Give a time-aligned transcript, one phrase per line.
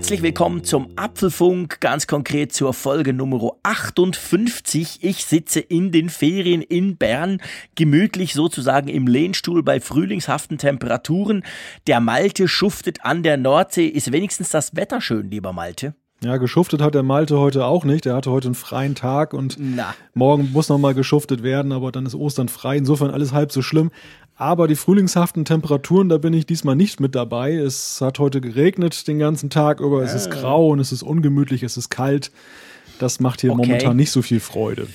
[0.00, 5.04] Herzlich willkommen zum Apfelfunk, ganz konkret zur Folge Nummer 58.
[5.04, 7.42] Ich sitze in den Ferien in Bern,
[7.74, 11.44] gemütlich sozusagen im Lehnstuhl bei frühlingshaften Temperaturen.
[11.86, 13.88] Der Malte schuftet an der Nordsee.
[13.88, 15.94] Ist wenigstens das Wetter schön, lieber Malte?
[16.22, 18.04] Ja, geschuftet hat der Malte heute auch nicht.
[18.04, 19.94] Er hatte heute einen freien Tag und Na.
[20.12, 22.76] morgen muss nochmal geschuftet werden, aber dann ist Ostern frei.
[22.76, 23.90] Insofern alles halb so schlimm.
[24.40, 27.52] Aber die frühlingshaften Temperaturen, da bin ich diesmal nicht mit dabei.
[27.52, 30.02] Es hat heute geregnet den ganzen Tag über.
[30.02, 30.30] Es ist ah.
[30.30, 32.32] grau und es ist ungemütlich, es ist kalt.
[32.98, 33.66] Das macht hier okay.
[33.66, 34.88] momentan nicht so viel Freude.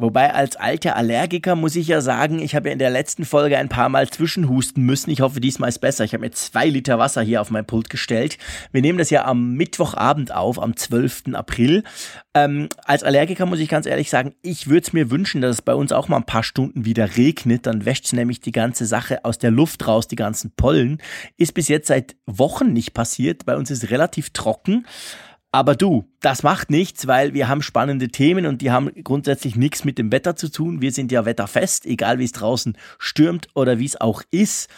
[0.00, 3.58] Wobei als alter Allergiker muss ich ja sagen, ich habe ja in der letzten Folge
[3.58, 5.10] ein paar Mal zwischenhusten müssen.
[5.10, 6.04] Ich hoffe, diesmal ist besser.
[6.04, 8.38] Ich habe mir zwei Liter Wasser hier auf mein Pult gestellt.
[8.72, 11.34] Wir nehmen das ja am Mittwochabend auf, am 12.
[11.34, 11.84] April.
[12.32, 15.62] Ähm, als Allergiker muss ich ganz ehrlich sagen, ich würde es mir wünschen, dass es
[15.62, 17.66] bei uns auch mal ein paar Stunden wieder regnet.
[17.66, 20.96] Dann wäscht es nämlich die ganze Sache aus der Luft raus, die ganzen Pollen.
[21.36, 23.44] Ist bis jetzt seit Wochen nicht passiert.
[23.44, 24.86] Bei uns ist relativ trocken.
[25.52, 29.84] Aber du, das macht nichts, weil wir haben spannende Themen und die haben grundsätzlich nichts
[29.84, 30.80] mit dem Wetter zu tun.
[30.80, 34.70] Wir sind ja wetterfest, egal wie es draußen stürmt oder wie es auch ist.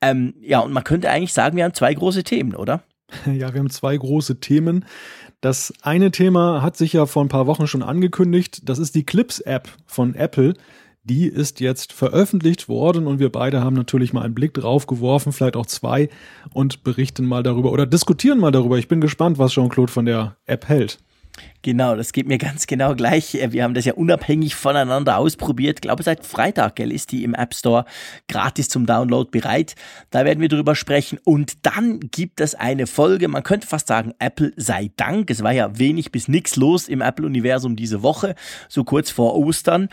[0.00, 2.82] Ähm, ja, und man könnte eigentlich sagen, wir haben zwei große Themen, oder?
[3.26, 4.84] Ja, wir haben zwei große Themen.
[5.40, 8.68] Das eine Thema hat sich ja vor ein paar Wochen schon angekündigt.
[8.68, 10.54] Das ist die Clips-App von Apple.
[11.10, 15.32] Die ist jetzt veröffentlicht worden und wir beide haben natürlich mal einen Blick drauf geworfen,
[15.32, 16.08] vielleicht auch zwei,
[16.52, 18.78] und berichten mal darüber oder diskutieren mal darüber.
[18.78, 21.00] Ich bin gespannt, was Jean-Claude von der App hält.
[21.62, 23.34] Genau, das geht mir ganz genau gleich.
[23.34, 25.78] Wir haben das ja unabhängig voneinander ausprobiert.
[25.78, 27.86] Ich glaube, seit Freitag gell, ist die im App Store
[28.28, 29.74] gratis zum Download bereit.
[30.10, 31.18] Da werden wir drüber sprechen.
[31.24, 35.28] Und dann gibt es eine Folge, man könnte fast sagen, Apple sei Dank.
[35.28, 38.36] Es war ja wenig bis nichts los im Apple-Universum diese Woche,
[38.68, 39.88] so kurz vor Ostern.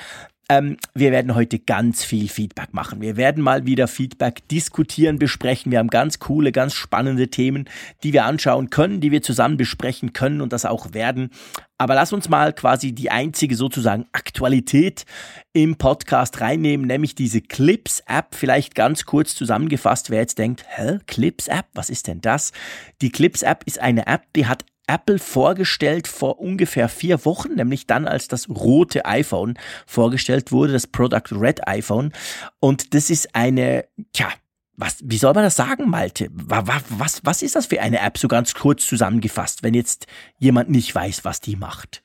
[0.50, 3.02] Ähm, wir werden heute ganz viel Feedback machen.
[3.02, 5.74] Wir werden mal wieder Feedback diskutieren, besprechen.
[5.74, 7.66] Wir haben ganz coole, ganz spannende Themen,
[8.04, 11.32] die wir anschauen können, die wir zusammen besprechen können und das auch werden.
[11.78, 15.06] Aber lass uns mal quasi die einzige sozusagen Aktualität
[15.52, 18.34] im Podcast reinnehmen, nämlich diese Clips-App.
[18.34, 22.54] Vielleicht ganz kurz zusammengefasst, wer jetzt denkt, hä, Clips-App, was ist denn das?
[23.02, 28.08] Die Clips-App ist eine App, die hat Apple vorgestellt vor ungefähr vier Wochen, nämlich dann,
[28.08, 32.14] als das rote iPhone vorgestellt wurde, das Product Red iPhone.
[32.60, 34.30] Und das ist eine, tja,
[34.78, 36.30] was, wie soll man das sagen, Malte?
[36.32, 40.06] Was, was, was ist das für eine App, so ganz kurz zusammengefasst, wenn jetzt
[40.38, 42.04] jemand nicht weiß, was die macht?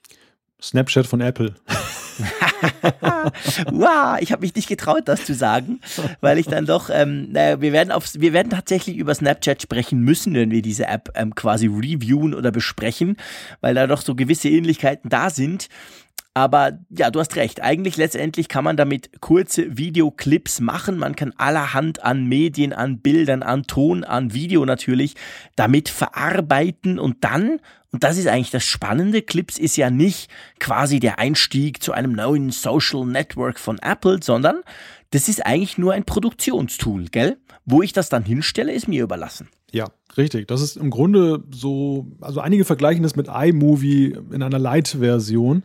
[0.62, 1.55] Snapchat von Apple.
[3.71, 5.81] wow, ich habe mich nicht getraut, das zu sagen,
[6.21, 10.00] weil ich dann doch, ähm, naja, wir werden auf, wir werden tatsächlich über Snapchat sprechen
[10.00, 13.17] müssen, wenn wir diese App ähm, quasi reviewen oder besprechen,
[13.61, 15.69] weil da doch so gewisse Ähnlichkeiten da sind.
[16.34, 17.62] Aber ja, du hast recht.
[17.62, 20.97] Eigentlich letztendlich kann man damit kurze Videoclips machen.
[20.97, 25.15] Man kann allerhand an Medien, an Bildern, an Ton, an Video natürlich
[25.56, 27.60] damit verarbeiten und dann
[27.93, 29.20] und das ist eigentlich das Spannende.
[29.20, 34.62] Clips ist ja nicht quasi der Einstieg zu einem neuen Social Network von Apple, sondern
[35.10, 37.37] das ist eigentlich nur ein Produktionstool, gell?
[37.66, 39.49] Wo ich das dann hinstelle, ist mir überlassen.
[39.72, 40.49] Ja, richtig.
[40.49, 45.62] Das ist im Grunde so, also einige vergleichen das mit iMovie in einer Light-Version.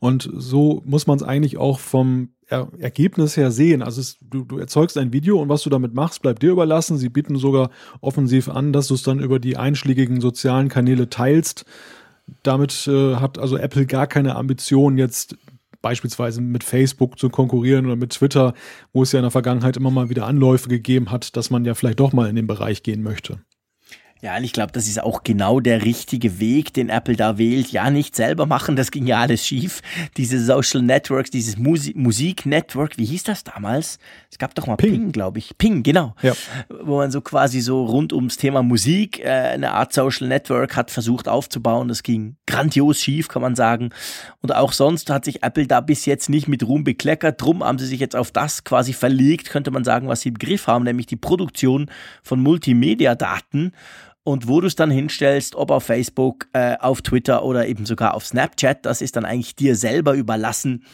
[0.00, 3.82] Und so muss man es eigentlich auch vom er Ergebnis her sehen.
[3.82, 6.96] Also es, du, du erzeugst ein Video und was du damit machst, bleibt dir überlassen.
[6.96, 7.70] Sie bieten sogar
[8.00, 11.66] offensiv an, dass du es dann über die einschlägigen sozialen Kanäle teilst.
[12.42, 15.36] Damit äh, hat also Apple gar keine Ambition, jetzt
[15.82, 18.54] beispielsweise mit Facebook zu konkurrieren oder mit Twitter,
[18.92, 21.74] wo es ja in der Vergangenheit immer mal wieder Anläufe gegeben hat, dass man ja
[21.74, 23.40] vielleicht doch mal in den Bereich gehen möchte.
[24.20, 27.70] Ja, und ich glaube, das ist auch genau der richtige Weg, den Apple da wählt.
[27.70, 29.80] Ja, nicht selber machen, das ging ja alles schief.
[30.16, 33.98] Diese Social Networks, dieses Musi Musik-Network, wie hieß das damals?
[34.30, 35.56] Es gab doch mal Ping, Ping glaube ich.
[35.56, 36.14] Ping, genau.
[36.22, 36.32] Ja.
[36.82, 40.90] Wo man so quasi so rund ums Thema Musik äh, eine Art Social Network hat
[40.90, 41.86] versucht aufzubauen.
[41.86, 43.90] Das ging grandios schief, kann man sagen.
[44.42, 47.40] Und auch sonst hat sich Apple da bis jetzt nicht mit Ruhm bekleckert.
[47.40, 50.38] Drum haben sie sich jetzt auf das quasi verlegt, könnte man sagen, was sie im
[50.38, 51.88] Griff haben, nämlich die Produktion
[52.22, 53.72] von Multimedia-Daten
[54.28, 58.12] und wo du es dann hinstellst, ob auf Facebook, äh, auf Twitter oder eben sogar
[58.12, 60.84] auf Snapchat, das ist dann eigentlich dir selber überlassen.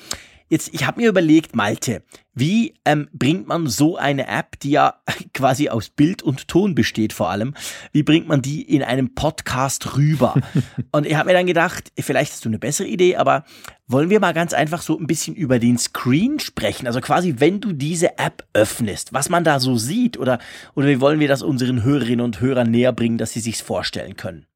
[0.55, 5.01] Jetzt, ich habe mir überlegt, Malte, wie ähm, bringt man so eine App, die ja
[5.35, 7.55] quasi aus Bild und Ton besteht vor allem,
[7.91, 10.37] wie bringt man die in einem Podcast rüber?
[10.93, 13.43] und ich habe mir dann gedacht, vielleicht hast du eine bessere Idee, aber
[13.89, 16.87] wollen wir mal ganz einfach so ein bisschen über den Screen sprechen?
[16.87, 20.39] Also quasi, wenn du diese App öffnest, was man da so sieht oder,
[20.77, 24.15] oder wie wollen wir das unseren Hörerinnen und Hörern näher bringen, dass sie sich's vorstellen
[24.15, 24.47] können?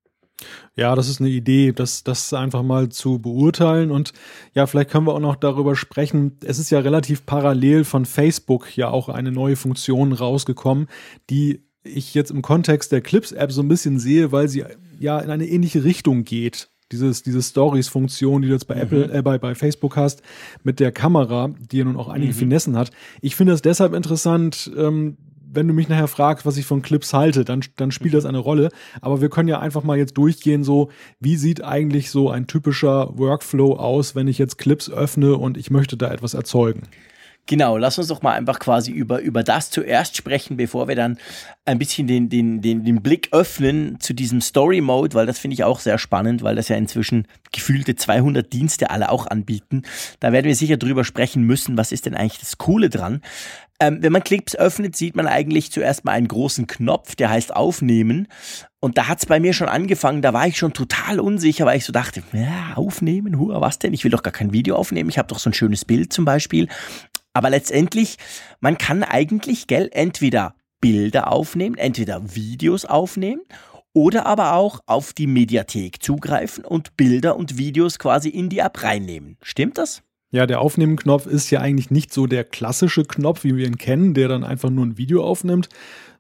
[0.77, 3.91] Ja, das ist eine Idee, das, das einfach mal zu beurteilen.
[3.91, 4.13] Und
[4.55, 6.39] ja, vielleicht können wir auch noch darüber sprechen.
[6.45, 10.87] Es ist ja relativ parallel von Facebook ja auch eine neue Funktion rausgekommen,
[11.31, 14.65] die ich jetzt im Kontext der Clips-App so ein bisschen sehe, weil sie
[14.99, 16.71] ja in eine ähnliche Richtung geht.
[16.91, 18.81] Dieses, diese Stories-Funktion, die du jetzt bei mhm.
[18.81, 20.23] Apple, äh, bei, bei Facebook hast,
[20.63, 22.37] mit der Kamera, die ja nun auch einige mhm.
[22.37, 22.93] Finessen hat.
[23.21, 25.19] Ich finde es deshalb interessant, ähm,
[25.51, 28.39] wenn du mich nachher fragst, was ich von Clips halte, dann, dann spielt das eine
[28.39, 28.71] Rolle.
[29.01, 30.91] Aber wir können ja einfach mal jetzt durchgehen, so,
[31.21, 35.71] wie sieht eigentlich so ein typischer Workflow aus, wenn ich jetzt Clips öffne und ich
[35.71, 36.83] möchte da etwas erzeugen?
[37.49, 41.17] Genau, lass uns doch mal einfach quasi über, über das zuerst sprechen, bevor wir dann
[41.65, 45.55] ein bisschen den, den, den, den Blick öffnen zu diesem Story Mode, weil das finde
[45.55, 49.85] ich auch sehr spannend, weil das ja inzwischen gefühlte 200 Dienste alle auch anbieten.
[50.21, 53.23] Da werden wir sicher drüber sprechen müssen, was ist denn eigentlich das Coole dran.
[53.81, 57.55] Ähm, wenn man Clips öffnet, sieht man eigentlich zuerst mal einen großen Knopf, der heißt
[57.55, 58.27] Aufnehmen.
[58.81, 61.85] Und da hat's bei mir schon angefangen, da war ich schon total unsicher, weil ich
[61.85, 63.93] so dachte, ja, aufnehmen, hua, was denn?
[63.93, 66.25] Ich will doch gar kein Video aufnehmen, ich habe doch so ein schönes Bild zum
[66.25, 66.69] Beispiel.
[67.33, 68.17] Aber letztendlich,
[68.61, 73.43] man kann eigentlich, gell, entweder Bilder aufnehmen, entweder Videos aufnehmen
[73.93, 78.83] oder aber auch auf die Mediathek zugreifen und Bilder und Videos quasi in die App
[78.83, 79.37] reinnehmen.
[79.43, 80.03] Stimmt das?
[80.31, 84.13] Ja, der Aufnehmen-Knopf ist ja eigentlich nicht so der klassische Knopf, wie wir ihn kennen,
[84.13, 85.71] der dann einfach nur ein Video aufnimmt,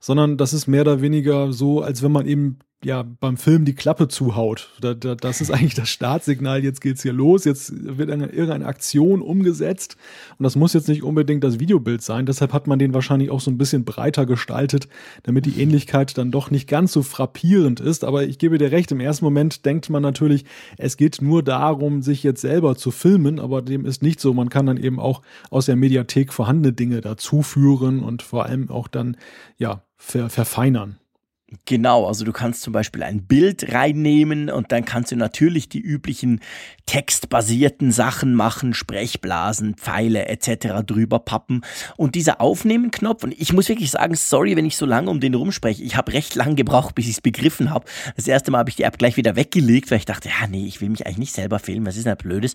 [0.00, 3.74] sondern das ist mehr oder weniger so, als wenn man eben ja beim Film die
[3.74, 4.70] Klappe zuhaut.
[4.80, 8.66] Da, da, das ist eigentlich das Startsignal, jetzt geht's hier los, jetzt wird eine, irgendeine
[8.66, 9.96] Aktion umgesetzt.
[10.38, 13.40] Und das muss jetzt nicht unbedingt das Videobild sein, deshalb hat man den wahrscheinlich auch
[13.40, 14.88] so ein bisschen breiter gestaltet,
[15.24, 18.92] damit die Ähnlichkeit dann doch nicht ganz so frappierend ist, aber ich gebe dir recht,
[18.92, 20.44] im ersten Moment denkt man natürlich,
[20.76, 24.50] es geht nur darum, sich jetzt selber zu filmen, aber dem ist nicht so, man
[24.50, 29.16] kann dann eben auch aus der Mediathek vorhandene Dinge dazuführen und vor allem auch dann
[29.56, 30.98] ja ver verfeinern.
[31.64, 35.80] Genau, also du kannst zum Beispiel ein Bild reinnehmen und dann kannst du natürlich die
[35.80, 36.40] üblichen
[36.84, 40.84] textbasierten Sachen machen, Sprechblasen, Pfeile etc.
[40.86, 41.62] drüber pappen.
[41.96, 45.32] Und dieser Aufnehmen-Knopf, und ich muss wirklich sagen, sorry, wenn ich so lange um den
[45.32, 47.86] rumspreche, ich habe recht lang gebraucht, bis ich es begriffen habe.
[48.14, 50.66] Das erste Mal habe ich die App gleich wieder weggelegt, weil ich dachte, ja nee,
[50.66, 52.54] ich will mich eigentlich nicht selber filmen, was ist denn Blödes.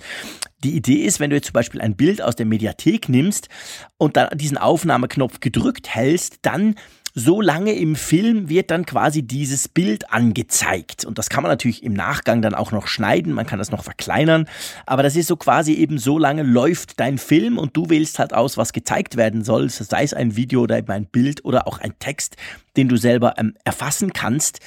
[0.63, 3.50] Die Idee ist, wenn du jetzt zum Beispiel ein Bild aus der Mediathek nimmst
[3.98, 6.75] und dann diesen Aufnahmeknopf gedrückt hältst, dann
[7.13, 11.06] so lange im Film wird dann quasi dieses Bild angezeigt.
[11.06, 13.83] Und das kann man natürlich im Nachgang dann auch noch schneiden, man kann das noch
[13.83, 14.48] verkleinern,
[14.86, 18.33] aber das ist so quasi eben so lange läuft dein Film und du wählst halt
[18.33, 21.80] aus, was gezeigt werden soll, sei es ein Video oder eben ein Bild oder auch
[21.80, 22.36] ein Text,
[22.77, 24.59] den du selber ähm, erfassen kannst.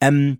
[0.00, 0.38] Ähm,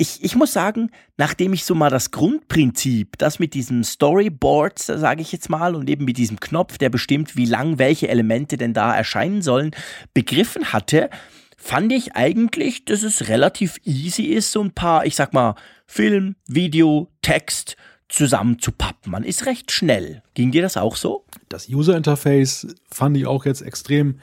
[0.00, 5.20] ich, ich muss sagen, nachdem ich so mal das Grundprinzip, das mit diesem Storyboard, sage
[5.20, 8.72] ich jetzt mal, und eben mit diesem Knopf, der bestimmt, wie lang welche Elemente denn
[8.72, 9.72] da erscheinen sollen,
[10.14, 11.10] begriffen hatte,
[11.58, 15.54] fand ich eigentlich, dass es relativ easy ist, so ein paar, ich sag mal,
[15.86, 17.76] Film, Video, Text
[18.08, 19.12] zusammenzupappen.
[19.12, 20.22] Man ist recht schnell.
[20.32, 21.26] Ging dir das auch so?
[21.50, 24.18] Das User Interface fand ich auch jetzt extrem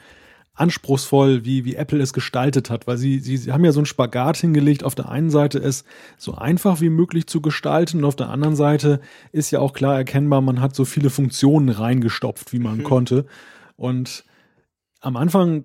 [0.58, 3.86] anspruchsvoll, wie, wie Apple es gestaltet hat, weil sie, sie, sie haben ja so einen
[3.86, 4.84] Spagat hingelegt.
[4.84, 5.84] Auf der einen Seite es
[6.16, 9.00] so einfach wie möglich zu gestalten und auf der anderen Seite
[9.32, 12.84] ist ja auch klar erkennbar, man hat so viele Funktionen reingestopft, wie man mhm.
[12.84, 13.26] konnte.
[13.76, 14.24] Und
[15.00, 15.64] am Anfang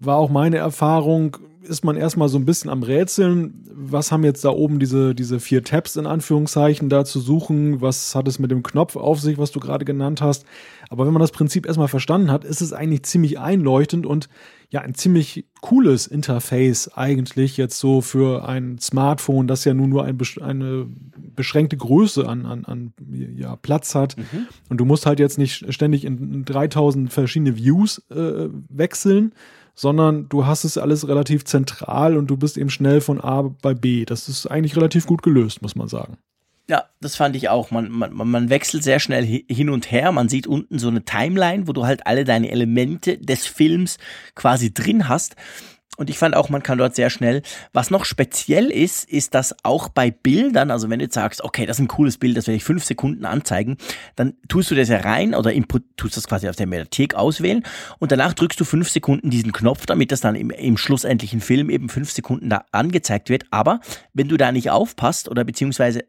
[0.00, 4.44] war auch meine Erfahrung, ist man erstmal so ein bisschen am Rätseln, was haben jetzt
[4.44, 8.50] da oben diese, diese vier Tabs in Anführungszeichen da zu suchen, was hat es mit
[8.50, 10.46] dem Knopf auf sich, was du gerade genannt hast.
[10.88, 14.28] Aber wenn man das Prinzip erstmal verstanden hat, ist es eigentlich ziemlich einleuchtend und
[14.70, 20.04] ja, ein ziemlich cooles Interface eigentlich jetzt so für ein Smartphone, das ja nun nur
[20.04, 20.86] ein, eine
[21.34, 22.92] beschränkte Größe an, an, an
[23.36, 24.16] ja, Platz hat.
[24.16, 24.46] Mhm.
[24.68, 29.32] Und du musst halt jetzt nicht ständig in 3000 verschiedene Views äh, wechseln,
[29.74, 33.74] sondern du hast es alles relativ zentral und du bist eben schnell von A bei
[33.74, 34.04] B.
[34.04, 36.16] Das ist eigentlich relativ gut gelöst, muss man sagen.
[36.68, 37.70] Ja, das fand ich auch.
[37.70, 40.10] Man, man, man wechselt sehr schnell hin und her.
[40.10, 43.98] Man sieht unten so eine Timeline, wo du halt alle deine Elemente des Films
[44.34, 45.36] quasi drin hast.
[45.96, 47.42] Und ich fand auch, man kann dort sehr schnell,
[47.72, 51.64] was noch speziell ist, ist, dass auch bei Bildern, also wenn du jetzt sagst, okay,
[51.64, 53.78] das ist ein cooles Bild, das werde ich fünf Sekunden anzeigen,
[54.14, 57.62] dann tust du das ja rein oder Input, tust das quasi aus der Mediathek auswählen
[57.98, 61.70] und danach drückst du fünf Sekunden diesen Knopf, damit das dann im, im schlussendlichen Film
[61.70, 63.44] eben fünf Sekunden da angezeigt wird.
[63.50, 63.80] Aber
[64.12, 66.04] wenn du da nicht aufpasst oder beziehungsweise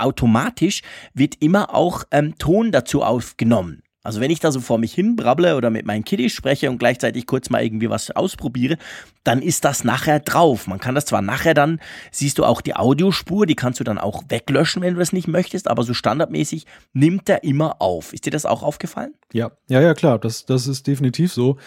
[0.00, 0.82] automatisch
[1.14, 3.82] wird immer auch ähm, Ton dazu aufgenommen.
[4.08, 6.78] Also wenn ich da so vor mich hin brabble oder mit meinen Kiddies spreche und
[6.78, 8.78] gleichzeitig kurz mal irgendwie was ausprobiere,
[9.22, 10.66] dann ist das nachher drauf.
[10.66, 11.78] Man kann das zwar nachher dann,
[12.10, 15.28] siehst du auch die Audiospur, die kannst du dann auch weglöschen, wenn du das nicht
[15.28, 16.64] möchtest, aber so standardmäßig
[16.94, 18.14] nimmt er immer auf.
[18.14, 19.12] Ist dir das auch aufgefallen?
[19.32, 21.58] Ja, ja, ja, klar, das, das ist definitiv so.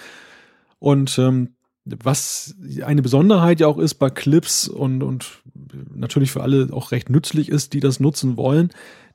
[0.80, 1.54] Und ähm,
[1.86, 5.42] was eine Besonderheit ja auch ist bei Clips und, und
[5.94, 8.70] natürlich für alle auch recht nützlich ist, die das nutzen wollen,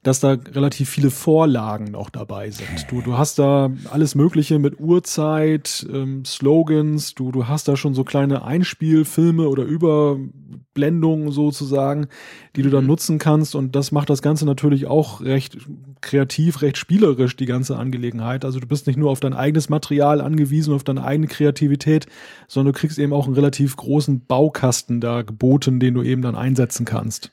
[0.06, 2.86] dass da relativ viele Vorlagen noch dabei sind.
[2.88, 7.94] Du, du hast da alles Mögliche mit Uhrzeit, ähm, Slogans, du, du hast da schon
[7.94, 12.06] so kleine Einspielfilme oder Überblendungen sozusagen,
[12.54, 12.90] die du dann mhm.
[12.90, 15.58] nutzen kannst und das macht das Ganze natürlich auch recht
[16.02, 18.44] kreativ, recht spielerisch, die ganze Angelegenheit.
[18.44, 22.06] Also du bist nicht nur auf dein eigenes Material angewiesen, auf deine eigene Kreativität,
[22.46, 26.36] sondern du kriegst eben auch einen relativ großen Baukasten da geboten, den du eben dann
[26.36, 27.32] einsetzen kannst.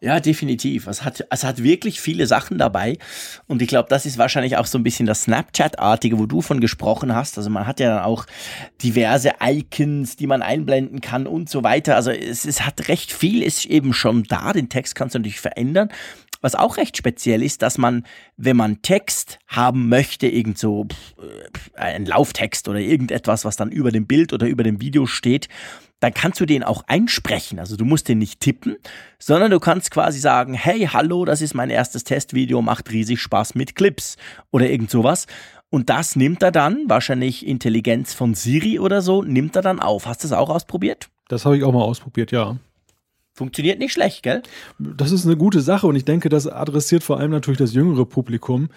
[0.00, 0.86] Ja, definitiv.
[0.88, 2.98] Es hat, es hat wirklich viele Sachen dabei.
[3.46, 6.60] Und ich glaube, das ist wahrscheinlich auch so ein bisschen das Snapchat-artige, wo du von
[6.60, 7.38] gesprochen hast.
[7.38, 8.26] Also man hat ja dann auch
[8.82, 11.96] diverse Icons, die man einblenden kann und so weiter.
[11.96, 14.52] Also es, es hat recht viel, ist eben schon da.
[14.52, 15.88] Den Text kannst du natürlich verändern.
[16.46, 20.86] Was auch recht speziell ist, dass man, wenn man Text haben möchte, irgend so
[21.18, 25.48] äh, ein Lauftext oder irgendetwas, was dann über dem Bild oder über dem Video steht,
[25.98, 27.58] dann kannst du den auch einsprechen.
[27.58, 28.76] Also du musst den nicht tippen,
[29.18, 33.56] sondern du kannst quasi sagen, hey, hallo, das ist mein erstes Testvideo, macht riesig Spaß
[33.56, 34.16] mit Clips
[34.52, 35.26] oder irgend sowas.
[35.68, 40.06] Und das nimmt er dann, wahrscheinlich Intelligenz von Siri oder so, nimmt er dann auf.
[40.06, 41.08] Hast du das auch ausprobiert?
[41.26, 42.56] Das habe ich auch mal ausprobiert, ja.
[43.36, 44.42] Funktioniert nicht schlecht, gell?
[44.78, 48.06] Das ist eine gute Sache und ich denke, das adressiert vor allem natürlich das jüngere
[48.06, 48.70] Publikum,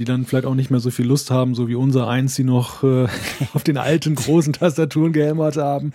[0.00, 2.42] die dann vielleicht auch nicht mehr so viel Lust haben, so wie unser eins, die
[2.42, 3.06] noch äh,
[3.54, 5.92] auf den alten großen Tastaturen gehämmert haben.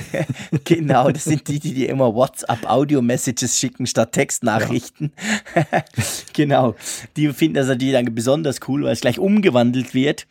[0.64, 5.12] genau, das sind die, die dir immer WhatsApp-Audio-Messages schicken statt Textnachrichten.
[5.54, 5.84] Ja.
[6.32, 6.74] genau,
[7.18, 10.26] die finden das natürlich dann besonders cool, weil es gleich umgewandelt wird.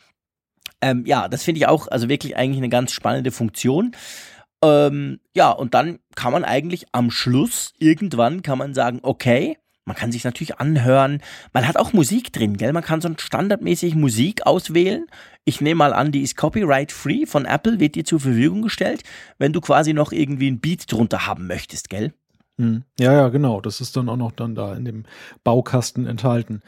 [0.81, 3.91] Ähm, ja, das finde ich auch, also wirklich eigentlich eine ganz spannende Funktion.
[4.63, 9.95] Ähm, ja, und dann kann man eigentlich am Schluss irgendwann kann man sagen, okay, man
[9.95, 11.21] kann sich natürlich anhören.
[11.53, 12.71] Man hat auch Musik drin, gell?
[12.71, 15.07] Man kann so standardmäßig Musik auswählen.
[15.43, 19.03] Ich nehme mal an, die ist copyright-free von Apple, wird dir zur Verfügung gestellt,
[19.39, 22.13] wenn du quasi noch irgendwie ein Beat drunter haben möchtest, gell?
[22.57, 22.83] Hm.
[22.99, 23.59] Ja, ja, genau.
[23.59, 25.03] Das ist dann auch noch dann da in dem
[25.43, 26.61] Baukasten enthalten.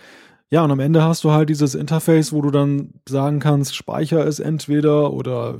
[0.50, 4.26] Ja, und am Ende hast du halt dieses Interface, wo du dann sagen kannst, speicher
[4.26, 5.60] es entweder oder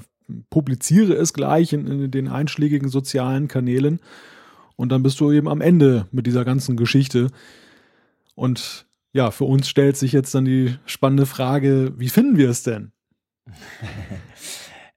[0.50, 4.00] publiziere es gleich in, in den einschlägigen sozialen Kanälen.
[4.76, 7.28] Und dann bist du eben am Ende mit dieser ganzen Geschichte.
[8.36, 12.64] Und ja, für uns stellt sich jetzt dann die spannende Frage, wie finden wir es
[12.64, 12.92] denn?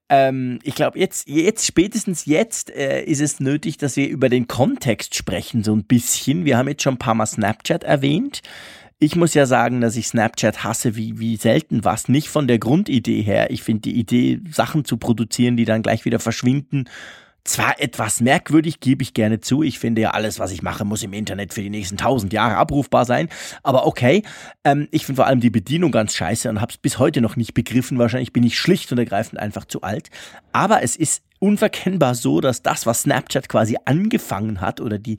[0.08, 4.48] ähm, ich glaube, jetzt, jetzt, spätestens jetzt äh, ist es nötig, dass wir über den
[4.48, 6.46] Kontext sprechen, so ein bisschen.
[6.46, 8.40] Wir haben jetzt schon ein paar Mal Snapchat erwähnt.
[8.98, 12.08] Ich muss ja sagen, dass ich Snapchat hasse wie, wie selten was.
[12.08, 13.50] Nicht von der Grundidee her.
[13.50, 16.86] Ich finde die Idee, Sachen zu produzieren, die dann gleich wieder verschwinden
[17.46, 19.62] zwar etwas merkwürdig, gebe ich gerne zu.
[19.62, 22.56] Ich finde ja, alles, was ich mache, muss im Internet für die nächsten tausend Jahre
[22.56, 23.28] abrufbar sein.
[23.62, 24.22] Aber okay,
[24.64, 27.36] ähm, ich finde vor allem die Bedienung ganz scheiße und habe es bis heute noch
[27.36, 27.98] nicht begriffen.
[27.98, 30.10] Wahrscheinlich bin ich schlicht und ergreifend einfach zu alt.
[30.52, 35.18] Aber es ist unverkennbar so, dass das, was Snapchat quasi angefangen hat oder die,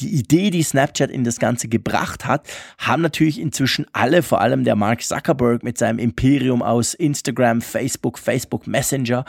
[0.00, 2.46] die Idee, die Snapchat in das Ganze gebracht hat,
[2.78, 8.18] haben natürlich inzwischen alle, vor allem der Mark Zuckerberg mit seinem Imperium aus Instagram, Facebook,
[8.18, 9.24] Facebook Messenger,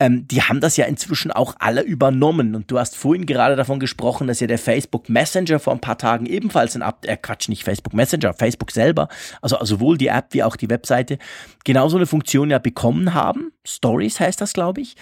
[0.00, 2.54] ähm, die haben das ja inzwischen auch alle übernommen.
[2.54, 5.98] Und du hast vorhin gerade davon gesprochen, dass ja der Facebook Messenger vor ein paar
[5.98, 9.08] Tagen ebenfalls ein Up, äh Quatsch, nicht Facebook Messenger, Facebook selber,
[9.40, 11.18] also, also sowohl die App wie auch die Webseite,
[11.64, 13.52] genauso eine Funktion ja bekommen haben.
[13.64, 14.96] Stories heißt das, glaube ich.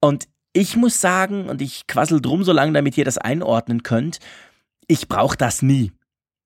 [0.00, 4.18] Und ich muss sagen, und ich quassel drum so lange, damit ihr das einordnen könnt,
[4.86, 5.92] ich brauche das nie.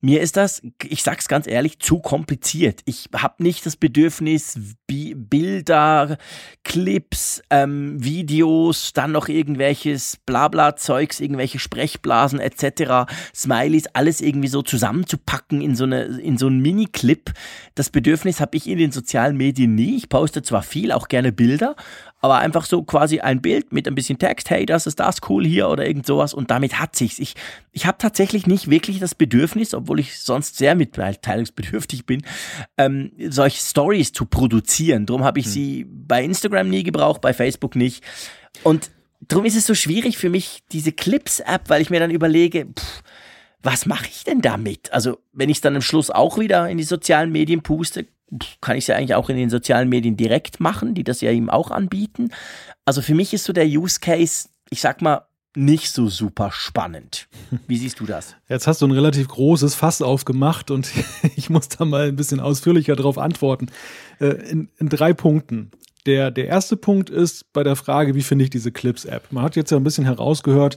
[0.04, 2.82] Mir ist das, ich sag's ganz ehrlich, zu kompliziert.
[2.84, 6.18] Ich habe nicht das Bedürfnis, Bilder,
[6.62, 15.62] Clips, ähm, Videos, dann noch irgendwelches Blabla-Zeugs, irgendwelche Sprechblasen etc., Smileys, alles irgendwie so zusammenzupacken
[15.62, 17.32] in so, eine, in so einen Mini-Clip.
[17.75, 19.96] Das Bedürfnis habe ich in den sozialen Medien nie.
[19.96, 21.76] Ich poste zwar viel, auch gerne Bilder,
[22.25, 25.45] aber einfach so quasi ein Bild mit ein bisschen Text, hey, das ist das cool
[25.45, 27.19] hier oder irgend sowas und damit hat sich's.
[27.19, 27.35] Ich,
[27.71, 32.23] ich habe tatsächlich nicht wirklich das Bedürfnis, obwohl ich sonst sehr mitteilungsbedürftig bin,
[32.78, 35.04] ähm, solche Stories zu produzieren.
[35.04, 35.52] Drum habe ich hm.
[35.52, 38.02] sie bei Instagram nie gebraucht, bei Facebook nicht.
[38.62, 38.90] Und
[39.28, 43.02] drum ist es so schwierig für mich, diese Clips-App, weil ich mir dann überlege, pff,
[43.62, 44.95] was mache ich denn damit?
[44.95, 48.07] Also, wenn ich es dann am Schluss auch wieder in die sozialen Medien puste,
[48.61, 51.31] kann ich es ja eigentlich auch in den sozialen Medien direkt machen, die das ja
[51.31, 52.31] ihm auch anbieten.
[52.85, 55.23] Also für mich ist so der Use Case, ich sag mal,
[55.57, 57.29] nicht so super spannend.
[57.69, 58.35] Wie siehst du das?
[58.49, 60.91] Jetzt hast du ein relativ großes Fass aufgemacht und
[61.37, 63.69] ich muss da mal ein bisschen ausführlicher darauf antworten.
[64.21, 65.71] Äh, in, in drei Punkten.
[66.07, 69.33] Der, der erste Punkt ist bei der Frage, wie finde ich diese Clips-App?
[69.33, 70.76] Man hat jetzt ja ein bisschen herausgehört,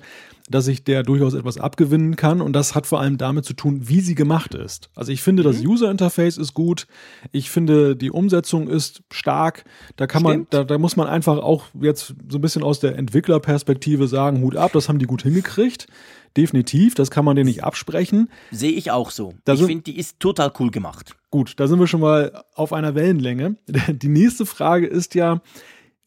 [0.50, 2.42] dass ich der durchaus etwas abgewinnen kann.
[2.42, 4.90] Und das hat vor allem damit zu tun, wie sie gemacht ist.
[4.96, 5.48] Also ich finde, mhm.
[5.48, 6.88] das User Interface ist gut.
[7.32, 9.66] Ich finde, die Umsetzung ist stark.
[9.96, 10.38] Da kann Stimmt.
[10.38, 14.42] man, da, da muss man einfach auch jetzt so ein bisschen aus der Entwicklerperspektive sagen,
[14.42, 15.88] Hut ab, das haben die gut hingekriegt.
[16.36, 18.30] Definitiv, das kann man denen nicht absprechen.
[18.52, 19.34] Sehe ich auch so.
[19.44, 21.16] Da ich finde, die ist total cool gemacht.
[21.32, 23.58] Gut, da sind wir schon mal auf einer Wellenlänge.
[23.90, 25.42] Die nächste Frage ist ja,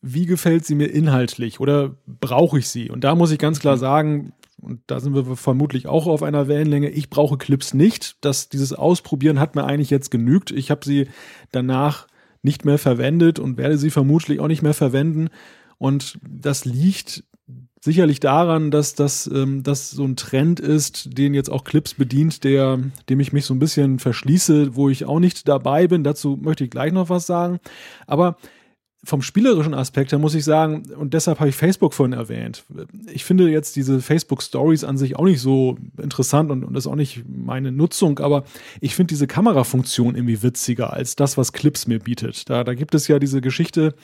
[0.02, 2.90] wie gefällt sie mir inhaltlich oder brauche ich sie?
[2.90, 3.80] Und da muss ich ganz klar mhm.
[3.80, 8.16] sagen, und da sind wir vermutlich auch auf einer Wellenlänge, ich brauche Clips nicht.
[8.21, 10.50] Das, dieses Ausprobieren hat mir eigentlich jetzt genügt.
[10.50, 11.09] Ich habe sie
[11.50, 12.07] danach
[12.42, 15.28] nicht mehr verwendet und werde sie vermutlich auch nicht mehr verwenden.
[15.78, 17.25] Und das liegt
[17.83, 22.45] sicherlich daran, dass das ähm, dass so ein Trend ist, den jetzt auch Clips bedient,
[22.45, 22.78] der,
[23.09, 26.04] dem ich mich so ein bisschen verschließe, wo ich auch nicht dabei bin.
[26.04, 27.59] Dazu möchte ich gleich noch was sagen.
[28.07, 28.37] Aber
[29.02, 32.64] vom spielerischen Aspekt her muss ich sagen, und deshalb habe ich Facebook vorhin erwähnt.
[33.12, 36.85] Ich finde jetzt diese Facebook Stories an sich auch nicht so interessant und, und das
[36.85, 38.45] ist auch nicht meine Nutzung, aber
[38.80, 42.50] ich finde diese Kamerafunktion irgendwie witziger als das, was Clips mir bietet.
[42.50, 43.95] Da, da gibt es ja diese Geschichte,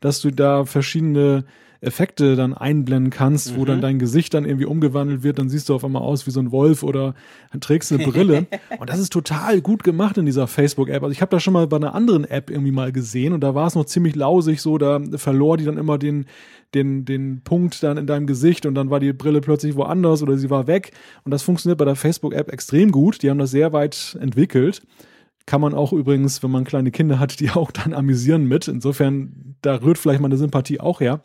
[0.00, 1.44] dass du da verschiedene
[1.80, 3.56] Effekte dann einblenden kannst, mhm.
[3.60, 3.82] wo dann mhm.
[3.82, 6.52] dein Gesicht dann irgendwie umgewandelt wird, dann siehst du auf einmal aus wie so ein
[6.52, 7.14] Wolf oder
[7.60, 8.46] trägst eine Brille.
[8.78, 11.02] und das ist total gut gemacht in dieser Facebook-App.
[11.02, 13.54] Also ich habe das schon mal bei einer anderen App irgendwie mal gesehen und da
[13.54, 16.26] war es noch ziemlich lausig so, da verlor die dann immer den,
[16.74, 20.36] den, den Punkt dann in deinem Gesicht und dann war die Brille plötzlich woanders oder
[20.36, 20.92] sie war weg.
[21.24, 23.22] Und das funktioniert bei der Facebook-App extrem gut.
[23.22, 24.82] Die haben das sehr weit entwickelt.
[25.46, 28.66] Kann man auch übrigens, wenn man kleine Kinder hat, die auch dann amüsieren mit.
[28.68, 31.22] Insofern, da rührt vielleicht meine Sympathie auch her.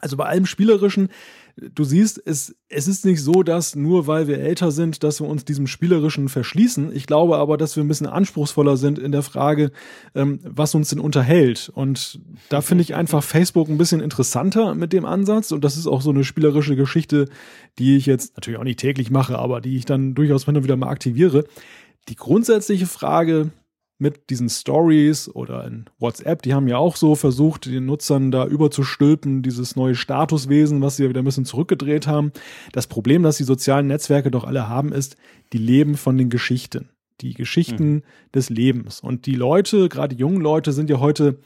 [0.00, 1.08] Also bei allem Spielerischen,
[1.56, 5.28] du siehst, es, es ist nicht so, dass nur weil wir älter sind, dass wir
[5.28, 6.94] uns diesem Spielerischen verschließen.
[6.94, 9.70] Ich glaube aber, dass wir ein bisschen anspruchsvoller sind in der Frage,
[10.14, 11.70] ähm, was uns denn unterhält.
[11.74, 15.52] Und da finde ich einfach Facebook ein bisschen interessanter mit dem Ansatz.
[15.52, 17.28] Und das ist auch so eine spielerische Geschichte,
[17.78, 20.64] die ich jetzt natürlich auch nicht täglich mache, aber die ich dann durchaus hin und
[20.64, 21.44] wieder mal aktiviere.
[22.08, 23.50] Die grundsätzliche Frage,
[24.00, 28.46] mit diesen Stories oder in WhatsApp, die haben ja auch so versucht, den Nutzern da
[28.46, 32.32] überzustülpen, dieses neue Statuswesen, was sie ja wieder ein bisschen zurückgedreht haben.
[32.72, 35.16] Das Problem, das die sozialen Netzwerke doch alle haben, ist,
[35.52, 36.88] die leben von den Geschichten.
[37.20, 38.02] Die Geschichten mhm.
[38.34, 39.00] des Lebens.
[39.00, 41.38] Und die Leute, gerade die jungen Leute, sind ja heute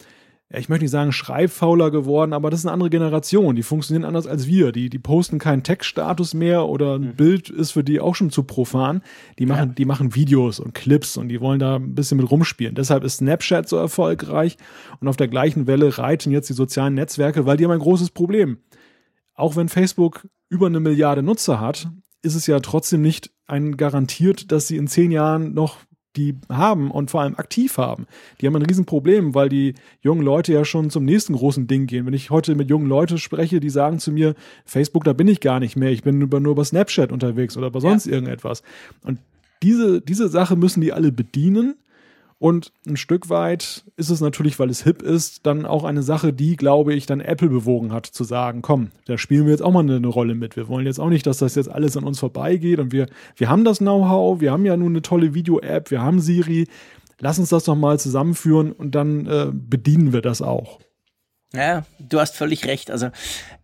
[0.59, 3.57] ich möchte nicht sagen schreibfauler geworden, aber das ist eine andere Generation.
[3.57, 4.73] Die funktionieren anders als wir.
[4.73, 7.17] Die, die posten keinen Textstatus mehr oder ein mhm.
[7.17, 9.03] Bild ist für die auch schon zu profan.
[9.39, 9.75] Die machen, ja.
[9.75, 12.75] die machen Videos und Clips und die wollen da ein bisschen mit rumspielen.
[12.75, 14.57] Deshalb ist Snapchat so erfolgreich
[15.01, 18.11] und auf der gleichen Welle reiten jetzt die sozialen Netzwerke, weil die haben ein großes
[18.11, 18.59] Problem.
[19.35, 21.89] Auch wenn Facebook über eine Milliarde Nutzer hat,
[22.23, 25.79] ist es ja trotzdem nicht ein garantiert, dass sie in zehn Jahren noch
[26.17, 28.07] die haben und vor allem aktiv haben.
[28.41, 32.07] Die haben ein Riesenproblem, weil die jungen Leute ja schon zum nächsten großen Ding gehen.
[32.07, 35.41] Wenn ich heute mit jungen Leuten spreche, die sagen zu mir, Facebook, da bin ich
[35.41, 38.13] gar nicht mehr, ich bin über, nur über Snapchat unterwegs oder über sonst ja.
[38.13, 38.63] irgendetwas.
[39.03, 39.19] Und
[39.63, 41.75] diese, diese Sache müssen die alle bedienen
[42.45, 46.35] und ein Stück weit ist es natürlich, weil es hip ist, dann auch eine Sache,
[46.35, 49.73] die, glaube ich, dann Apple bewogen hat, zu sagen, komm, da spielen wir jetzt auch
[49.73, 50.55] mal eine, Rolle mit.
[50.55, 53.49] Wir wollen jetzt auch nicht, dass das jetzt alles an uns vorbeigeht und wir, wir
[53.49, 56.69] haben das Know-how, wir haben ja nun eine tolle Video-App, wir haben Siri.
[57.19, 60.81] Lass uns das doch mal zusammenführen und dann äh, bedienen wir das auch.
[61.55, 62.91] Ja, du hast völlig recht.
[62.91, 63.11] Also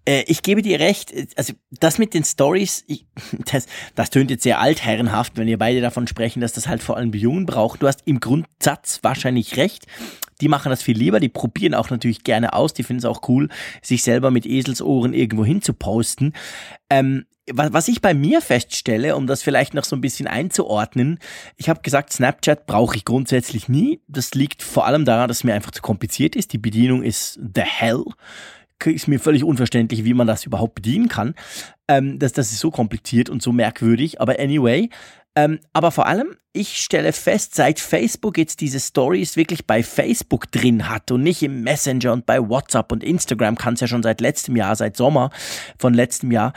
[0.04, 1.12] äh, ich gebe dir recht.
[1.36, 2.84] Also das mit den Stories,
[3.52, 6.96] das, das tönt jetzt sehr altherrenhaft, wenn wir beide davon sprechen, dass das halt vor
[6.96, 7.82] allem bei Jungen braucht.
[7.82, 9.86] Du hast im Grundsatz wahrscheinlich recht.
[10.40, 13.28] Die machen das viel lieber, die probieren auch natürlich gerne aus, die finden es auch
[13.28, 13.50] cool,
[13.82, 16.32] sich selber mit Eselsohren irgendwo hin zu posten.
[16.88, 21.18] Ähm, was ich bei mir feststelle, um das vielleicht noch so ein bisschen einzuordnen,
[21.56, 24.00] ich habe gesagt, Snapchat brauche ich grundsätzlich nie.
[24.08, 26.52] Das liegt vor allem daran, dass es mir einfach zu kompliziert ist.
[26.52, 28.04] Die Bedienung ist the hell.
[28.84, 31.34] Ist mir völlig unverständlich, wie man das überhaupt bedienen kann.
[31.86, 34.22] Ähm, das, das ist so kompliziert und so merkwürdig.
[34.22, 34.88] Aber anyway,
[35.36, 40.50] ähm, aber vor allem, ich stelle fest, seit Facebook jetzt diese Stories wirklich bei Facebook
[40.50, 44.02] drin hat und nicht im Messenger und bei WhatsApp und Instagram kann es ja schon
[44.02, 45.30] seit letztem Jahr, seit Sommer
[45.78, 46.52] von letztem Jahr,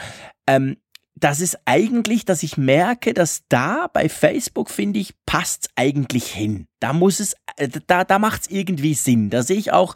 [0.48, 0.78] ähm,
[1.16, 6.68] das ist eigentlich, dass ich merke, dass da bei Facebook, finde ich, passt eigentlich hin.
[6.80, 9.30] Da muss es, äh, da, da macht es irgendwie Sinn.
[9.30, 9.96] Da sehe ich auch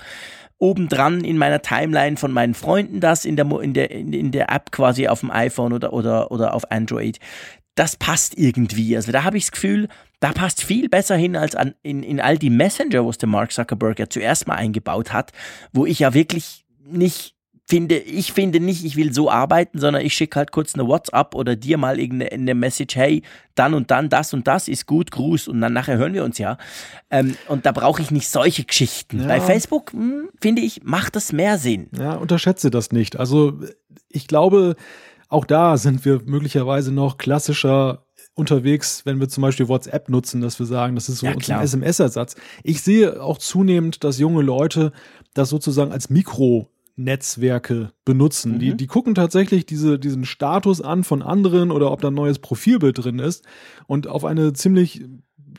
[0.60, 4.72] obendran in meiner Timeline von meinen Freunden das in der, in der, in der App
[4.72, 7.20] quasi auf dem iPhone oder, oder, oder auf Android.
[7.76, 8.96] Das passt irgendwie.
[8.96, 9.88] Also da habe ich das Gefühl,
[10.20, 13.30] da passt viel besser hin als an, in, in all die Messenger, wo es der
[13.30, 15.32] Mark Zuckerberg ja zuerst mal eingebaut hat,
[15.74, 17.37] wo ich ja wirklich nicht
[17.68, 21.36] finde, ich finde nicht, ich will so arbeiten, sondern ich schicke halt kurz eine WhatsApp
[21.36, 23.24] oder dir mal irgendeine Message, hey,
[23.56, 26.38] dann und dann, das und das ist gut, Gruß und dann nachher hören wir uns
[26.38, 26.58] ja.
[27.12, 29.20] Ähm, und da brauche ich nicht solche Geschichten.
[29.22, 29.28] Ja.
[29.28, 31.90] Bei Facebook, hm, finde ich, macht das mehr Sinn.
[31.98, 33.20] Ja, unterschätze das nicht.
[33.20, 33.60] Also
[34.10, 34.76] ich glaube,
[35.28, 40.60] auch da sind wir möglicherweise noch klassischer unterwegs, wenn wir zum Beispiel WhatsApp nutzen, dass
[40.60, 41.64] wir sagen, das ist so Ja, ein.
[41.64, 42.36] SMS-Ersatz.
[42.64, 44.94] Ich sehe auch zunehmend, dass junge Leute
[45.34, 46.10] das sozusagen als
[46.98, 48.60] Mikronetzwerke benutzen.
[48.60, 48.78] Die, Mhm.
[48.78, 53.04] die gucken tatsächlich diese, diesen Status an von anderen oder ob da ein neues Profilbild
[53.04, 53.46] drin ist.
[53.86, 55.06] Und auf eine ziemlich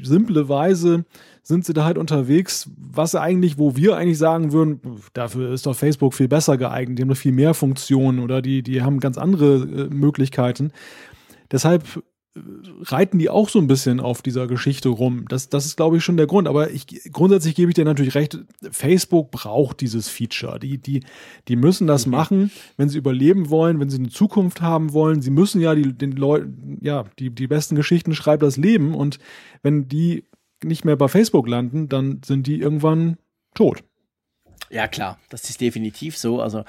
[0.03, 1.05] simple Weise
[1.43, 4.81] sind sie da halt unterwegs, was eigentlich, wo wir eigentlich sagen würden,
[5.15, 8.63] dafür ist doch Facebook viel besser geeignet, die haben noch viel mehr Funktionen oder die,
[8.63, 10.73] die haben ganz andere äh, Möglichkeiten.
[11.51, 12.03] Deshalb
[12.83, 15.25] reiten die auch so ein bisschen auf dieser Geschichte rum.
[15.29, 16.49] Das, das ist, glaube ich, schon der Grund.
[16.49, 18.39] Aber ich, grundsätzlich gebe ich dir natürlich recht,
[18.71, 20.59] Facebook braucht dieses Feature.
[20.59, 21.05] Die, die,
[21.49, 25.23] die müssen das machen, wenn sie überleben wollen, wenn sie eine Zukunft haben wollen.
[25.23, 28.95] Sie müssen ja die, den Leuten, ja, die, die besten Geschichten schreibt das Leben.
[28.95, 29.19] Und
[29.63, 30.25] wenn die
[30.63, 33.17] nicht mehr bei Facebook landen, dann sind die irgendwann
[33.55, 33.85] tot.
[34.71, 36.43] Ja, klar, das ist definitiv so.
[36.43, 36.65] Also,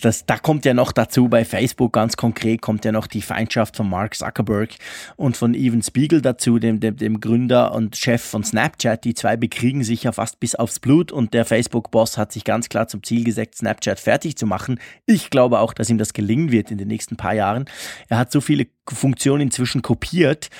[0.00, 3.76] das, da kommt ja noch dazu, bei Facebook ganz konkret kommt ja noch die Feindschaft
[3.76, 4.70] von Mark Zuckerberg
[5.16, 9.04] und von Evan Spiegel dazu, dem, dem, dem Gründer und Chef von Snapchat.
[9.04, 12.68] Die zwei bekriegen sich ja fast bis aufs Blut und der Facebook-Boss hat sich ganz
[12.68, 14.78] klar zum Ziel gesetzt, Snapchat fertig zu machen.
[15.06, 17.64] Ich glaube auch, dass ihm das gelingen wird in den nächsten paar Jahren.
[18.08, 20.50] Er hat so viele Funktionen inzwischen kopiert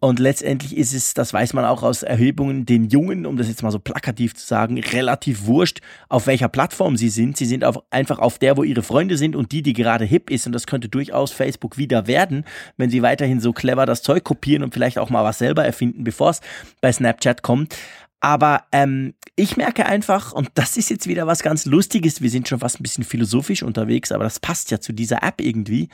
[0.00, 3.64] und letztendlich ist es, das weiß man auch aus Erhebungen, den Jungen, um das jetzt
[3.64, 7.36] mal so plakativ zu sagen, relativ wurscht, auf welcher Plattform sie sind.
[7.36, 10.30] Sie sind auf, einfach auf der, wo ihre Freunde sind und die, die gerade hip
[10.30, 10.46] ist.
[10.46, 12.44] Und das könnte durchaus Facebook wieder werden,
[12.76, 16.04] wenn sie weiterhin so clever das Zeug kopieren und vielleicht auch mal was selber erfinden,
[16.04, 16.42] bevor es
[16.80, 17.74] bei Snapchat kommt.
[18.20, 22.48] Aber ähm, ich merke einfach, und das ist jetzt wieder was ganz Lustiges, wir sind
[22.48, 25.88] schon fast ein bisschen philosophisch unterwegs, aber das passt ja zu dieser App irgendwie.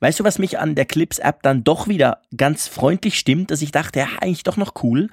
[0.00, 3.72] Weißt du, was mich an der Clips-App dann doch wieder ganz freundlich stimmt, dass ich
[3.72, 5.08] dachte, ja, eigentlich doch noch cool.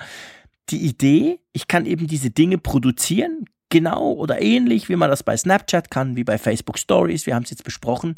[0.69, 5.38] Die Idee, ich kann eben diese Dinge produzieren, genau oder ähnlich, wie man das bei
[5.38, 8.15] Snapchat kann, wie bei Facebook Stories, wir haben es jetzt besprochen.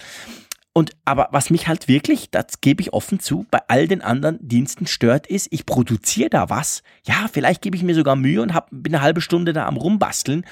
[0.73, 4.37] Und aber was mich halt wirklich, das gebe ich offen zu, bei all den anderen
[4.41, 6.81] Diensten stört, ist, ich produziere da was.
[7.05, 9.75] Ja, vielleicht gebe ich mir sogar Mühe und hab, bin eine halbe Stunde da am
[9.75, 10.45] Rumbasteln.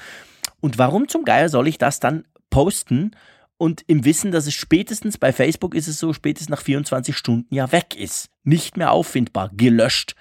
[0.60, 3.12] Und warum zum Geier soll ich das dann posten
[3.58, 7.54] und im Wissen, dass es spätestens bei Facebook ist es so, spätestens nach 24 Stunden
[7.54, 8.30] ja weg ist.
[8.44, 10.16] Nicht mehr auffindbar, gelöscht.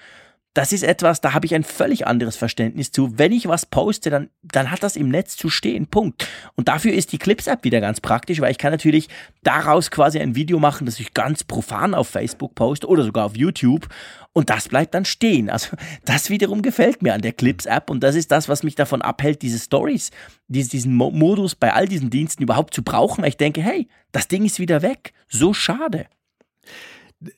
[0.58, 3.16] Das ist etwas, da habe ich ein völlig anderes Verständnis zu.
[3.16, 5.86] Wenn ich was poste, dann, dann hat das im Netz zu stehen.
[5.86, 6.26] Punkt.
[6.56, 9.08] Und dafür ist die Clips-App wieder ganz praktisch, weil ich kann natürlich
[9.44, 13.36] daraus quasi ein Video machen, das ich ganz profan auf Facebook poste oder sogar auf
[13.36, 13.86] YouTube.
[14.32, 15.48] Und das bleibt dann stehen.
[15.48, 17.88] Also das wiederum gefällt mir an der Clips-App.
[17.88, 20.10] Und das ist das, was mich davon abhält, diese Stories,
[20.48, 23.22] diesen Mo Modus bei all diesen Diensten überhaupt zu brauchen.
[23.22, 25.12] Weil ich denke, hey, das Ding ist wieder weg.
[25.28, 26.06] So schade.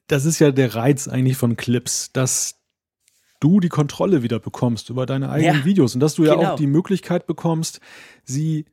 [0.07, 2.60] Das ist ja der Reiz eigentlich von Clips, dass
[3.41, 6.53] du die Kontrolle wieder bekommst über deine eigenen Ja, Videos und dass du ja genau.
[6.53, 7.81] auch die Möglichkeit bekommst,
[8.23, 8.67] sie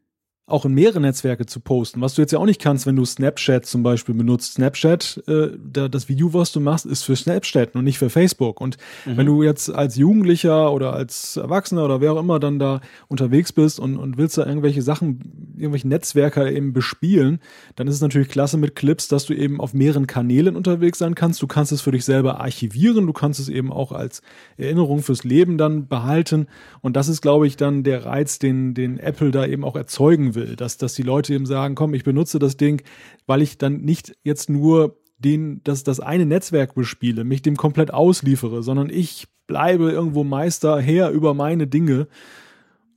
[0.48, 3.04] auch in mehrere Netzwerke zu posten, was du jetzt ja auch nicht kannst, wenn du
[3.04, 4.54] Snapchat zum Beispiel benutzt.
[4.54, 8.62] Snapchat, äh, da, das Video, was du machst, ist für Snapchat und nicht für Facebook.
[8.62, 9.18] Und Mhm.
[9.18, 12.80] wenn du jetzt als Jugendlicher oder als Erwachsener oder wer auch immer dann da
[13.10, 17.40] unterwegs bist und, und willst da irgendwelche Sachen, irgendwelche Netzwerke eben bespielen,
[17.76, 21.14] dann ist es natürlich klasse mit Clips, dass du eben auf mehreren Kanälen unterwegs sein
[21.14, 21.42] kannst.
[21.42, 24.22] Du kannst es für dich selber archivieren, du kannst es eben auch als
[24.56, 26.48] Erinnerung fürs Leben dann behalten.
[26.80, 30.36] Und das ist, glaube ich, dann der Reiz, den, den Apple da eben auch erzeugen
[30.36, 32.82] will, dass, dass die Leute eben sagen, komm, ich benutze das Ding,
[33.26, 37.93] weil ich dann nicht jetzt nur den, das, das eine Netzwerk bespiele, mich dem komplett
[37.93, 42.08] ausliefere, sondern ich bleibe irgendwo Meister her über meine Dinge.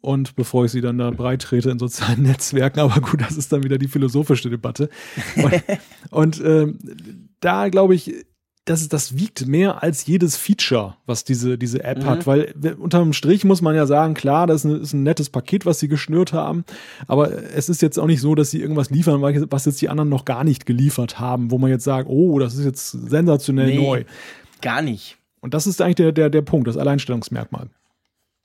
[0.03, 3.53] Und bevor ich sie dann da breit trete in sozialen Netzwerken, aber gut, das ist
[3.53, 4.89] dann wieder die philosophische Debatte.
[5.37, 5.63] Und,
[6.11, 6.79] und ähm,
[7.41, 8.15] da glaube ich,
[8.71, 12.07] das, das wiegt mehr als jedes Feature, was diese, diese App Mhm.
[12.07, 15.29] hat, weil unterm Strich muss man ja sagen, klar, das ist ein, ist ein nettes
[15.29, 16.65] Paket, was sie geschnürt haben,
[17.07, 20.09] aber es ist jetzt auch nicht so, dass sie irgendwas liefern, was jetzt die anderen
[20.09, 23.77] noch gar nicht geliefert haben, wo man jetzt sagt, oh, das ist jetzt sensationell Nee.
[23.77, 24.05] neu.
[24.63, 25.17] Gar nicht.
[25.41, 27.69] Und das ist eigentlich der, der, der Punkt, das Alleinstellungsmerkmal.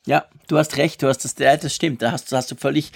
[0.08, 2.92] Ja, du hast recht, du hast das, ja, das stimmt, da hast, hast du völlig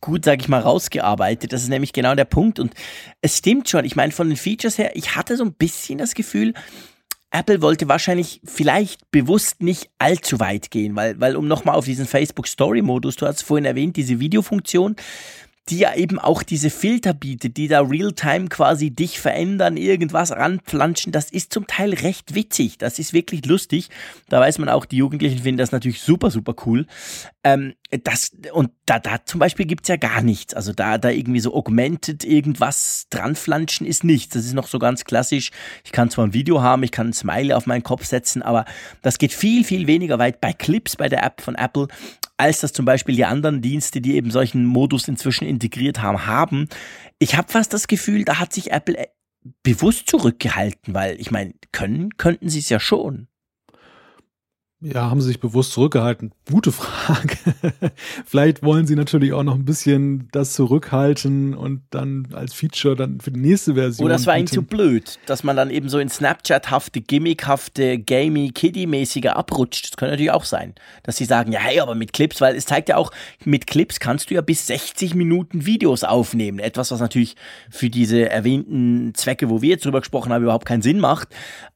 [0.00, 1.52] gut, sag ich mal, rausgearbeitet.
[1.52, 2.58] Das ist nämlich genau der Punkt.
[2.58, 2.74] Und
[3.20, 6.14] es stimmt schon, ich meine, von den Features her, ich hatte so ein bisschen das
[6.14, 6.54] Gefühl,
[7.32, 12.06] Apple wollte wahrscheinlich vielleicht bewusst nicht allzu weit gehen, weil, weil um nochmal auf diesen
[12.06, 14.96] Facebook Story Modus, du hast vorhin erwähnt, diese Videofunktion,
[15.68, 21.12] die ja eben auch diese Filter bietet, die da real-time quasi dich verändern, irgendwas ranplanschen,
[21.12, 22.78] das ist zum Teil recht witzig.
[22.78, 23.88] Das ist wirklich lustig.
[24.28, 26.86] Da weiß man auch, die Jugendlichen finden das natürlich super, super cool.
[27.44, 30.54] Ähm, das, und da, da zum Beispiel gibt's ja gar nichts.
[30.54, 34.34] Also da, da irgendwie so augmented irgendwas dranflanschen ist nichts.
[34.34, 35.50] Das ist noch so ganz klassisch.
[35.84, 38.64] Ich kann zwar ein Video haben, ich kann ein Smiley auf meinen Kopf setzen, aber
[39.02, 41.88] das geht viel, viel weniger weit bei Clips bei der App von Apple,
[42.40, 46.68] als das zum Beispiel die anderen Dienste, die eben solchen Modus inzwischen integriert haben, haben.
[47.18, 48.96] Ich habe fast das Gefühl, da hat sich Apple
[49.62, 50.94] bewusst zurückgehalten?
[50.94, 53.28] Weil ich meine, können könnten sie es ja schon.
[54.82, 56.32] Ja, haben sie sich bewusst zurückgehalten?
[56.50, 57.36] Gute Frage.
[58.24, 63.20] Vielleicht wollen sie natürlich auch noch ein bisschen das zurückhalten und dann als Feature dann
[63.20, 64.06] für die nächste Version.
[64.06, 68.52] Oder das war ihnen zu blöd, dass man dann eben so in Snapchat-hafte, gimmickhafte, gamey,
[68.54, 69.90] kiddie-mäßige abrutscht.
[69.90, 72.64] Das könnte natürlich auch sein, dass sie sagen, ja, hey, aber mit Clips, weil es
[72.64, 73.12] zeigt ja auch,
[73.44, 76.58] mit Clips kannst du ja bis 60 Minuten Videos aufnehmen.
[76.58, 77.36] Etwas, was natürlich
[77.68, 81.28] für diese erwähnten Zwecke, wo wir jetzt drüber gesprochen haben, überhaupt keinen Sinn macht.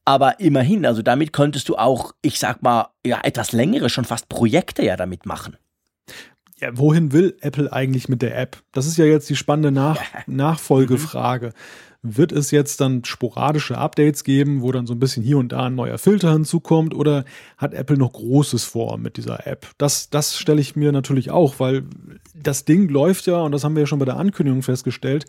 [0.04, 4.28] Aber immerhin, also damit könntest du auch, ich sag mal, ja, etwas längere, schon fast
[4.28, 5.56] Projekte ja damit machen.
[6.60, 8.62] Ja, wohin will Apple eigentlich mit der App?
[8.72, 11.52] Das ist ja jetzt die spannende Nach Nachfolgefrage.
[12.02, 15.64] Wird es jetzt dann sporadische Updates geben, wo dann so ein bisschen hier und da
[15.66, 16.94] ein neuer Filter hinzukommt?
[16.94, 17.24] Oder
[17.56, 19.66] hat Apple noch Großes vor mit dieser App?
[19.78, 21.84] Das, das stelle ich mir natürlich auch, weil
[22.34, 25.24] das Ding läuft ja, und das haben wir ja schon bei der Ankündigung festgestellt,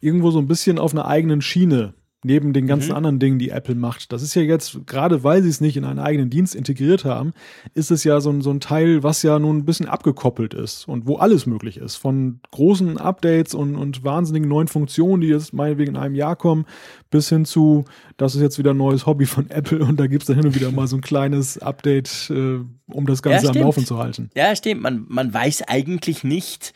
[0.00, 2.96] irgendwo so ein bisschen auf einer eigenen Schiene neben den ganzen mhm.
[2.96, 4.12] anderen Dingen, die Apple macht.
[4.12, 7.32] Das ist ja jetzt, gerade weil sie es nicht in einen eigenen Dienst integriert haben,
[7.74, 10.88] ist es ja so ein, so ein Teil, was ja nun ein bisschen abgekoppelt ist
[10.88, 11.96] und wo alles möglich ist.
[11.96, 16.66] Von großen Updates und, und wahnsinnigen neuen Funktionen, die jetzt meinetwegen in einem Jahr kommen,
[17.10, 17.84] bis hin zu,
[18.16, 20.46] das ist jetzt wieder ein neues Hobby von Apple und da gibt es dann hin
[20.46, 23.98] und wieder mal so ein kleines Update, äh, um das Ganze ja, am Laufen zu
[23.98, 24.30] halten.
[24.34, 24.82] Ja, stimmt.
[24.82, 26.74] Man, man weiß eigentlich nicht,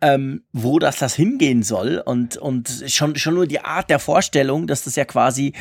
[0.00, 4.66] ähm, wo das das hingehen soll und, und schon, schon nur die Art der Vorstellung,
[4.66, 5.52] dass das ja quasi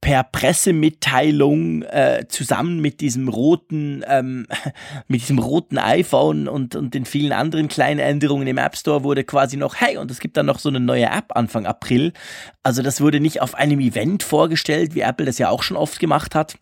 [0.00, 4.46] per Pressemitteilung äh, zusammen mit diesem roten, ähm,
[5.08, 9.24] mit diesem roten iPhone und, und den vielen anderen kleinen Änderungen im App Store wurde
[9.24, 12.12] quasi noch, hey, und es gibt dann noch so eine neue App Anfang April.
[12.62, 15.98] Also das wurde nicht auf einem Event vorgestellt, wie Apple das ja auch schon oft
[16.00, 16.56] gemacht hat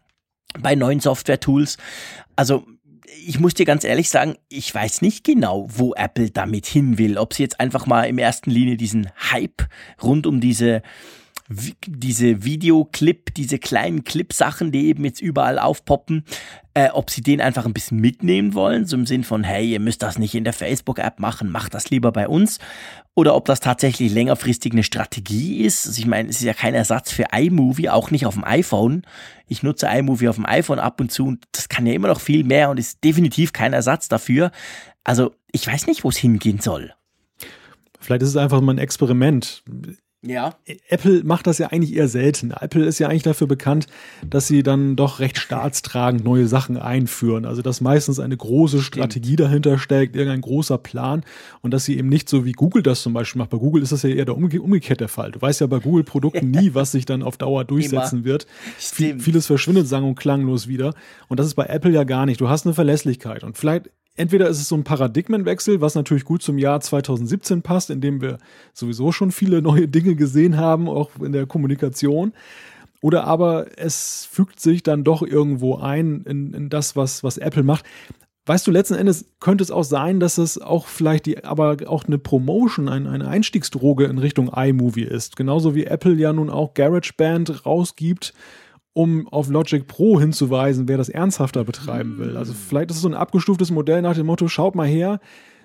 [0.59, 1.77] bei neuen Software-Tools.
[2.35, 2.67] Also
[3.29, 7.19] ich muss dir ganz ehrlich sagen, ich weiß nicht genau, wo Apple damit hin will.
[7.19, 9.69] Ob sie jetzt einfach mal im ersten Linie diesen Hype
[10.03, 10.81] rund um diese
[11.87, 16.25] diese Videoclip, diese kleinen Clip-Sachen, die eben jetzt überall aufpoppen,
[16.75, 19.81] äh, ob sie den einfach ein bisschen mitnehmen wollen, so im Sinn von, hey, ihr
[19.81, 22.59] müsst das nicht in der Facebook-App machen, macht das lieber bei uns.
[23.19, 25.89] Oder ob das tatsächlich längerfristig eine Strategie ist.
[25.89, 29.03] Also ich meine, es ist ja kein Ersatz für iMovie, auch nicht auf dem iPhone.
[29.49, 32.21] Ich nutze iMovie auf dem iPhone ab und zu und das kann ja immer noch
[32.21, 34.53] viel mehr und ist definitiv kein Ersatz dafür.
[35.03, 36.95] Also ich weiß nicht, wo es hingehen soll.
[37.99, 39.65] Vielleicht ist es einfach mal ein Experiment.
[40.23, 40.57] Ja.
[40.89, 42.51] Apple macht das ja eigentlich eher selten.
[42.51, 43.87] Apple ist ja eigentlich dafür bekannt,
[44.29, 47.45] dass sie dann doch recht staatstragend neue Sachen einführen.
[47.45, 51.25] Also dass meistens eine große Strategie dahinter steckt, irgendein großer Plan
[51.63, 53.51] und dass sie eben nicht so wie Google das zum Beispiel macht.
[53.51, 55.31] Bei Google ist das ja eher der umge umgekehrte Fall.
[55.31, 58.49] Du weißt ja bei Google-Produkten nie, was sich dann auf Dauer durchsetzen wird.
[58.77, 60.95] Vieles verschwindet sang- und klanglos wieder.
[61.29, 62.41] Und das ist bei Apple ja gar nicht.
[62.41, 63.45] Du hast eine Verlässlichkeit.
[63.45, 67.91] Und vielleicht entweder ist es so ein Paradigmenwechsel, was natürlich gut zum Jahr 2017 passt,
[67.91, 68.39] in dem wir
[68.73, 72.33] sowieso schon viele neue Dinge gesehen haben, auch in der Kommunikation.
[73.01, 77.63] Oder aber es fügt sich dann doch irgendwo ein in, in das, was, was Apple
[77.63, 77.85] macht.
[78.47, 82.07] Weißt du, letzten Endes könnte es auch sein, dass es auch vielleicht die, aber auch
[82.07, 85.37] eine Promotion, ein, eine Einstiegsdroge in Richtung iMovie ist.
[85.37, 88.33] Genauso wie Apple ja nun auch GarageBand rausgibt,
[88.99, 92.37] um auf Logic Pro hinzuweisen, wer das ernsthafter betreiben will.
[92.37, 95.21] Also vielleicht ist es so ein abgestuftes Modell nach dem Motto, schaut mal her,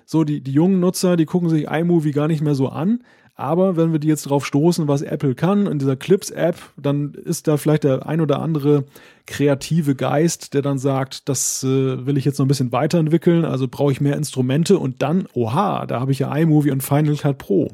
[0.06, 3.02] so die, die jungen Nutzer, die gucken sich iMovie gar nicht mehr so an.
[3.34, 7.48] Aber wenn wir die jetzt drauf stoßen, was Apple kann in dieser Clips-App, dann ist
[7.48, 8.84] da vielleicht der ein oder andere
[9.26, 13.66] kreative Geist, der dann sagt, das äh, will ich jetzt noch ein bisschen weiterentwickeln, also
[13.66, 17.38] brauche ich mehr Instrumente und dann, oha, da habe ich ja iMovie und Final Cut
[17.38, 17.72] Pro.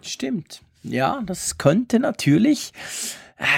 [0.00, 0.62] Stimmt.
[0.82, 2.72] Ja, das könnte natürlich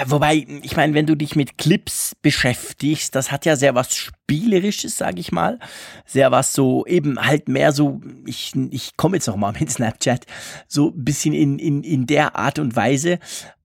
[0.07, 4.97] wobei, ich meine, wenn du dich mit Clips beschäftigst, das hat ja sehr was Spielerisches,
[4.97, 5.59] sag ich mal.
[6.05, 10.25] Sehr was so, eben halt mehr so, ich, ich komme jetzt noch mal mit Snapchat,
[10.67, 13.19] so ein bisschen in, in, in der Art und Weise.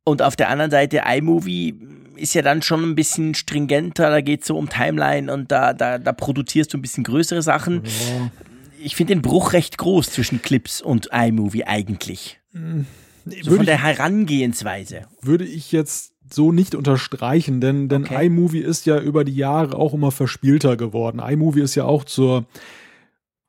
[0.04, 1.78] Und auf der anderen Seite, iMovie
[2.16, 5.72] ist ja dann schon ein bisschen stringenter, da geht es so um Timeline und da,
[5.72, 7.82] da, da produzierst du ein bisschen größere Sachen.
[7.84, 8.30] Ja.
[8.82, 12.40] Ich finde den Bruch recht groß zwischen Clips und iMovie eigentlich.
[12.52, 12.86] Mhm.
[13.42, 15.02] So von der Herangehensweise.
[15.22, 18.26] Würde ich jetzt so nicht unterstreichen, denn, denn okay.
[18.26, 21.20] iMovie ist ja über die Jahre auch immer verspielter geworden.
[21.20, 22.46] iMovie ist ja auch zur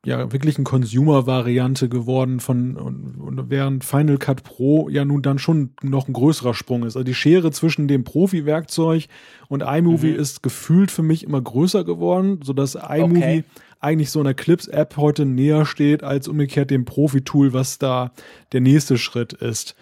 [0.04, 5.70] ja wirklichen Consumer-Variante geworden von und, und während Final Cut Pro ja nun dann schon
[5.82, 6.96] noch ein größerer Sprung ist.
[6.96, 9.06] Also die Schere zwischen dem Profi-Werkzeug
[9.48, 10.18] und iMovie mhm.
[10.18, 13.44] ist gefühlt für mich immer größer geworden, sodass iMovie okay.
[13.78, 18.10] eigentlich so einer Clips-App heute näher steht als umgekehrt dem Profi-Tool, was da
[18.50, 19.76] der nächste Schritt ist.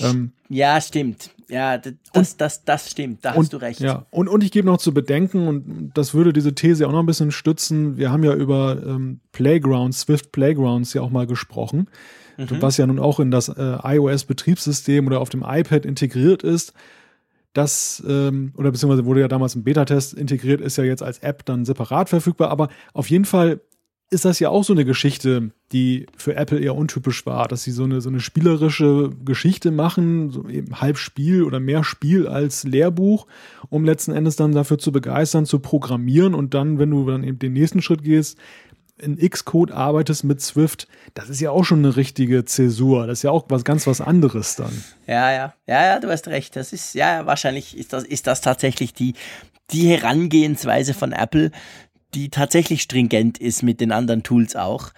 [0.00, 1.30] Ähm, ja, stimmt.
[1.48, 3.80] Ja, das, und, das, das stimmt, da und, hast du recht.
[3.80, 7.00] Ja, und, und ich gebe noch zu bedenken, und das würde diese These auch noch
[7.00, 11.88] ein bisschen stützen, wir haben ja über ähm, Playgrounds, Swift Playgrounds ja auch mal gesprochen.
[12.36, 12.62] mhm.
[12.62, 16.72] was ja nun auch in das äh, iOS-Betriebssystem oder auf dem iPad integriert ist.
[17.52, 21.44] Das, ähm, oder beziehungsweise wurde ja damals im Beta-Test integriert, ist ja jetzt als App
[21.44, 23.60] dann separat verfügbar, aber auf jeden Fall
[24.14, 27.72] ist das ja auch so eine Geschichte, die für Apple eher untypisch war, dass sie
[27.72, 32.64] so eine, so eine spielerische Geschichte machen, so eben halb Spiel oder mehr Spiel als
[32.64, 33.26] Lehrbuch,
[33.68, 37.38] um letzten Endes dann dafür zu begeistern, zu programmieren und dann, wenn du dann eben
[37.38, 38.38] den nächsten Schritt gehst,
[38.96, 43.06] in Xcode arbeitest mit Swift, das ist ja auch schon eine richtige Zäsur.
[43.06, 44.84] Das ist ja auch was ganz was anderes dann.
[45.06, 46.54] Ja, ja, ja, ja, du hast recht.
[46.54, 49.14] Das ist, ja, wahrscheinlich ist das, ist das tatsächlich die,
[49.72, 51.50] die Herangehensweise von Apple,
[52.14, 54.92] die tatsächlich stringent ist mit den anderen Tools auch.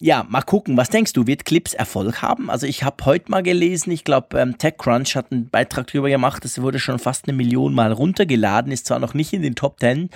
[0.00, 2.50] Ja, mal gucken, was denkst du, wird Clips Erfolg haben?
[2.50, 6.44] Also ich habe heute mal gelesen, ich glaube ähm, TechCrunch hat einen Beitrag darüber gemacht,
[6.44, 9.80] das wurde schon fast eine Million Mal runtergeladen, ist zwar noch nicht in den Top
[9.80, 10.10] 10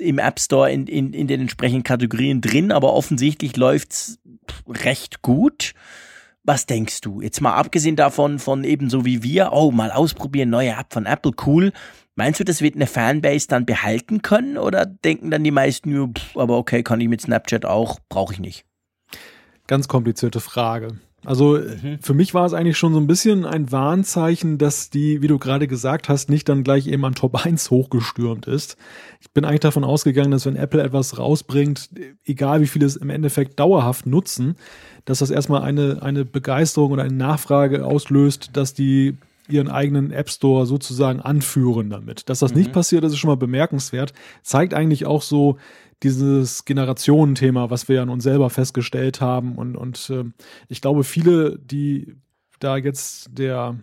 [0.00, 4.18] im App Store in, in, in den entsprechenden Kategorien drin, aber offensichtlich läuft's
[4.66, 5.74] recht gut.
[6.42, 7.20] Was denkst du?
[7.20, 11.32] Jetzt mal abgesehen davon, von ebenso wie wir, oh, mal ausprobieren, neue App von Apple,
[11.46, 11.72] cool.
[12.16, 16.08] Meinst du, das wird eine Fanbase dann behalten können oder denken dann die meisten, ja,
[16.34, 18.64] aber okay, kann ich mit Snapchat auch, brauche ich nicht?
[19.66, 20.98] Ganz komplizierte Frage.
[21.24, 21.98] Also mhm.
[22.00, 25.38] für mich war es eigentlich schon so ein bisschen ein Warnzeichen, dass die, wie du
[25.38, 28.76] gerade gesagt hast, nicht dann gleich eben an Top 1 hochgestürmt ist.
[29.20, 31.90] Ich bin eigentlich davon ausgegangen, dass wenn Apple etwas rausbringt,
[32.24, 34.56] egal wie viele es im Endeffekt dauerhaft nutzen,
[35.04, 39.18] dass das erstmal eine, eine Begeisterung oder eine Nachfrage auslöst, dass die
[39.52, 42.28] ihren eigenen App Store sozusagen anführen damit.
[42.28, 42.58] Dass das mhm.
[42.58, 44.12] nicht passiert, das ist schon mal bemerkenswert.
[44.42, 45.58] Zeigt eigentlich auch so
[46.02, 49.56] dieses Generationenthema, was wir ja an uns selber festgestellt haben.
[49.56, 50.24] Und, und äh,
[50.68, 52.16] ich glaube, viele, die
[52.58, 53.78] da jetzt der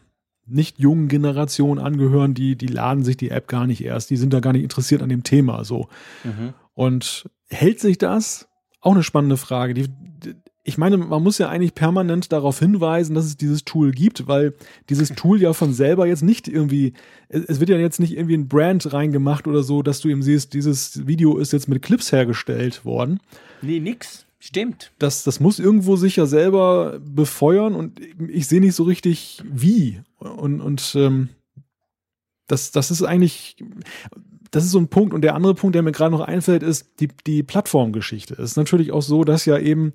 [0.46, 4.10] nicht jungen Generation angehören, die, die laden sich die App gar nicht erst.
[4.10, 5.90] Die sind da gar nicht interessiert an dem Thema so.
[6.24, 6.54] Mhm.
[6.74, 8.48] Und hält sich das?
[8.80, 9.74] Auch eine spannende Frage.
[9.74, 9.90] Die,
[10.68, 14.54] ich meine, man muss ja eigentlich permanent darauf hinweisen, dass es dieses Tool gibt, weil
[14.90, 16.92] dieses Tool ja von selber jetzt nicht irgendwie,
[17.30, 20.54] es wird ja jetzt nicht irgendwie ein Brand reingemacht oder so, dass du eben siehst,
[20.54, 23.22] dieses Video ist jetzt mit Clips hergestellt worden.
[23.62, 24.26] Nee, nix.
[24.40, 24.92] Stimmt.
[25.00, 30.02] Das, das muss irgendwo sich ja selber befeuern und ich sehe nicht so richtig wie.
[30.20, 31.30] Und, und ähm,
[32.48, 33.56] das, das ist eigentlich,
[34.52, 35.14] das ist so ein Punkt.
[35.14, 38.34] Und der andere Punkt, der mir gerade noch einfällt, ist die, die Plattformgeschichte.
[38.34, 39.94] Es ist natürlich auch so, dass ja eben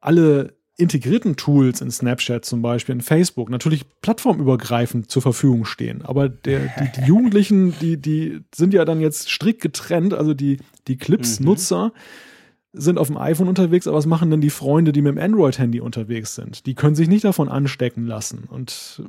[0.00, 6.02] alle integrierten Tools in Snapchat zum Beispiel, in Facebook, natürlich plattformübergreifend zur Verfügung stehen.
[6.02, 10.58] Aber der, die, die, Jugendlichen, die, die sind ja dann jetzt strikt getrennt, also die,
[10.86, 12.80] die Clips-Nutzer mhm.
[12.80, 15.80] sind auf dem iPhone unterwegs, aber was machen denn die Freunde, die mit dem Android-Handy
[15.80, 16.64] unterwegs sind?
[16.66, 18.44] Die können sich nicht davon anstecken lassen.
[18.48, 19.02] Und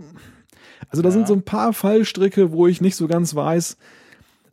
[0.90, 1.14] also da ja.
[1.14, 3.78] sind so ein paar Fallstricke, wo ich nicht so ganz weiß,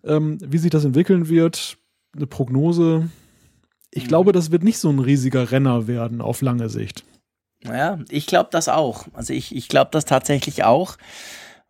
[0.04, 1.78] ähm, wie sich das entwickeln wird.
[2.14, 3.08] Eine Prognose
[3.96, 4.08] ich mhm.
[4.08, 7.04] glaube, das wird nicht so ein riesiger Renner werden auf lange Sicht.
[7.64, 9.06] Ja, ich glaube das auch.
[9.14, 10.96] Also ich, ich glaube das tatsächlich auch,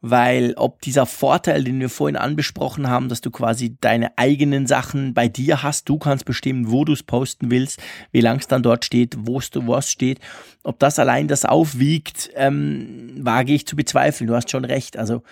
[0.00, 5.14] weil ob dieser Vorteil, den wir vorhin anbesprochen haben, dass du quasi deine eigenen Sachen
[5.14, 8.62] bei dir hast, du kannst bestimmen, wo du es posten willst, wie lang es dann
[8.62, 10.18] dort steht, wo es was steht,
[10.64, 14.26] ob das allein das aufwiegt, ähm, wage ich zu bezweifeln.
[14.26, 14.96] Du hast schon recht.
[14.96, 15.22] Also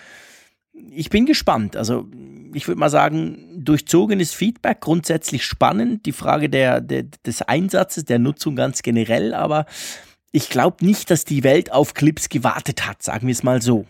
[0.89, 1.75] ich bin gespannt.
[1.75, 2.07] Also
[2.55, 6.05] ich würde mal sagen, durchzogenes Feedback, grundsätzlich spannend.
[6.05, 9.65] Die Frage der, der, des Einsatzes, der Nutzung ganz generell, aber
[10.31, 13.85] ich glaube nicht, dass die Welt auf Clips gewartet hat, sagen wir es mal so.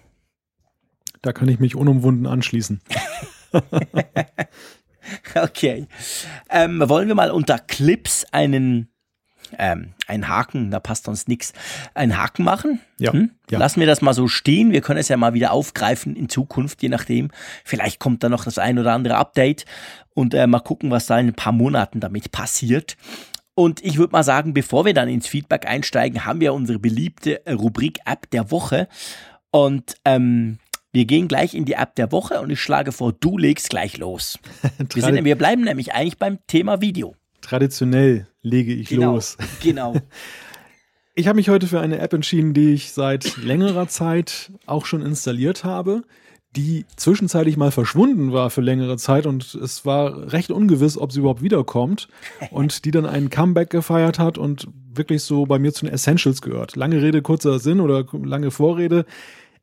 [1.21, 2.81] Da kann ich mich unumwunden anschließen.
[5.35, 5.87] okay.
[6.49, 8.89] Ähm, wollen wir mal unter Clips einen
[9.57, 11.53] ähm, einen Haken, da passt uns nichts,
[11.93, 12.79] einen Haken machen.
[12.97, 13.31] Ja, hm?
[13.49, 13.59] ja.
[13.59, 14.71] Lassen wir das mal so stehen.
[14.71, 17.29] Wir können es ja mal wieder aufgreifen in Zukunft, je nachdem.
[17.63, 19.65] Vielleicht kommt da noch das ein oder andere Update
[20.13, 22.97] und äh, mal gucken, was da in ein paar Monaten damit passiert.
[23.55, 27.41] Und ich würde mal sagen, bevor wir dann ins Feedback einsteigen, haben wir unsere beliebte
[27.47, 28.89] Rubrik App der Woche.
[29.49, 30.59] Und ähm,
[30.91, 33.97] wir gehen gleich in die App der Woche und ich schlage vor, du legst gleich
[33.97, 34.39] los.
[34.93, 37.15] wir, sind, wir bleiben nämlich eigentlich beim Thema Video.
[37.41, 39.37] Traditionell lege ich genau, los.
[39.61, 39.95] Genau.
[41.15, 45.01] Ich habe mich heute für eine App entschieden, die ich seit längerer Zeit auch schon
[45.01, 46.03] installiert habe,
[46.55, 51.19] die zwischenzeitlich mal verschwunden war für längere Zeit und es war recht ungewiss, ob sie
[51.19, 52.07] überhaupt wiederkommt
[52.51, 56.41] und die dann einen Comeback gefeiert hat und wirklich so bei mir zu den Essentials
[56.41, 56.75] gehört.
[56.75, 59.05] Lange Rede, kurzer Sinn oder lange Vorrede.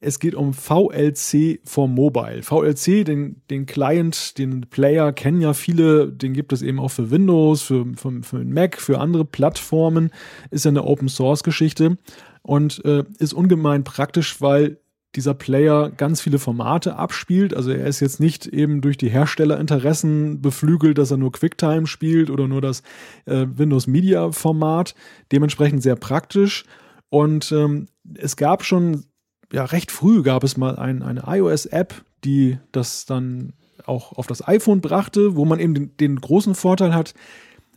[0.04, 2.42] Es geht um VLC for Mobile.
[2.42, 7.12] VLC, den, den Client, den Player kennen ja viele, den gibt es eben auch für
[7.12, 10.10] Windows, für, für, für Mac, für andere Plattformen.
[10.50, 11.98] Ist ja eine Open Source Geschichte
[12.42, 14.78] und äh, ist ungemein praktisch, weil
[15.14, 17.54] dieser Player ganz viele Formate abspielt.
[17.54, 22.28] Also er ist jetzt nicht eben durch die Herstellerinteressen beflügelt, dass er nur QuickTime spielt
[22.28, 22.82] oder nur das
[23.26, 24.96] äh, Windows Media Format.
[25.30, 26.64] Dementsprechend sehr praktisch.
[27.08, 29.04] Und ähm, es gab schon,
[29.52, 33.52] ja, recht früh gab es mal ein, eine iOS-App, die das dann
[33.86, 37.14] auch auf das iPhone brachte, wo man eben den, den großen Vorteil hat,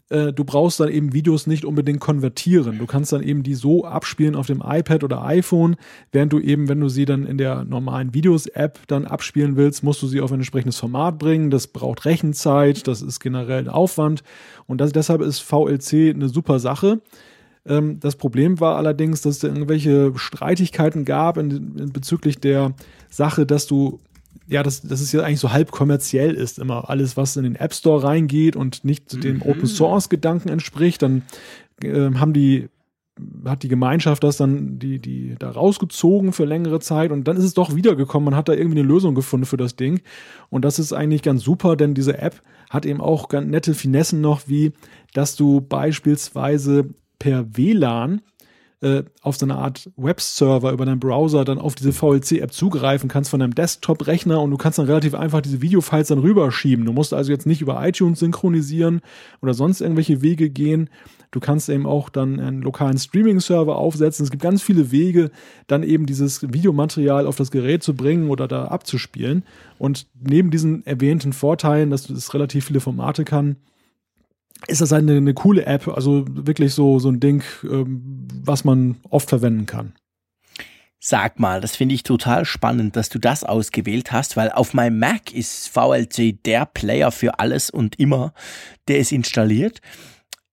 [0.09, 2.77] äh, du brauchst dann eben Videos nicht unbedingt konvertieren.
[2.77, 5.77] Du kannst dann eben die so abspielen auf dem iPad oder iPhone,
[6.11, 10.01] während du eben, wenn du sie dann in der normalen Videos-App dann abspielen willst, musst
[10.01, 11.49] du sie auf ein entsprechendes Format bringen.
[11.49, 14.23] Das braucht Rechenzeit, das ist generell ein Aufwand
[14.67, 17.01] und das, deshalb ist VLC eine super Sache.
[17.65, 22.73] Ähm, das Problem war allerdings, dass es irgendwelche Streitigkeiten gab in, in bezüglich der
[23.09, 23.99] Sache, dass du
[24.47, 27.55] ja, dass, dass es ja eigentlich so halb kommerziell ist, immer alles, was in den
[27.55, 29.41] App Store reingeht und nicht dem mhm.
[29.43, 31.23] Open Source Gedanken entspricht, dann
[31.81, 32.69] äh, haben die
[33.45, 37.45] hat die Gemeinschaft das dann die die da rausgezogen für längere Zeit und dann ist
[37.45, 38.25] es doch wiedergekommen.
[38.25, 40.01] Man hat da irgendwie eine Lösung gefunden für das Ding
[40.49, 44.21] und das ist eigentlich ganz super, denn diese App hat eben auch ganz nette Finessen
[44.21, 44.73] noch, wie
[45.13, 46.89] dass du beispielsweise
[47.19, 48.21] per WLAN
[48.81, 53.31] äh, auf so eine Art Webserver über deinen Browser dann auf diese VLC-App zugreifen kannst
[53.31, 56.85] von deinem Desktop-Rechner und du kannst dann relativ einfach diese Videofiles dann rüberschieben.
[56.85, 59.01] Du musst also jetzt nicht über iTunes synchronisieren
[59.41, 60.89] oder sonst irgendwelche Wege gehen.
[61.31, 64.23] Du kannst eben auch dann einen lokalen Streaming-Server aufsetzen.
[64.23, 65.31] Es gibt ganz viele Wege,
[65.67, 69.43] dann eben dieses Videomaterial auf das Gerät zu bringen oder da abzuspielen.
[69.79, 73.55] Und neben diesen erwähnten Vorteilen, dass es relativ viele Formate kann,
[74.67, 78.97] ist das eine, eine coole App, also wirklich so, so ein Ding, ähm, was man
[79.09, 79.93] oft verwenden kann.
[80.99, 84.97] Sag mal, das finde ich total spannend, dass du das ausgewählt hast, weil auf meinem
[84.97, 88.33] Mac ist VLC der Player für alles und immer.
[88.87, 89.81] Der ist installiert.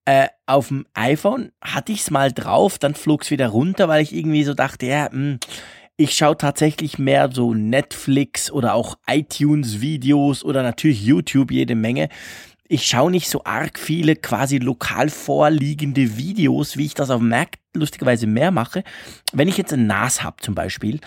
[0.04, 4.02] Äh, auf dem iPhone hatte ich es mal drauf, dann flog es wieder runter, weil
[4.02, 5.38] ich irgendwie so dachte, ja, mh, hm,
[5.96, 12.08] ich schaue tatsächlich mehr so Netflix oder auch iTunes-Videos oder natürlich YouTube jede Menge
[12.72, 17.28] ich schaue nicht so arg viele quasi lokal vorliegende Videos, wie ich das auf dem
[17.28, 18.82] Mac lustigerweise mehr mache.
[19.34, 20.98] Wenn ich jetzt ein NAS habe zum Beispiel,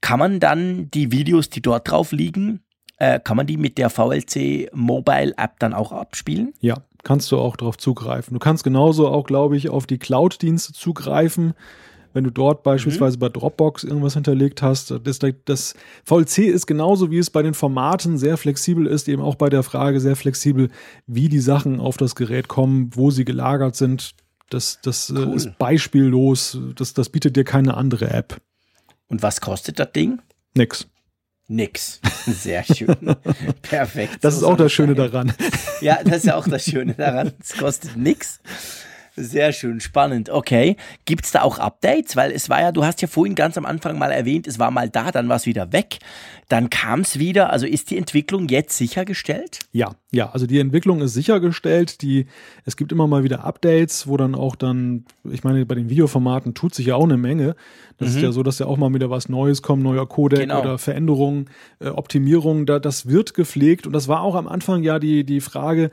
[0.00, 2.60] kann man dann die Videos, die dort drauf liegen,
[2.96, 6.54] äh, kann man die mit der VLC Mobile App dann auch abspielen?
[6.60, 8.32] Ja, kannst du auch darauf zugreifen.
[8.32, 11.52] Du kannst genauso auch, glaube ich, auf die Cloud-Dienste zugreifen
[12.12, 13.20] wenn du dort beispielsweise mhm.
[13.20, 14.92] bei Dropbox irgendwas hinterlegt hast.
[15.04, 19.36] Das, das VLC ist genauso wie es bei den Formaten sehr flexibel ist, eben auch
[19.36, 20.70] bei der Frage sehr flexibel,
[21.06, 24.14] wie die Sachen auf das Gerät kommen, wo sie gelagert sind.
[24.48, 25.36] Das, das äh, cool.
[25.36, 26.58] ist beispiellos.
[26.74, 28.40] Das, das bietet dir keine andere App.
[29.08, 30.20] Und was kostet das Ding?
[30.54, 30.86] Nix.
[31.46, 32.00] Nix.
[32.26, 32.94] Sehr schön.
[33.62, 34.18] Perfekt.
[34.20, 35.10] Das so ist auch das Schöne sein.
[35.10, 35.32] daran.
[35.80, 37.32] Ja, das ist ja auch das Schöne daran.
[37.40, 38.40] Es kostet nix.
[39.22, 40.30] Sehr schön, spannend.
[40.30, 40.76] Okay.
[41.04, 42.16] Gibt es da auch Updates?
[42.16, 44.70] Weil es war ja, du hast ja vorhin ganz am Anfang mal erwähnt, es war
[44.70, 45.98] mal da, dann war es wieder weg.
[46.48, 47.50] Dann kam es wieder.
[47.50, 49.60] Also ist die Entwicklung jetzt sichergestellt?
[49.72, 50.30] Ja, ja.
[50.30, 52.02] Also die Entwicklung ist sichergestellt.
[52.02, 52.26] Die,
[52.64, 56.54] es gibt immer mal wieder Updates, wo dann auch dann, ich meine, bei den Videoformaten
[56.54, 57.54] tut sich ja auch eine Menge.
[57.98, 58.16] Das mhm.
[58.16, 60.60] ist ja so, dass ja auch mal wieder was Neues kommt, neuer Codec genau.
[60.60, 62.66] oder Veränderungen, äh, Optimierungen.
[62.66, 63.86] Da, das wird gepflegt.
[63.86, 65.90] Und das war auch am Anfang ja die, die Frage,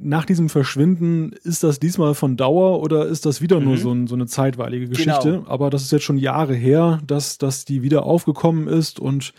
[0.00, 3.66] nach diesem Verschwinden, ist das diesmal von Dauer oder ist das wieder mhm.
[3.66, 5.32] nur so, ein, so, eine zeitweilige Geschichte?
[5.38, 5.48] Genau.
[5.48, 9.32] Aber das ist jetzt schon Jahre her, dass, dass die wieder aufgekommen ist und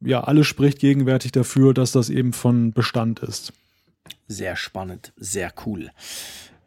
[0.00, 3.52] ja, alles spricht gegenwärtig dafür, dass das eben von Bestand ist.
[4.26, 5.90] Sehr spannend, sehr cool.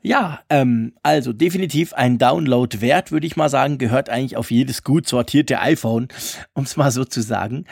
[0.01, 4.83] Ja, ähm, also definitiv ein Download wert, würde ich mal sagen, gehört eigentlich auf jedes
[4.83, 6.09] gut sortierte iPhone,
[6.53, 7.65] um es mal so zu sagen.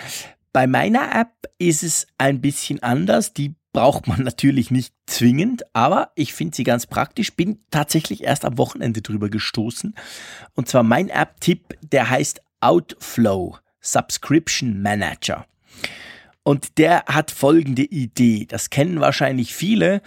[0.52, 3.34] Bei meiner App ist es ein bisschen anders.
[3.34, 7.34] Die braucht man natürlich nicht zwingend, aber ich finde sie ganz praktisch.
[7.34, 9.96] Bin tatsächlich erst am Wochenende drüber gestoßen.
[10.54, 15.46] Und zwar mein App-Tipp, der heißt Outflow Subscription Manager.
[16.44, 18.46] Und der hat folgende Idee.
[18.46, 20.02] Das kennen wahrscheinlich viele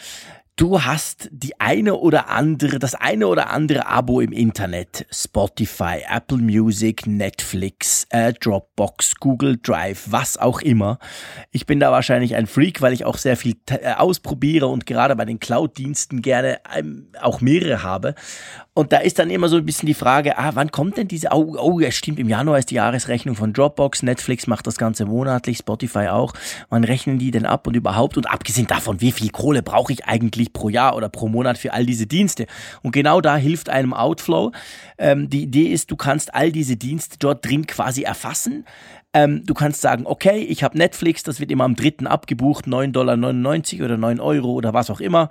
[0.57, 5.07] du hast die eine oder andere, das eine oder andere Abo im Internet.
[5.11, 10.99] Spotify, Apple Music, Netflix, äh, Dropbox, Google Drive, was auch immer.
[11.53, 15.15] Ich bin da wahrscheinlich ein Freak, weil ich auch sehr viel äh, ausprobiere und gerade
[15.15, 18.15] bei den Cloud-Diensten gerne ähm, auch mehrere habe.
[18.73, 21.29] Und da ist dann immer so ein bisschen die Frage, ah, wann kommt denn diese,
[21.33, 25.07] oh, oh, es stimmt, im Januar ist die Jahresrechnung von Dropbox, Netflix macht das Ganze
[25.07, 26.35] monatlich, Spotify auch.
[26.69, 28.17] Wann rechnen die denn ab und überhaupt?
[28.17, 31.73] Und abgesehen davon, wie viel Kohle brauche ich eigentlich pro Jahr oder pro Monat für
[31.73, 32.47] all diese Dienste?
[32.83, 34.53] Und genau da hilft einem Outflow.
[34.99, 38.65] Ähm, die Idee ist, du kannst all diese Dienste dort drin quasi erfassen.
[39.17, 42.93] Ähm, du kannst sagen, okay, ich habe Netflix, das wird immer am dritten abgebucht, 9,99
[42.93, 45.31] Dollar oder 9 Euro oder was auch immer.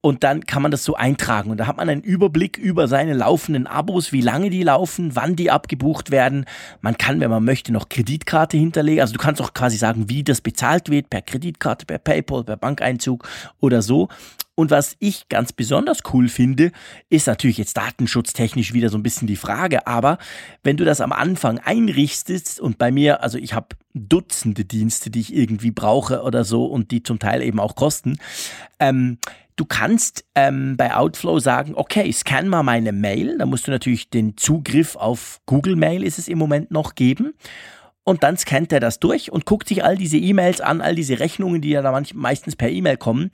[0.00, 3.14] und dann kann man das so eintragen und da hat man einen Überblick über seine
[3.14, 6.44] laufenden Abos, wie lange die laufen, wann die abgebucht werden.
[6.80, 9.00] Man kann, wenn man möchte, noch Kreditkarte hinterlegen.
[9.00, 12.56] Also du kannst auch quasi sagen, wie das bezahlt wird, per Kreditkarte, per PayPal, per
[12.56, 13.28] Bankeinzug
[13.58, 14.08] oder so.
[14.56, 16.72] Und was ich ganz besonders cool finde,
[17.10, 20.18] ist natürlich jetzt datenschutztechnisch wieder so ein bisschen die Frage, aber
[20.64, 25.20] wenn du das am Anfang einrichtest und bei mir, also ich habe Dutzende Dienste, die
[25.20, 28.18] ich irgendwie brauche oder so und die zum Teil eben auch kosten,
[28.78, 29.18] ähm,
[29.58, 33.38] Du kannst ähm, bei Outflow sagen, okay, scan mal meine Mail.
[33.38, 37.32] Da musst du natürlich den Zugriff auf Google Mail ist es im Moment noch geben.
[38.08, 41.18] Und dann scannt er das durch und guckt sich all diese E-Mails an, all diese
[41.18, 43.32] Rechnungen, die ja da manch, meistens per E-Mail kommen,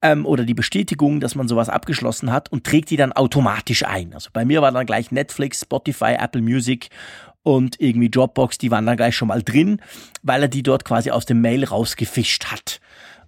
[0.00, 4.14] ähm, oder die Bestätigung, dass man sowas abgeschlossen hat und trägt die dann automatisch ein.
[4.14, 6.88] Also bei mir war dann gleich Netflix, Spotify, Apple Music
[7.42, 9.80] und irgendwie Dropbox, die waren dann gleich schon mal drin,
[10.22, 12.80] weil er die dort quasi aus dem Mail rausgefischt hat.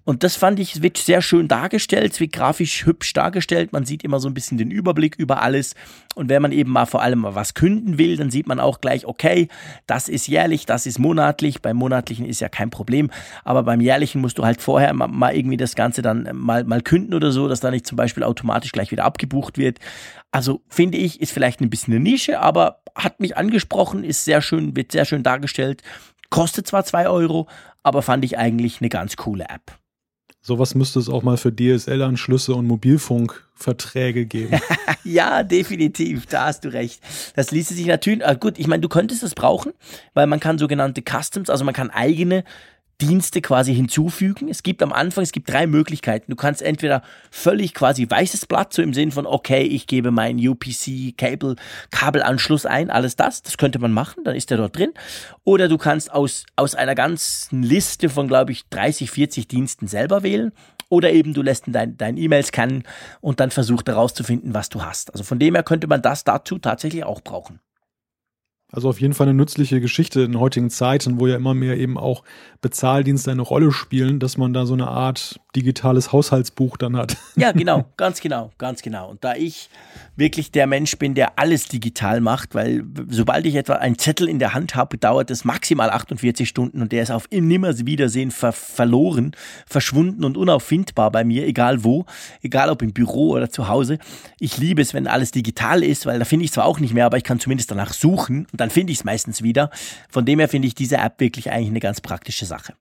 [0.05, 3.73] Und das fand ich, wird sehr schön dargestellt, es wird grafisch hübsch dargestellt.
[3.73, 5.75] Man sieht immer so ein bisschen den Überblick über alles.
[6.15, 8.81] Und wenn man eben mal vor allem mal was künden will, dann sieht man auch
[8.81, 9.49] gleich, okay,
[9.87, 11.63] das ist jährlich, das ist monatlich.
[11.63, 13.11] Beim monatlichen ist ja kein Problem.
[13.45, 17.15] Aber beim jährlichen musst du halt vorher mal, irgendwie das Ganze dann mal, mal künden
[17.15, 19.79] oder so, dass da nicht zum Beispiel automatisch gleich wieder abgebucht wird.
[20.33, 24.43] Also finde ich, ist vielleicht ein bisschen eine Nische, aber hat mich angesprochen, ist sehr
[24.43, 25.83] schön, wird sehr schön dargestellt.
[26.29, 27.49] Kostet zwar zwei Euro,
[27.83, 29.79] aber fand ich eigentlich eine ganz coole App.
[30.47, 34.61] Sowas müsste es auch mal für DSL-Anschlüsse und Mobilfunkverträge geben.
[35.05, 37.01] ja, definitiv, da hast du recht.
[37.35, 39.73] Das ließe sich natürlich, ah, gut, ich meine, du könntest es brauchen,
[40.13, 42.45] weil man kann sogenannte Customs, also man kann eigene
[43.01, 44.49] Dienste quasi hinzufügen.
[44.49, 46.31] Es gibt am Anfang, es gibt drei Möglichkeiten.
[46.31, 50.39] Du kannst entweder völlig quasi weißes Blatt, so im Sinn von, okay, ich gebe meinen
[50.47, 51.57] UPC Cable,
[51.91, 54.93] Kabelanschluss ein, alles das, das könnte man machen, dann ist der dort drin.
[55.45, 60.23] Oder du kannst aus, aus einer ganzen Liste von, glaube ich, 30, 40 Diensten selber
[60.23, 60.53] wählen.
[60.89, 62.85] Oder eben du lässt dein, dein E-Mail scannen
[63.21, 65.13] und dann versucht herauszufinden, was du hast.
[65.13, 67.59] Also von dem her könnte man das dazu tatsächlich auch brauchen.
[68.75, 71.97] Also auf jeden Fall eine nützliche Geschichte in heutigen Zeiten, wo ja immer mehr eben
[71.97, 72.25] auch
[72.61, 77.17] Bezahldienste eine Rolle spielen, dass man da so eine Art digitales Haushaltsbuch dann hat.
[77.37, 79.11] Ja, genau, ganz genau, ganz genau.
[79.11, 79.69] Und da ich
[80.17, 84.39] wirklich der Mensch bin, der alles digital macht, weil sobald ich etwa einen Zettel in
[84.39, 89.33] der Hand habe, dauert es maximal 48 Stunden und der ist auf Nimmerwiedersehen ver verloren,
[89.67, 92.07] verschwunden und unauffindbar bei mir, egal wo,
[92.41, 93.99] egal ob im Büro oder zu Hause.
[94.39, 97.07] Ich liebe es, wenn alles digital ist, weil da finde ich zwar auch nicht mehr,
[97.07, 99.69] aber ich kann zumindest danach suchen und dann finde ich es meistens wieder.
[100.09, 102.73] Von dem her finde ich diese App wirklich eigentlich eine ganz praktische Sache.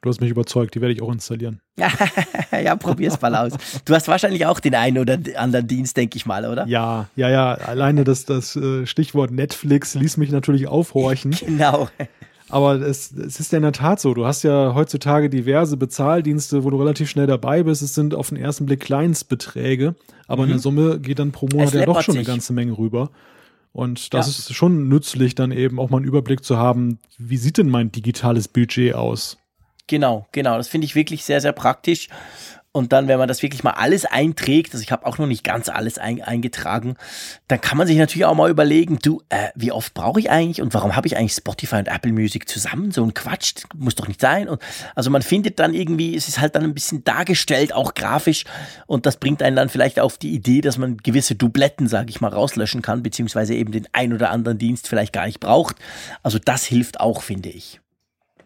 [0.00, 1.60] Du hast mich überzeugt, die werde ich auch installieren.
[1.76, 3.52] ja, probier's mal aus.
[3.84, 6.66] Du hast wahrscheinlich auch den einen oder anderen Dienst, denke ich mal, oder?
[6.66, 7.52] Ja, ja, ja.
[7.52, 11.36] Alleine das, das äh, Stichwort Netflix ließ mich natürlich aufhorchen.
[11.46, 11.88] Genau.
[12.48, 14.14] Aber es, es ist ja in der Tat so.
[14.14, 17.82] Du hast ja heutzutage diverse Bezahldienste, wo du relativ schnell dabei bist.
[17.82, 19.94] Es sind auf den ersten Blick Kleinstbeträge,
[20.26, 20.44] aber mhm.
[20.44, 20.62] in der mhm.
[20.62, 22.20] Summe geht dann pro Monat ja doch schon sich.
[22.20, 23.10] eine ganze Menge rüber.
[23.72, 24.30] Und das ja.
[24.30, 27.90] ist schon nützlich, dann eben auch mal einen Überblick zu haben, wie sieht denn mein
[27.90, 29.38] digitales Budget aus?
[29.86, 30.56] Genau, genau.
[30.56, 32.08] Das finde ich wirklich sehr, sehr praktisch.
[32.74, 35.44] Und dann, wenn man das wirklich mal alles einträgt, also ich habe auch noch nicht
[35.44, 36.96] ganz alles ein, eingetragen,
[37.46, 40.62] dann kann man sich natürlich auch mal überlegen, du, äh, wie oft brauche ich eigentlich
[40.62, 42.90] und warum habe ich eigentlich Spotify und Apple Music zusammen?
[42.90, 44.48] So ein Quatsch, muss doch nicht sein.
[44.48, 44.62] Und
[44.94, 48.44] also man findet dann irgendwie, es ist halt dann ein bisschen dargestellt, auch grafisch,
[48.86, 52.22] und das bringt einen dann vielleicht auf die Idee, dass man gewisse Dubletten, sage ich
[52.22, 55.76] mal, rauslöschen kann, beziehungsweise eben den ein oder anderen Dienst vielleicht gar nicht braucht.
[56.22, 57.81] Also das hilft auch, finde ich.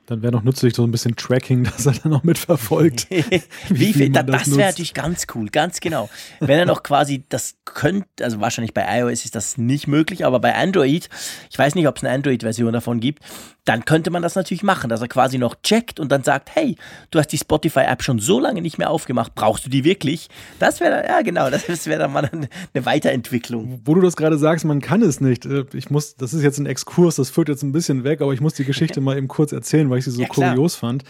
[0.07, 3.09] Dann wäre noch nützlich so ein bisschen Tracking, dass er dann noch mitverfolgt.
[3.11, 3.25] wie,
[3.69, 6.09] wie viel, das, das wäre natürlich ganz cool, ganz genau.
[6.41, 10.41] Wenn er noch quasi das könnte, also wahrscheinlich bei iOS ist das nicht möglich, aber
[10.41, 11.09] bei Android,
[11.51, 13.23] ich weiß nicht, ob es eine Android-Version davon gibt,
[13.67, 16.77] dann könnte man das natürlich machen, dass er quasi noch checkt und dann sagt, hey,
[17.11, 20.29] du hast die Spotify-App schon so lange nicht mehr aufgemacht, brauchst du die wirklich?
[20.61, 23.81] Das wäre, ja genau, das wäre dann mal eine, eine Weiterentwicklung.
[23.85, 25.47] Wo du das gerade sagst, man kann es nicht.
[25.47, 28.33] Äh, ich muss, das ist jetzt ein Exkurs, das führt jetzt ein bisschen weg, aber
[28.33, 31.05] ich muss die Geschichte mal eben kurz erzählen, weil ich sie so ja, kurios fand.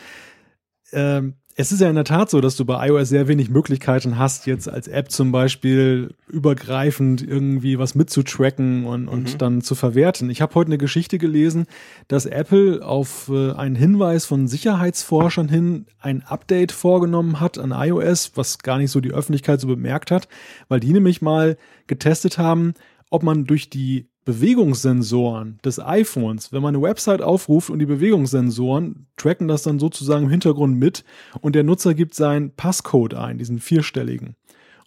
[0.93, 4.19] Ähm, es ist ja in der Tat so, dass du bei iOS sehr wenig Möglichkeiten
[4.19, 9.39] hast, jetzt als App zum Beispiel übergreifend irgendwie was mitzutracken und, und mhm.
[9.39, 10.29] dann zu verwerten.
[10.29, 11.67] Ich habe heute eine Geschichte gelesen,
[12.09, 18.33] dass Apple auf äh, einen Hinweis von Sicherheitsforschern hin ein Update vorgenommen hat an iOS,
[18.35, 20.29] was gar nicht so die Öffentlichkeit so bemerkt hat,
[20.69, 21.57] weil die nämlich mal
[21.87, 22.75] getestet haben,
[23.09, 29.07] ob man durch die Bewegungssensoren des iPhones, wenn man eine Website aufruft und die Bewegungssensoren
[29.17, 31.05] tracken das dann sozusagen im Hintergrund mit
[31.41, 34.35] und der Nutzer gibt seinen Passcode ein, diesen vierstelligen.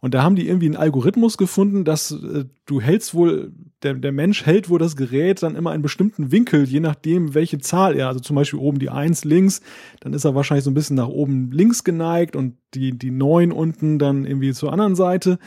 [0.01, 4.11] Und da haben die irgendwie einen Algorithmus gefunden, dass äh, du hältst wohl, der, der
[4.11, 8.07] Mensch hält wohl das Gerät dann immer einen bestimmten Winkel, je nachdem, welche Zahl er,
[8.07, 9.61] also zum Beispiel oben die Eins links,
[10.01, 13.51] dann ist er wahrscheinlich so ein bisschen nach oben links geneigt und die, die Neun
[13.53, 15.39] unten dann irgendwie zur anderen Seite.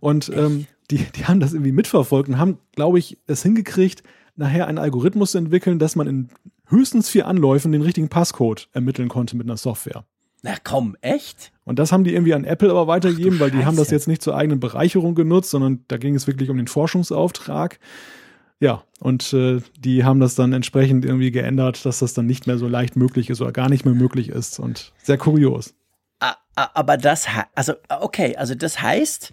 [0.00, 4.02] Und ähm, die, die haben das irgendwie mitverfolgt und haben, glaube ich, es hingekriegt,
[4.36, 6.28] nachher einen Algorithmus zu entwickeln, dass man in
[6.66, 10.04] höchstens vier Anläufen den richtigen Passcode ermitteln konnte mit einer Software.
[10.42, 11.52] Na komm, echt?
[11.64, 13.94] Und das haben die irgendwie an Apple aber weitergegeben, Ach, weil die haben das Scheiße.
[13.94, 17.78] jetzt nicht zur eigenen Bereicherung genutzt, sondern da ging es wirklich um den Forschungsauftrag.
[18.60, 22.58] Ja, und äh, die haben das dann entsprechend irgendwie geändert, dass das dann nicht mehr
[22.58, 24.58] so leicht möglich ist oder gar nicht mehr möglich ist.
[24.58, 25.74] Und sehr kurios.
[26.56, 29.32] Aber das, also okay, also das heißt,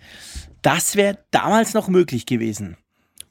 [0.62, 2.78] das wäre damals noch möglich gewesen,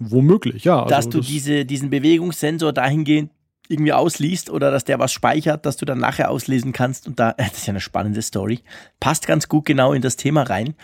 [0.03, 0.78] Womöglich, ja.
[0.85, 3.31] Also dass du das- diese, diesen Bewegungssensor dahingehend
[3.68, 7.07] irgendwie ausliest oder dass der was speichert, dass du dann nachher auslesen kannst.
[7.07, 8.61] Und da, das ist ja eine spannende Story.
[8.99, 10.74] Passt ganz gut genau in das Thema rein,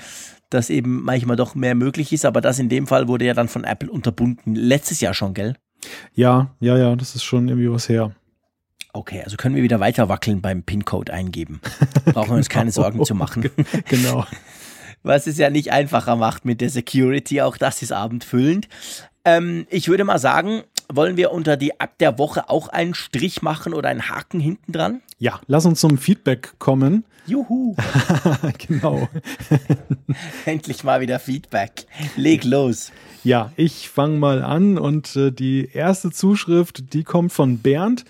[0.50, 3.48] dass eben manchmal doch mehr möglich ist, aber das in dem Fall wurde ja dann
[3.48, 4.54] von Apple unterbunden.
[4.54, 5.54] Letztes Jahr schon, gell?
[6.14, 8.14] Ja, ja, ja, das ist schon irgendwie was her.
[8.92, 11.60] Okay, also können wir wieder weiter wackeln beim PIN-Code eingeben.
[12.04, 13.50] Brauchen wir uns keine Sorgen zu machen.
[13.88, 14.24] genau.
[15.06, 17.40] was es ja nicht einfacher macht mit der Security.
[17.40, 18.68] Auch das ist abendfüllend.
[19.24, 23.42] Ähm, ich würde mal sagen, wollen wir unter die App der Woche auch einen Strich
[23.42, 25.00] machen oder einen Haken hinten dran?
[25.18, 27.04] Ja, lass uns zum Feedback kommen.
[27.26, 27.74] Juhu,
[28.68, 29.08] genau.
[30.44, 31.86] endlich mal wieder Feedback.
[32.14, 32.92] Leg los.
[33.24, 38.04] Ja, ich fange mal an und äh, die erste Zuschrift, die kommt von Bernd.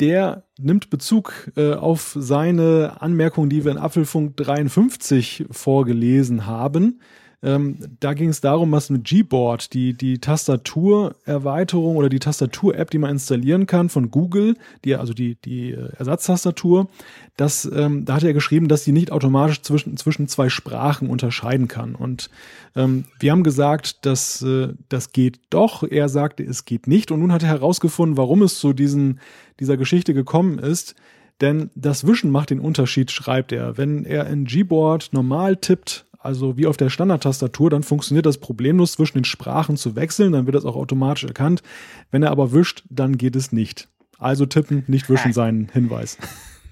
[0.00, 7.00] Der nimmt Bezug äh, auf seine Anmerkung, die wir in Apfelfunk 53 vorgelesen haben.
[7.40, 12.98] Ähm, da ging es darum, was mit Gboard, die, die Tastaturerweiterung oder die Tastatur-App, die
[12.98, 16.88] man installieren kann von Google, die, also die, die äh, Ersatztastatur,
[17.36, 21.68] das, ähm, da hat er geschrieben, dass die nicht automatisch zwischen, zwischen zwei Sprachen unterscheiden
[21.68, 21.94] kann.
[21.94, 22.28] Und
[22.74, 25.84] ähm, wir haben gesagt, dass äh, das geht doch.
[25.84, 27.12] Er sagte, es geht nicht.
[27.12, 29.20] Und nun hat er herausgefunden, warum es zu diesen,
[29.60, 30.96] dieser Geschichte gekommen ist.
[31.40, 33.78] Denn das Wischen macht den Unterschied, schreibt er.
[33.78, 38.92] Wenn er in Gboard normal tippt, also wie auf der Standardtastatur, dann funktioniert das problemlos
[38.92, 41.62] zwischen den Sprachen zu wechseln, dann wird das auch automatisch erkannt.
[42.10, 43.88] Wenn er aber wischt, dann geht es nicht.
[44.18, 46.18] Also tippen, nicht wischen, sein Hinweis.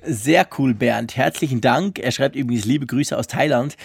[0.05, 1.17] Sehr cool, Bernd.
[1.17, 1.99] Herzlichen Dank.
[1.99, 3.77] Er schreibt übrigens liebe Grüße aus Thailand.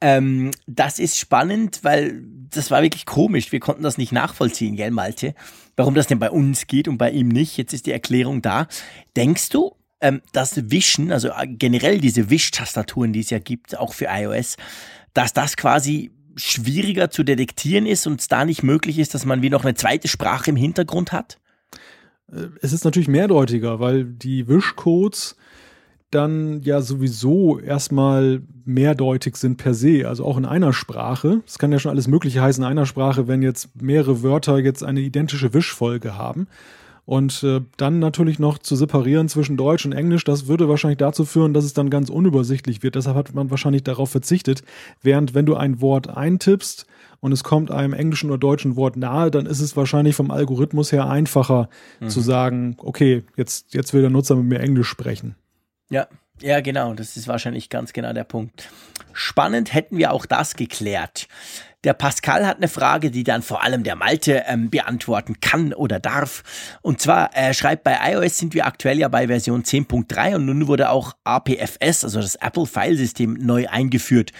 [0.00, 3.52] Ähm, das ist spannend, weil das war wirklich komisch.
[3.52, 5.34] Wir konnten das nicht nachvollziehen, gell, Malte?
[5.76, 7.56] Warum das denn bei uns geht und bei ihm nicht.
[7.56, 8.66] Jetzt ist die Erklärung da.
[9.16, 14.08] Denkst du, ähm, das Wischen, also generell diese Wischtastaturen, die es ja gibt, auch für
[14.10, 14.56] iOS,
[15.14, 19.42] dass das quasi schwieriger zu detektieren ist und es da nicht möglich ist, dass man
[19.42, 21.38] wie noch eine zweite Sprache im Hintergrund hat?
[22.62, 25.36] Es ist natürlich mehrdeutiger, weil die Wischcodes
[26.10, 31.42] dann ja sowieso erstmal mehrdeutig sind per se, also auch in einer Sprache.
[31.46, 34.82] Es kann ja schon alles Mögliche heißen in einer Sprache, wenn jetzt mehrere Wörter jetzt
[34.82, 36.48] eine identische Wischfolge haben.
[37.04, 41.24] Und äh, dann natürlich noch zu separieren zwischen Deutsch und Englisch, das würde wahrscheinlich dazu
[41.24, 42.94] führen, dass es dann ganz unübersichtlich wird.
[42.94, 44.62] Deshalb hat man wahrscheinlich darauf verzichtet.
[45.02, 46.86] Während wenn du ein Wort eintippst
[47.20, 50.92] und es kommt einem englischen oder deutschen Wort nahe, dann ist es wahrscheinlich vom Algorithmus
[50.92, 51.68] her einfacher
[52.06, 55.34] zu sagen, okay, jetzt, jetzt will der Nutzer mit mir Englisch sprechen.
[55.90, 56.06] Ja,
[56.40, 56.94] ja, genau.
[56.94, 58.68] Das ist wahrscheinlich ganz genau der Punkt.
[59.12, 61.28] Spannend hätten wir auch das geklärt.
[61.84, 65.98] Der Pascal hat eine Frage, die dann vor allem der Malte ähm, beantworten kann oder
[65.98, 66.44] darf.
[66.80, 70.68] Und zwar, er schreibt, bei iOS sind wir aktuell ja bei Version 10.3 und nun
[70.68, 74.30] wurde auch APFS, also das Apple File System, neu eingeführt.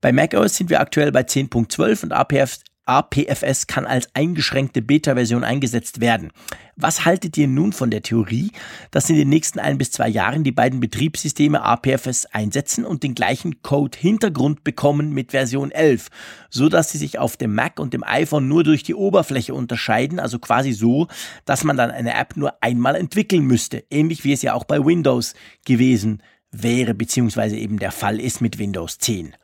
[0.00, 6.00] Bei macOS sind wir aktuell bei 10.12 und APF, APFS kann als eingeschränkte Beta-Version eingesetzt
[6.00, 6.30] werden.
[6.76, 8.52] Was haltet ihr nun von der Theorie,
[8.90, 13.14] dass in den nächsten ein bis zwei Jahren die beiden Betriebssysteme APFS einsetzen und den
[13.14, 16.08] gleichen Code-Hintergrund bekommen mit Version 11,
[16.48, 20.20] so dass sie sich auf dem Mac und dem iPhone nur durch die Oberfläche unterscheiden,
[20.20, 21.08] also quasi so,
[21.44, 24.84] dass man dann eine App nur einmal entwickeln müsste, ähnlich wie es ja auch bei
[24.84, 25.34] Windows
[25.64, 26.22] gewesen
[26.52, 29.34] wäre, beziehungsweise eben der Fall ist mit Windows 10.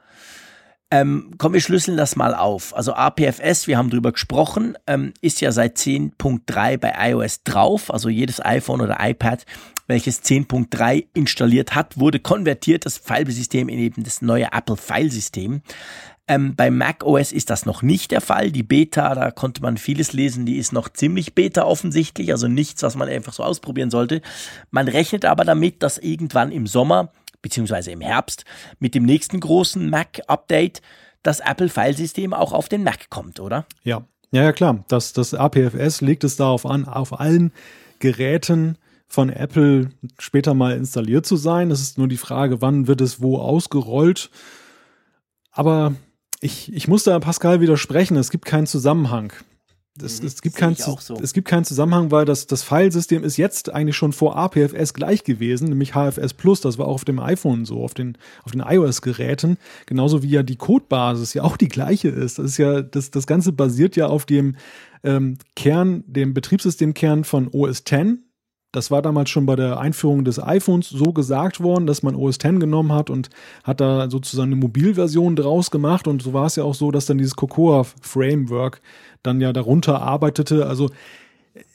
[0.92, 2.76] Ähm, komm, wir schlüsseln das mal auf.
[2.76, 7.90] Also APFS, wir haben drüber gesprochen, ähm, ist ja seit 10.3 bei iOS drauf.
[7.90, 9.46] Also jedes iPhone oder iPad,
[9.86, 15.62] welches 10.3 installiert hat, wurde konvertiert, das Filesystem in eben das neue Apple Filesystem.
[16.28, 18.52] Ähm, bei macOS ist das noch nicht der Fall.
[18.52, 22.82] Die Beta, da konnte man vieles lesen, die ist noch ziemlich Beta offensichtlich, also nichts,
[22.82, 24.20] was man einfach so ausprobieren sollte.
[24.70, 27.10] Man rechnet aber damit, dass irgendwann im Sommer
[27.42, 28.44] beziehungsweise im Herbst
[28.78, 30.80] mit dem nächsten großen Mac-Update
[31.22, 33.66] das Apple-Filesystem auch auf den Mac kommt, oder?
[33.84, 34.84] Ja, ja, ja klar.
[34.88, 37.52] Das, das APFS legt es darauf an, auf allen
[37.98, 41.70] Geräten von Apple später mal installiert zu sein.
[41.70, 44.30] Es ist nur die Frage, wann wird es wo ausgerollt.
[45.50, 45.94] aber
[46.40, 49.32] ich, ich muss da Pascal widersprechen, es gibt keinen Zusammenhang.
[50.00, 50.96] Es, mhm, es, gibt keinen, so.
[51.22, 55.22] es gibt keinen Zusammenhang, weil das, das Filesystem ist jetzt eigentlich schon vor APFS gleich
[55.22, 56.62] gewesen, nämlich HFS Plus.
[56.62, 59.58] Das war auch auf dem iPhone so, auf den, auf den iOS-Geräten.
[59.84, 62.38] Genauso wie ja die Codebasis ja auch die gleiche ist.
[62.38, 64.56] Das ist ja, das, das Ganze basiert ja auf dem
[65.04, 68.18] ähm, Kern, dem Betriebssystemkern von OS X.
[68.72, 72.36] Das war damals schon bei der Einführung des iPhones so gesagt worden, dass man OS
[72.36, 73.28] X genommen hat und
[73.64, 76.08] hat da sozusagen eine Mobilversion draus gemacht.
[76.08, 78.80] Und so war es ja auch so, dass dann dieses Cocoa Framework
[79.22, 80.66] dann ja darunter arbeitete.
[80.66, 80.88] Also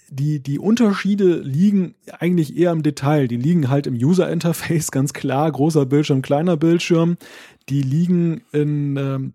[0.09, 3.27] die, die Unterschiede liegen eigentlich eher im Detail.
[3.27, 7.17] Die liegen halt im User Interface, ganz klar, großer Bildschirm, kleiner Bildschirm.
[7.69, 9.33] Die liegen in ähm,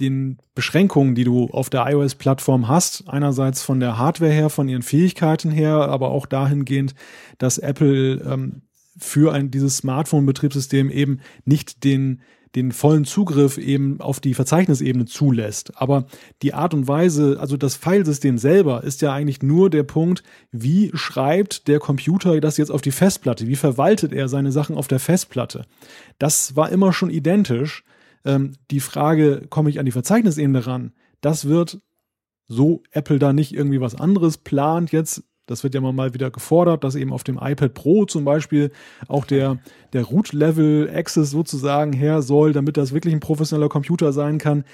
[0.00, 3.04] den Beschränkungen, die du auf der iOS-Plattform hast.
[3.08, 6.94] Einerseits von der Hardware her, von ihren Fähigkeiten her, aber auch dahingehend,
[7.38, 8.62] dass Apple ähm,
[8.98, 12.20] für ein, dieses Smartphone-Betriebssystem eben nicht den
[12.54, 15.72] den vollen Zugriff eben auf die Verzeichnisebene zulässt.
[15.76, 16.06] Aber
[16.42, 20.90] die Art und Weise, also das Filesystem selber ist ja eigentlich nur der Punkt, wie
[20.94, 23.46] schreibt der Computer das jetzt auf die Festplatte?
[23.46, 25.66] Wie verwaltet er seine Sachen auf der Festplatte?
[26.18, 27.84] Das war immer schon identisch.
[28.24, 30.92] Ähm, die Frage, komme ich an die Verzeichnisebene ran?
[31.20, 31.80] Das wird
[32.46, 36.84] so Apple da nicht irgendwie was anderes plant jetzt das wird ja mal wieder gefordert,
[36.84, 38.70] dass eben auf dem iPad Pro zum Beispiel
[39.08, 39.58] auch der,
[39.92, 44.64] der Root-Level-Access sozusagen her soll, damit das wirklich ein professioneller Computer sein kann.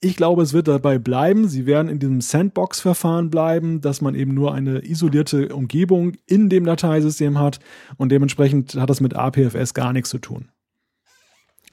[0.00, 1.48] Ich glaube, es wird dabei bleiben.
[1.48, 6.64] Sie werden in diesem Sandbox-Verfahren bleiben, dass man eben nur eine isolierte Umgebung in dem
[6.64, 7.60] Dateisystem hat
[7.96, 10.48] und dementsprechend hat das mit APFS gar nichts zu tun.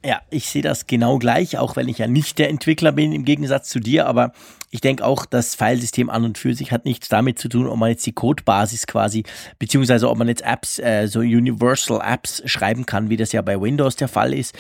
[0.06, 3.26] Ja, ich sehe das genau gleich, auch wenn ich ja nicht der Entwickler bin im
[3.26, 4.32] Gegensatz zu dir, aber
[4.70, 7.78] ich denke auch, das Filesystem an und für sich hat nichts damit zu tun, ob
[7.78, 9.24] man jetzt die Codebasis quasi,
[9.58, 13.60] beziehungsweise ob man jetzt Apps, äh, so Universal Apps schreiben kann, wie das ja bei
[13.60, 14.56] Windows der Fall ist.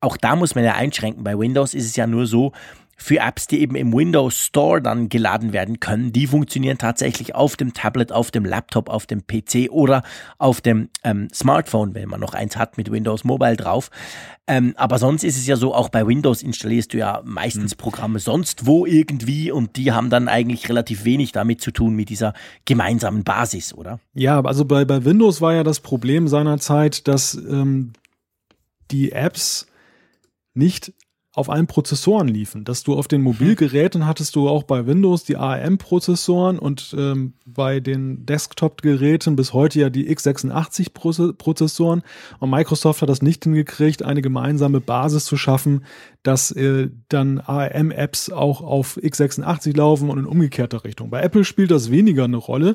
[0.00, 1.22] Auch da muss man ja einschränken.
[1.22, 2.52] Bei Windows ist es ja nur so,
[3.02, 6.12] für Apps, die eben im Windows Store dann geladen werden können.
[6.12, 10.02] Die funktionieren tatsächlich auf dem Tablet, auf dem Laptop, auf dem PC oder
[10.36, 13.90] auf dem ähm, Smartphone, wenn man noch eins hat mit Windows Mobile drauf.
[14.46, 17.78] Ähm, aber sonst ist es ja so, auch bei Windows installierst du ja meistens mhm.
[17.78, 22.10] Programme sonst wo irgendwie und die haben dann eigentlich relativ wenig damit zu tun mit
[22.10, 22.34] dieser
[22.66, 23.98] gemeinsamen Basis, oder?
[24.12, 27.92] Ja, also bei, bei Windows war ja das Problem seinerzeit, dass ähm,
[28.90, 29.68] die Apps
[30.52, 30.92] nicht
[31.32, 32.64] auf allen Prozessoren liefen.
[32.64, 37.78] Dass du auf den Mobilgeräten hattest du auch bei Windows die ARM-Prozessoren und ähm, bei
[37.78, 42.02] den Desktop-Geräten bis heute ja die x86-Prozessoren.
[42.40, 45.84] Und Microsoft hat das nicht hingekriegt, eine gemeinsame Basis zu schaffen,
[46.24, 51.10] dass äh, dann ARM-Apps auch auf x86 laufen und in umgekehrter Richtung.
[51.10, 52.74] Bei Apple spielt das weniger eine Rolle.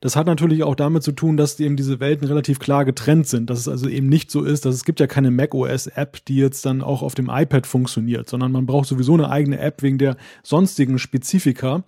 [0.00, 3.50] Das hat natürlich auch damit zu tun, dass eben diese Welten relativ klar getrennt sind.
[3.50, 6.64] Dass es also eben nicht so ist, dass es gibt ja keine macOS-App, die jetzt
[6.64, 10.16] dann auch auf dem iPad funktioniert, sondern man braucht sowieso eine eigene App wegen der
[10.42, 11.84] sonstigen Spezifika.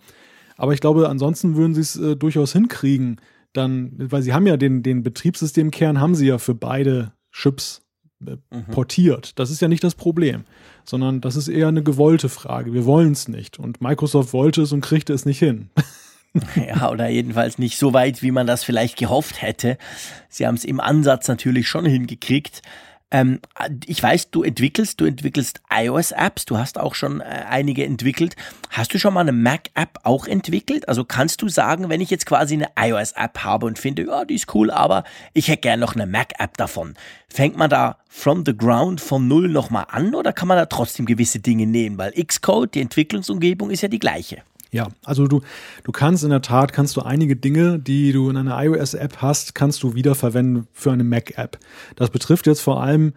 [0.57, 3.19] Aber ich glaube, ansonsten würden sie es äh, durchaus hinkriegen,
[3.51, 7.81] dann, weil sie haben ja den, den Betriebssystemkern haben sie ja für beide Chips
[8.27, 8.65] äh, mhm.
[8.71, 9.39] portiert.
[9.39, 10.43] Das ist ja nicht das Problem,
[10.85, 12.73] sondern das ist eher eine gewollte Frage.
[12.73, 13.57] Wir wollen es nicht.
[13.57, 15.71] Und Microsoft wollte es und kriegte es nicht hin.
[16.55, 19.77] ja, oder jedenfalls nicht so weit, wie man das vielleicht gehofft hätte.
[20.29, 22.61] Sie haben es im Ansatz natürlich schon hingekriegt.
[23.13, 23.39] Ähm,
[23.85, 28.35] ich weiß, du entwickelst, du entwickelst iOS-Apps, du hast auch schon äh, einige entwickelt.
[28.71, 30.89] Hast du schon mal eine Mac-App auch entwickelt?
[30.89, 34.33] Also kannst du sagen, wenn ich jetzt quasi eine iOS-App habe und finde, ja, die
[34.33, 35.03] ist cool, aber
[35.33, 36.95] ich hätte gerne noch eine Mac-App davon.
[37.29, 41.05] Fängt man da from the ground von null nochmal an oder kann man da trotzdem
[41.05, 41.99] gewisse Dinge nehmen?
[41.99, 44.41] Weil Xcode, die Entwicklungsumgebung ist ja die gleiche.
[44.73, 45.41] Ja, also du,
[45.83, 49.53] du kannst in der Tat, kannst du einige Dinge, die du in einer iOS-App hast,
[49.53, 51.59] kannst du wiederverwenden für eine Mac-App.
[51.95, 53.13] Das betrifft jetzt vor allem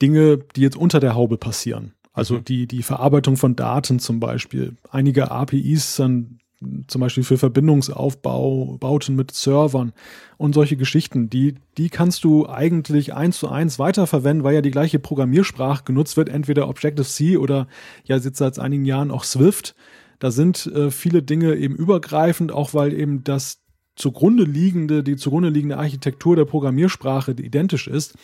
[0.00, 1.92] Dinge, die jetzt unter der Haube passieren.
[2.14, 2.44] Also mhm.
[2.46, 4.76] die, die Verarbeitung von Daten zum Beispiel.
[4.90, 6.38] Einige APIs dann
[6.86, 9.92] zum Beispiel für Verbindungsaufbau, Bauten mit Servern
[10.38, 14.70] und solche Geschichten, die, die kannst du eigentlich eins zu eins weiterverwenden, weil ja die
[14.70, 17.66] gleiche Programmiersprache genutzt wird, entweder Objective-C oder
[18.04, 19.74] ja jetzt seit einigen Jahren auch Swift.
[20.18, 23.60] Da sind äh, viele Dinge eben übergreifend, auch weil eben das
[23.96, 28.14] zugrunde liegende, die zugrunde liegende Architektur der Programmiersprache identisch ist.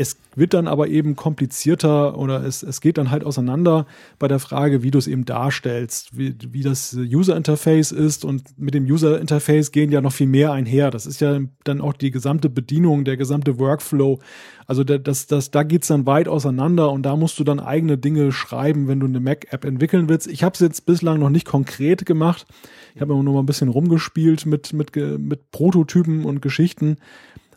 [0.00, 3.84] Es wird dann aber eben komplizierter oder es, es geht dann halt auseinander
[4.18, 8.58] bei der Frage, wie du es eben darstellst, wie, wie das User Interface ist und
[8.58, 10.90] mit dem User Interface gehen ja noch viel mehr einher.
[10.90, 14.20] Das ist ja dann auch die gesamte Bedienung, der gesamte Workflow.
[14.66, 18.32] Also das, das, da geht's dann weit auseinander und da musst du dann eigene Dinge
[18.32, 20.28] schreiben, wenn du eine Mac-App entwickeln willst.
[20.28, 22.46] Ich habe es jetzt bislang noch nicht konkret gemacht.
[22.94, 26.96] Ich habe immer nur mal ein bisschen rumgespielt mit, mit, mit Prototypen und Geschichten.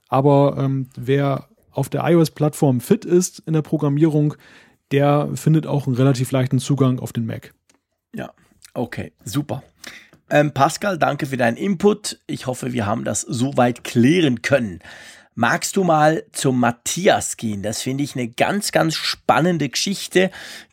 [0.10, 4.36] Aber ähm, wer auf der iOS-Plattform fit ist in der Programmierung,
[4.92, 7.54] der findet auch einen relativ leichten Zugang auf den Mac.
[8.16, 8.32] Ja,
[8.74, 9.64] okay, super.
[10.30, 12.20] Ähm, Pascal, danke für deinen Input.
[12.28, 14.80] Ich hoffe, wir haben das soweit klären können.
[15.36, 17.64] Magst du mal zum Matthias gehen?
[17.64, 20.30] Das finde ich eine ganz, ganz spannende Geschichte,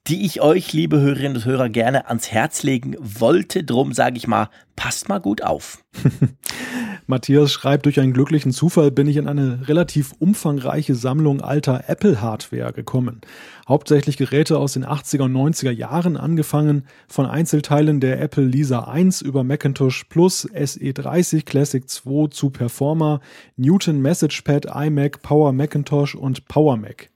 [0.06, 3.64] die ich euch, liebe Hörerinnen und Hörer, gerne ans Herz legen wollte.
[3.64, 5.84] Drum sage ich mal, passt mal gut auf.
[7.06, 12.72] Matthias schreibt, durch einen glücklichen Zufall bin ich in eine relativ umfangreiche Sammlung alter Apple-Hardware
[12.72, 13.20] gekommen.
[13.68, 19.22] Hauptsächlich Geräte aus den 80er und 90er Jahren, angefangen von Einzelteilen der Apple Lisa 1
[19.22, 23.20] über Macintosh Plus, SE30, Classic 2 zu Performer,
[23.56, 27.10] Newton Messagepad, iMac, Power Macintosh und Power Mac.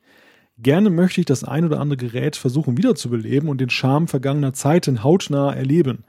[0.59, 5.03] Gerne möchte ich das ein oder andere Gerät versuchen wiederzubeleben und den Charme vergangener Zeiten
[5.03, 6.05] hautnah erleben.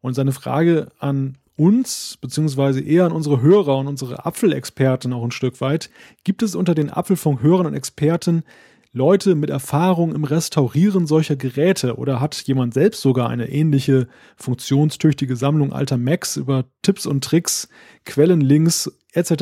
[0.00, 5.32] Und seine Frage an uns, beziehungsweise eher an unsere Hörer und unsere Apfelexperten auch ein
[5.32, 5.90] Stück weit,
[6.22, 8.44] gibt es unter den Apfelfunk-Hörern und Experten
[8.92, 15.36] Leute mit Erfahrung im Restaurieren solcher Geräte oder hat jemand selbst sogar eine ähnliche funktionstüchtige
[15.36, 17.68] Sammlung alter Macs über Tipps und Tricks,
[18.04, 19.32] Quellenlinks etc.,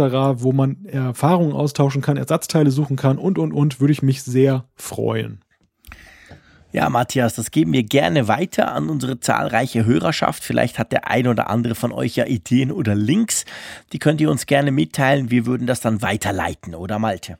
[0.43, 4.65] wo man Erfahrungen austauschen kann, Ersatzteile suchen kann und und und, würde ich mich sehr
[4.75, 5.41] freuen.
[6.73, 10.45] Ja, Matthias, das geben wir gerne weiter an unsere zahlreiche Hörerschaft.
[10.45, 13.47] Vielleicht hat der ein oder andere von euch ja Ideen oder Links.
[13.93, 15.31] Die könnt ihr uns gerne mitteilen.
[15.31, 17.39] Wir würden das dann weiterleiten, oder Malte?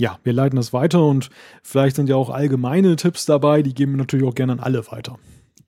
[0.00, 1.28] Ja, wir leiten das weiter und
[1.62, 3.60] vielleicht sind ja auch allgemeine Tipps dabei.
[3.60, 5.18] Die geben wir natürlich auch gerne an alle weiter.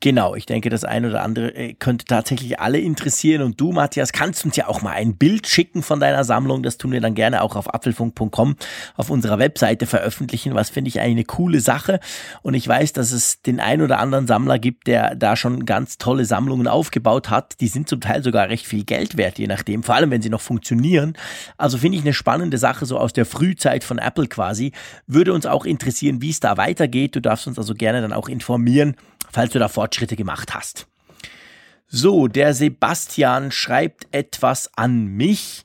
[0.03, 3.41] Genau, ich denke, das eine oder andere äh, könnte tatsächlich alle interessieren.
[3.41, 6.65] Und du, Matthias, kannst uns ja auch mal ein Bild schicken von deiner Sammlung.
[6.65, 8.57] Das tun wir dann gerne auch auf apfelfunk.com
[8.97, 10.57] auf unserer Webseite veröffentlichen.
[10.57, 12.01] Was finde ich eine coole Sache.
[12.43, 15.99] Und ich weiß, dass es den ein oder anderen Sammler gibt, der da schon ganz
[15.99, 17.61] tolle Sammlungen aufgebaut hat.
[17.61, 19.85] Die sind zum Teil sogar recht viel Geld wert, je nachdem.
[19.85, 21.13] Vor allem, wenn sie noch funktionieren.
[21.59, 24.73] Also finde ich eine spannende Sache, so aus der Frühzeit von Apple quasi.
[25.07, 27.15] Würde uns auch interessieren, wie es da weitergeht.
[27.15, 28.97] Du darfst uns also gerne dann auch informieren
[29.33, 30.87] falls du da Fortschritte gemacht hast.
[31.89, 35.65] So, der Sebastian schreibt etwas an mich.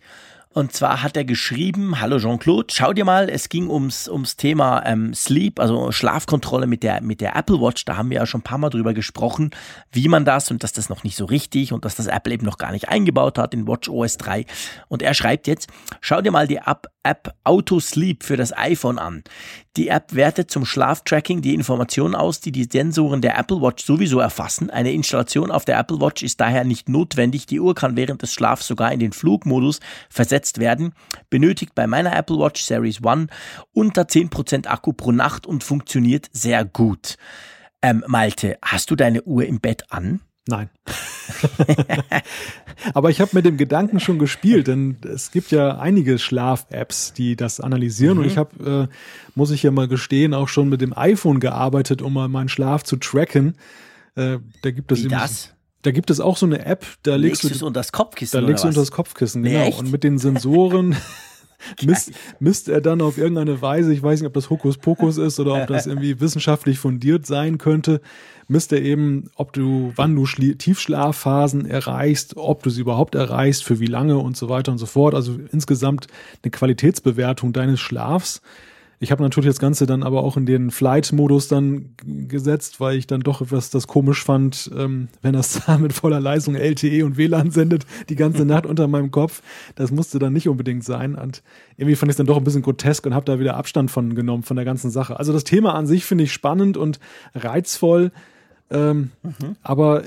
[0.58, 4.84] Und zwar hat er geschrieben, hallo Jean-Claude, schau dir mal, es ging ums, ums Thema
[4.88, 7.86] ähm, Sleep, also Schlafkontrolle mit der, mit der Apple Watch.
[7.86, 9.52] Da haben wir ja schon ein paar Mal drüber gesprochen,
[9.92, 12.46] wie man das und dass das noch nicht so richtig und dass das Apple eben
[12.46, 14.46] noch gar nicht eingebaut hat in Watch OS 3.
[14.88, 15.70] Und er schreibt jetzt,
[16.02, 19.24] schau dir mal die App, App Auto Sleep für das iPhone an.
[19.78, 24.20] Die App wertet zum Schlaftracking die Informationen aus, die die Sensoren der Apple Watch sowieso
[24.20, 24.70] erfassen.
[24.70, 27.46] Eine Installation auf der Apple Watch ist daher nicht notwendig.
[27.46, 29.80] Die Uhr kann während des Schlafs sogar in den Flugmodus
[30.10, 30.94] versetzt werden.
[31.30, 33.28] Benötigt bei meiner Apple Watch Series One
[33.72, 37.16] unter 10% Akku pro Nacht und funktioniert sehr gut.
[37.82, 40.20] Ähm, Malte, hast du deine Uhr im Bett an?
[40.48, 40.70] Nein.
[42.94, 47.36] Aber ich habe mit dem Gedanken schon gespielt, denn es gibt ja einige Schlaf-Apps, die
[47.36, 48.18] das analysieren.
[48.18, 48.24] Mhm.
[48.24, 48.94] Und ich habe, äh,
[49.36, 52.84] muss ich ja mal gestehen, auch schon mit dem iPhone gearbeitet, um mal meinen Schlaf
[52.84, 53.56] zu tracken.
[54.16, 55.54] Äh, da gibt es Wie das?
[55.84, 58.42] Da gibt es auch so eine App, da legst, legst du es unter das Kopfkissen.
[58.42, 59.66] Da legst du unter das Kopfkissen, genau.
[59.66, 60.98] Nee, und mit den Sensoren
[61.84, 65.62] misst, misst er dann auf irgendeine Weise, ich weiß nicht, ob das Hokuspokus ist oder
[65.62, 68.02] ob das irgendwie wissenschaftlich fundiert sein könnte,
[68.48, 73.80] misst er eben, ob du, wann du Tiefschlafphasen erreichst, ob du sie überhaupt erreichst, für
[73.80, 75.14] wie lange und so weiter und so fort.
[75.16, 76.08] Also insgesamt
[76.44, 78.42] eine Qualitätsbewertung deines Schlafs.
[79.00, 83.06] Ich habe natürlich das Ganze dann aber auch in den Flight-Modus dann gesetzt, weil ich
[83.06, 87.16] dann doch etwas das komisch fand, ähm, wenn das da mit voller Leistung LTE und
[87.16, 89.44] WLAN sendet, die ganze Nacht unter meinem Kopf.
[89.76, 91.14] Das musste dann nicht unbedingt sein.
[91.14, 91.44] Und
[91.78, 94.16] irgendwie fand ich es dann doch ein bisschen grotesk und habe da wieder Abstand von
[94.16, 95.20] genommen, von der ganzen Sache.
[95.20, 97.00] Also das Thema an sich finde ich spannend und
[97.36, 98.12] reizvoll.
[98.72, 99.56] Ähm, mhm.
[99.62, 100.04] Aber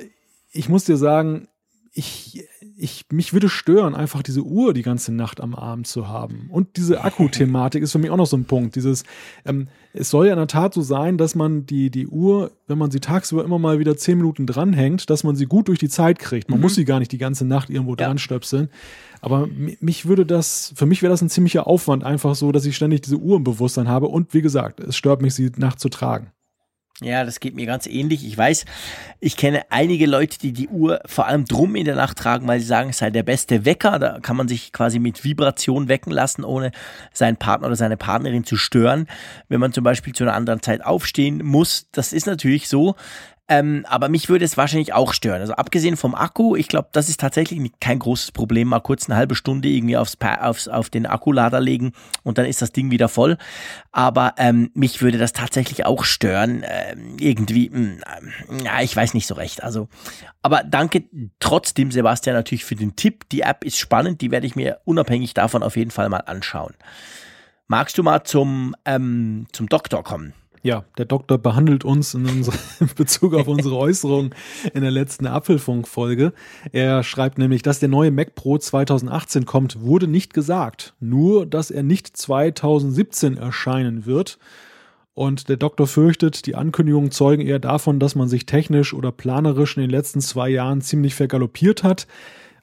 [0.52, 1.46] ich muss dir sagen,
[1.92, 2.44] ich,
[2.76, 6.46] ich, mich würde stören, einfach diese Uhr die ganze Nacht am Abend zu haben.
[6.48, 8.76] Und diese Akku-Thematik ist für mich auch noch so ein Punkt.
[8.76, 9.02] Dieses,
[9.44, 12.78] ähm, es soll ja in der Tat so sein, dass man die, die Uhr, wenn
[12.78, 15.88] man sie tagsüber immer mal wieder zehn Minuten dranhängt, dass man sie gut durch die
[15.88, 16.48] Zeit kriegt.
[16.48, 16.62] Man mhm.
[16.62, 18.06] muss sie gar nicht die ganze Nacht irgendwo ja.
[18.06, 18.68] dran stöpseln.
[19.20, 22.76] Aber mich würde das, für mich wäre das ein ziemlicher Aufwand, einfach so, dass ich
[22.76, 24.06] ständig diese Uhr im Bewusstsein habe.
[24.06, 26.30] Und wie gesagt, es stört mich, sie nachts zu tragen.
[27.02, 28.26] Ja, das geht mir ganz ähnlich.
[28.26, 28.66] Ich weiß,
[29.20, 32.60] ich kenne einige Leute, die die Uhr vor allem drum in der Nacht tragen, weil
[32.60, 33.98] sie sagen, es sei der beste Wecker.
[33.98, 36.72] Da kann man sich quasi mit Vibration wecken lassen, ohne
[37.14, 39.06] seinen Partner oder seine Partnerin zu stören.
[39.48, 42.96] Wenn man zum Beispiel zu einer anderen Zeit aufstehen muss, das ist natürlich so.
[43.50, 45.40] Ähm, aber mich würde es wahrscheinlich auch stören.
[45.40, 48.68] Also abgesehen vom Akku, ich glaube, das ist tatsächlich kein großes Problem.
[48.68, 51.90] Mal kurz eine halbe Stunde irgendwie aufs, aufs, auf den Akkulader legen
[52.22, 53.38] und dann ist das Ding wieder voll.
[53.90, 56.62] Aber ähm, mich würde das tatsächlich auch stören.
[56.64, 58.02] Ähm, irgendwie, mh,
[58.46, 59.64] hm, ja, ich weiß nicht so recht.
[59.64, 59.88] Also,
[60.42, 61.06] aber danke
[61.40, 63.28] trotzdem, Sebastian, natürlich für den Tipp.
[63.30, 66.74] Die App ist spannend, die werde ich mir unabhängig davon auf jeden Fall mal anschauen.
[67.66, 70.34] Magst du mal zum, ähm, zum Doktor kommen?
[70.62, 74.34] Ja, der Doktor behandelt uns in, unsere, in Bezug auf unsere Äußerung
[74.74, 76.32] in der letzten Apfelfunk-Folge.
[76.72, 80.94] Er schreibt nämlich, dass der neue Mac Pro 2018 kommt, wurde nicht gesagt.
[81.00, 84.38] Nur, dass er nicht 2017 erscheinen wird.
[85.14, 89.76] Und der Doktor fürchtet, die Ankündigungen zeugen eher davon, dass man sich technisch oder planerisch
[89.76, 92.06] in den letzten zwei Jahren ziemlich vergaloppiert hat.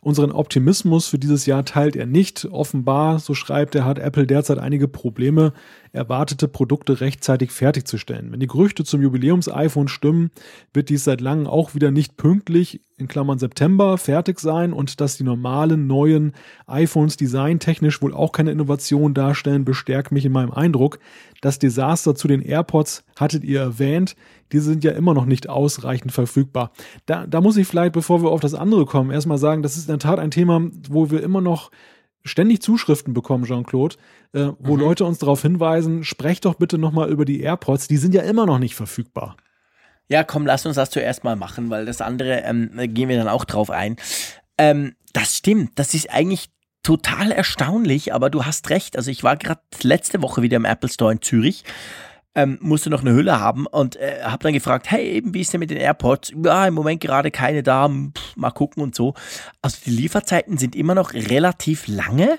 [0.01, 2.47] Unseren Optimismus für dieses Jahr teilt er nicht.
[2.51, 5.53] Offenbar, so schreibt er, hat Apple derzeit einige Probleme,
[5.97, 8.31] erwartete Produkte rechtzeitig fertigzustellen.
[8.31, 10.31] Wenn die Gerüchte zum Jubiläums-iPhone stimmen,
[10.73, 15.17] wird dies seit langem auch wieder nicht pünktlich, in Klammern September, fertig sein und dass
[15.17, 16.33] die normalen neuen
[16.65, 20.97] iPhones designtechnisch wohl auch keine Innovation darstellen, bestärkt mich in meinem Eindruck.
[21.41, 24.15] Das Desaster zu den AirPods hattet ihr erwähnt
[24.51, 26.71] diese sind ja immer noch nicht ausreichend verfügbar.
[27.05, 29.89] Da, da muss ich vielleicht, bevor wir auf das andere kommen, erstmal sagen, das ist
[29.89, 31.71] in der Tat ein Thema, wo wir immer noch
[32.27, 33.95] ständig Zuschriften bekommen, Jean-Claude,
[34.33, 34.81] äh, wo mhm.
[34.81, 38.45] Leute uns darauf hinweisen, sprecht doch bitte nochmal über die AirPods, die sind ja immer
[38.45, 39.37] noch nicht verfügbar.
[40.09, 43.27] Ja, komm, lass uns das zuerst mal machen, weil das andere ähm, gehen wir dann
[43.27, 43.97] auch drauf ein.
[44.57, 46.49] Ähm, das stimmt, das ist eigentlich
[46.83, 48.95] total erstaunlich, aber du hast recht.
[48.95, 51.65] Also ich war gerade letzte Woche wieder im Apple Store in Zürich
[52.37, 55.53] ähm, musste noch eine Hülle haben und äh, habe dann gefragt, hey, eben wie ist
[55.53, 56.31] denn mit den AirPods?
[56.45, 59.15] Ja, im Moment gerade keine da, pff, mal gucken und so.
[59.63, 62.37] Also die Lieferzeiten sind immer noch relativ lange.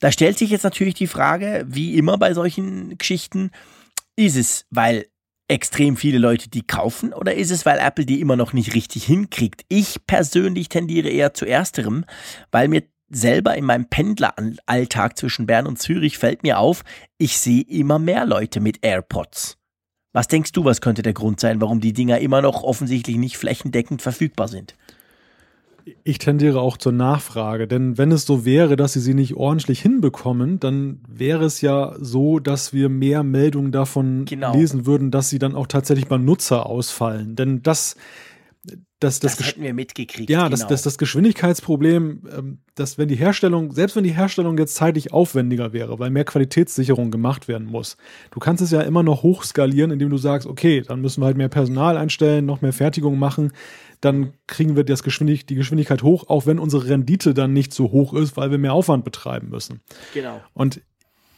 [0.00, 3.50] Da stellt sich jetzt natürlich die Frage, wie immer bei solchen Geschichten,
[4.16, 5.06] ist es, weil
[5.46, 9.04] extrem viele Leute die kaufen oder ist es, weil Apple die immer noch nicht richtig
[9.04, 9.66] hinkriegt?
[9.68, 12.06] Ich persönlich tendiere eher zu ersterem,
[12.50, 12.82] weil mir
[13.16, 16.84] selber in meinem Pendleralltag zwischen Bern und Zürich fällt mir auf,
[17.18, 19.56] ich sehe immer mehr Leute mit AirPods.
[20.12, 23.36] Was denkst du, was könnte der Grund sein, warum die Dinger immer noch offensichtlich nicht
[23.36, 24.76] flächendeckend verfügbar sind?
[26.02, 29.82] Ich tendiere auch zur Nachfrage, denn wenn es so wäre, dass sie sie nicht ordentlich
[29.82, 34.54] hinbekommen, dann wäre es ja so, dass wir mehr Meldungen davon genau.
[34.54, 37.36] lesen würden, dass sie dann auch tatsächlich beim Nutzer ausfallen.
[37.36, 37.96] Denn das
[39.04, 40.30] das, das, das hätten wir mitgekriegt.
[40.30, 40.50] Ja, genau.
[40.50, 45.12] das, das, das Geschwindigkeitsproblem, ähm, dass wenn die Herstellung, selbst wenn die Herstellung jetzt zeitlich
[45.12, 47.96] aufwendiger wäre, weil mehr Qualitätssicherung gemacht werden muss,
[48.30, 51.36] du kannst es ja immer noch hochskalieren, indem du sagst, okay, dann müssen wir halt
[51.36, 53.52] mehr Personal einstellen, noch mehr Fertigung machen,
[54.00, 57.90] dann kriegen wir das Geschwindig die Geschwindigkeit hoch, auch wenn unsere Rendite dann nicht so
[57.90, 59.80] hoch ist, weil wir mehr Aufwand betreiben müssen.
[60.14, 60.40] Genau.
[60.52, 60.80] Und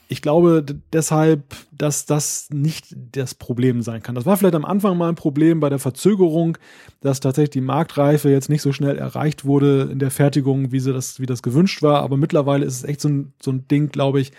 [0.08, 1.42] ich glaube deshalb,
[1.72, 4.14] dass das nicht das Problem sein kann.
[4.14, 6.58] Das war vielleicht am Anfang mal ein Problem bei der Verzögerung,
[7.00, 10.92] dass tatsächlich die Marktreife jetzt nicht so schnell erreicht wurde in der Fertigung, wie, sie
[10.92, 12.02] das, wie das gewünscht war.
[12.02, 14.32] Aber mittlerweile ist es echt so ein, so ein Ding, glaube ich,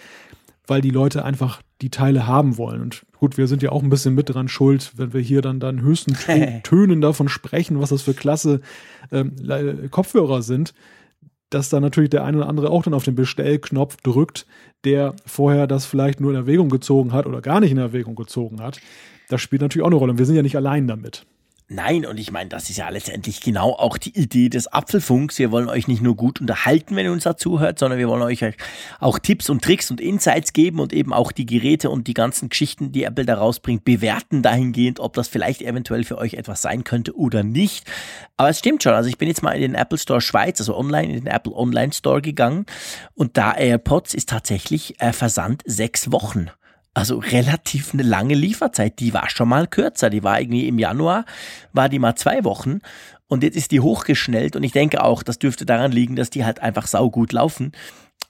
[0.68, 2.82] weil die Leute einfach die Teile haben wollen.
[2.82, 5.59] Und gut, wir sind ja auch ein bisschen mit dran schuld, wenn wir hier dann
[5.59, 6.15] dann höchsten
[6.63, 8.61] Tönen davon sprechen, was das für klasse
[9.11, 9.36] ähm,
[9.91, 10.74] Kopfhörer sind
[11.50, 14.45] dass da natürlich der eine oder andere auch dann auf den Bestellknopf drückt,
[14.84, 18.62] der vorher das vielleicht nur in Erwägung gezogen hat oder gar nicht in Erwägung gezogen
[18.62, 18.80] hat.
[19.30, 20.12] Das spielt natürlich auch eine Rolle.
[20.12, 21.26] Und wir sind ja nicht allein damit.
[21.70, 25.38] Nein, und ich meine, das ist ja letztendlich genau auch die Idee des Apfelfunks.
[25.38, 28.22] Wir wollen euch nicht nur gut unterhalten, wenn ihr uns dazu hört, sondern wir wollen
[28.22, 28.41] euch
[29.01, 32.47] auch Tipps und Tricks und Insights geben und eben auch die Geräte und die ganzen
[32.47, 36.86] Geschichten, die Apple da rausbringt, bewerten dahingehend, ob das vielleicht eventuell für euch etwas sein
[36.86, 37.86] könnte oder nicht.
[38.38, 38.93] Aber es stimmt schon.
[38.93, 41.53] Also ich bin jetzt mal in den Apple Store Schweiz, also online, in den Apple
[41.53, 42.65] Online Store gegangen
[43.13, 46.49] und da AirPods ist tatsächlich äh, Versand sechs Wochen.
[46.98, 48.98] Also relativ eine lange Lieferzeit.
[48.98, 50.10] Die war schon mal kürzer.
[50.10, 51.26] Die war irgendwie im Januar,
[51.72, 52.80] war die mal zwei Wochen.
[53.28, 54.56] Und jetzt ist die hochgeschnellt.
[54.56, 57.74] Und ich denke auch, das dürfte daran liegen, dass die halt einfach saugut laufen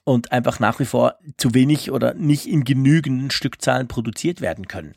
[0.03, 4.95] und einfach nach wie vor zu wenig oder nicht in genügenden Stückzahlen produziert werden können.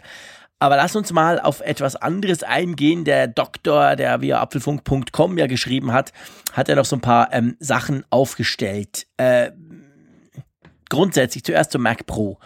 [0.58, 3.04] Aber lass uns mal auf etwas anderes eingehen.
[3.04, 6.12] Der Doktor, der via apfelfunk.com ja geschrieben hat,
[6.54, 9.06] hat ja noch so ein paar ähm, Sachen aufgestellt.
[9.16, 9.52] Äh,
[10.88, 12.40] grundsätzlich zuerst zum Mac Pro.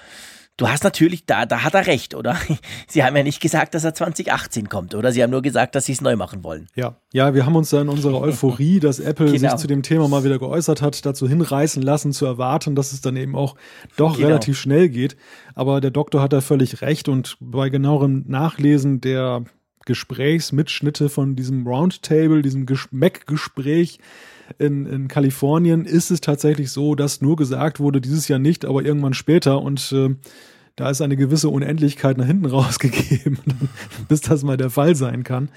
[0.56, 2.36] Du hast natürlich, da, da hat er recht, oder?
[2.86, 5.10] Sie haben ja nicht gesagt, dass er 2018 kommt, oder?
[5.10, 6.68] Sie haben nur gesagt, dass sie es neu machen wollen.
[6.76, 9.50] Ja, ja, wir haben uns da in unserer Euphorie, dass Apple genau.
[9.50, 13.00] sich zu dem Thema mal wieder geäußert hat, dazu hinreißen lassen, zu erwarten, dass es
[13.00, 13.56] dann eben auch
[13.96, 14.28] doch genau.
[14.28, 15.16] relativ schnell geht.
[15.56, 19.42] Aber der Doktor hat da völlig recht und bei genauerem Nachlesen der
[19.86, 23.98] Gesprächsmitschnitte von diesem Roundtable, diesem Mac-Gespräch,
[24.58, 28.84] in, in Kalifornien ist es tatsächlich so, dass nur gesagt wurde, dieses Jahr nicht, aber
[28.84, 30.14] irgendwann später und äh,
[30.76, 33.38] da ist eine gewisse Unendlichkeit nach hinten rausgegeben,
[34.08, 35.50] bis das mal der Fall sein kann.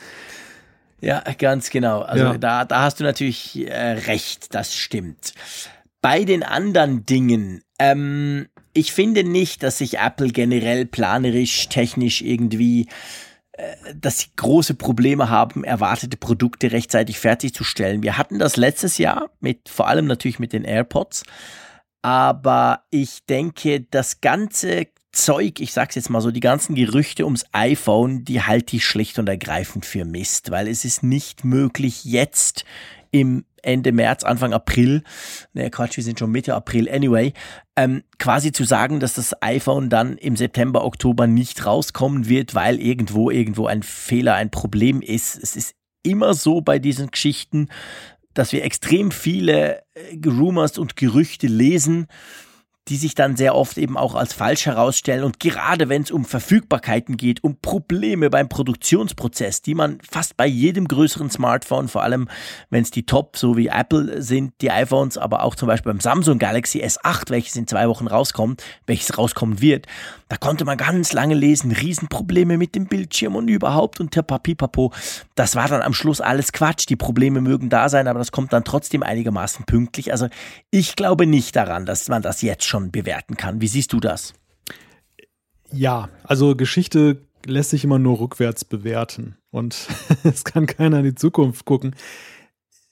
[1.00, 2.02] Ja, ganz genau.
[2.02, 2.38] Also ja.
[2.38, 5.34] da, da hast du natürlich äh, recht, das stimmt.
[6.02, 12.88] Bei den anderen Dingen, ähm, ich finde nicht, dass sich Apple generell planerisch, technisch irgendwie
[13.96, 18.04] dass sie große Probleme haben, erwartete Produkte rechtzeitig fertigzustellen.
[18.04, 21.24] Wir hatten das letztes Jahr mit, vor allem natürlich mit den AirPods.
[22.04, 27.46] Aber ich denke, das ganze Zeug, ich sag's jetzt mal so, die ganzen Gerüchte ums
[27.52, 32.66] iPhone, die halte ich schlicht und ergreifend für Mist, weil es ist nicht möglich, jetzt
[33.12, 35.04] im Ende März, Anfang April,
[35.54, 37.34] ne Quatsch, wir sind schon Mitte April, anyway,
[37.76, 42.80] ähm, quasi zu sagen, dass das iPhone dann im September, Oktober nicht rauskommen wird, weil
[42.80, 45.38] irgendwo, irgendwo ein Fehler, ein Problem ist.
[45.42, 47.70] Es ist immer so bei diesen Geschichten,
[48.34, 52.08] dass wir extrem viele äh, Rumors und Gerüchte lesen,
[52.88, 55.24] die sich dann sehr oft eben auch als falsch herausstellen.
[55.24, 60.48] Und gerade wenn es um Verfügbarkeiten geht, um Probleme beim Produktionsprozess, die man fast bei
[60.48, 62.30] jedem größeren Smartphone, vor allem
[62.70, 66.00] wenn es die Top, so wie Apple sind, die iPhones, aber auch zum Beispiel beim
[66.00, 69.88] Samsung Galaxy S8, welches in zwei Wochen rauskommt, welches rauskommen wird,
[70.30, 74.92] da konnte man ganz lange lesen, Riesenprobleme mit dem Bildschirm und überhaupt und Papipapo.
[75.36, 76.86] Das war dann am Schluss alles Quatsch.
[76.90, 80.12] Die Probleme mögen da sein, aber das kommt dann trotzdem einigermaßen pünktlich.
[80.12, 80.28] Also
[80.70, 83.62] ich glaube nicht daran, dass man das jetzt schon bewerten kann.
[83.62, 84.34] Wie siehst du das?
[85.72, 89.88] Ja, also Geschichte lässt sich immer nur rückwärts bewerten und
[90.24, 91.96] es kann keiner in die Zukunft gucken.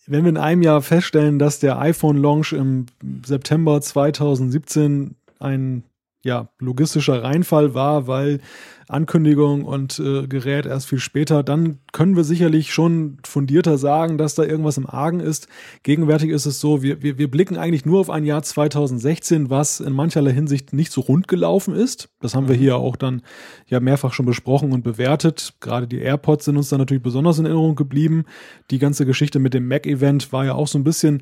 [0.07, 2.85] Wenn wir in einem Jahr feststellen, dass der iPhone-Launch im
[3.25, 5.83] September 2017 ein
[6.25, 8.39] ja, logistischer Reinfall war, weil
[8.87, 14.33] Ankündigung und äh, Gerät erst viel später, dann können wir sicherlich schon fundierter sagen, dass
[14.33, 15.47] da irgendwas im Argen ist.
[15.83, 19.79] Gegenwärtig ist es so, wir, wir, wir blicken eigentlich nur auf ein Jahr 2016, was
[19.79, 22.09] in mancherlei Hinsicht nicht so rund gelaufen ist.
[22.21, 22.59] Das haben wir mhm.
[22.59, 23.21] hier auch dann
[23.67, 25.53] ja mehrfach schon besprochen und bewertet.
[25.59, 28.25] Gerade die AirPods sind uns dann natürlich besonders in Erinnerung geblieben.
[28.71, 31.21] Die ganze Geschichte mit dem Mac-Event war ja auch so ein bisschen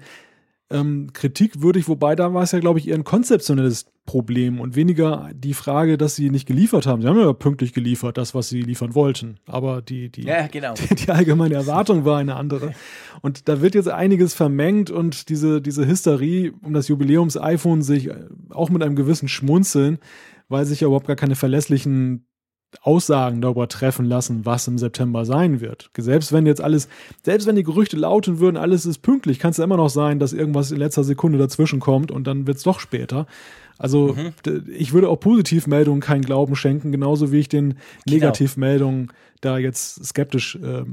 [0.70, 5.30] ähm, kritikwürdig, wobei da war es ja, glaube ich, eher ein konzeptionelles Problem und weniger
[5.34, 7.02] die Frage, dass sie nicht geliefert haben.
[7.02, 9.38] Sie haben ja pünktlich geliefert, das, was sie liefern wollten.
[9.46, 10.74] Aber die, die, ja, genau.
[10.74, 12.74] die, die allgemeine Erwartung war eine andere.
[13.22, 18.10] Und da wird jetzt einiges vermengt und diese, diese Hysterie um das Jubiläums-iPhone sich
[18.50, 20.00] auch mit einem gewissen Schmunzeln,
[20.50, 22.26] weil sich ja überhaupt gar keine verlässlichen
[22.82, 25.90] Aussagen darüber treffen lassen, was im September sein wird.
[25.98, 26.88] Selbst wenn jetzt alles,
[27.24, 30.20] selbst wenn die Gerüchte lauten würden, alles ist pünktlich, kann es ja immer noch sein,
[30.20, 33.28] dass irgendwas in letzter Sekunde dazwischen kommt und dann wird es doch später.
[33.78, 34.34] Also mhm.
[34.68, 37.76] ich würde auch Positivmeldungen keinen Glauben schenken, genauso wie ich den.
[38.08, 39.12] Negativmeldungen
[39.42, 40.84] da jetzt skeptisch äh,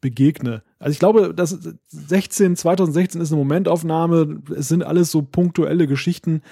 [0.00, 0.62] begegne.
[0.78, 1.58] Also ich glaube, das
[1.88, 4.42] 16, 2016 ist eine Momentaufnahme.
[4.54, 6.42] Es sind alles so punktuelle Geschichten.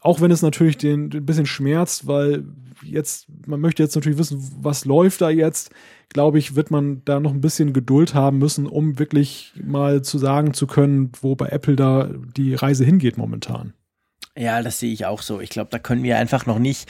[0.00, 2.44] Auch wenn es natürlich den, den ein bisschen schmerzt, weil
[2.82, 5.70] jetzt, man möchte jetzt natürlich wissen, was läuft da jetzt,
[6.08, 10.18] glaube ich, wird man da noch ein bisschen Geduld haben müssen, um wirklich mal zu
[10.18, 13.74] sagen zu können, wo bei Apple da die Reise hingeht momentan.
[14.38, 15.40] Ja, das sehe ich auch so.
[15.40, 16.88] Ich glaube, da können wir einfach noch nicht,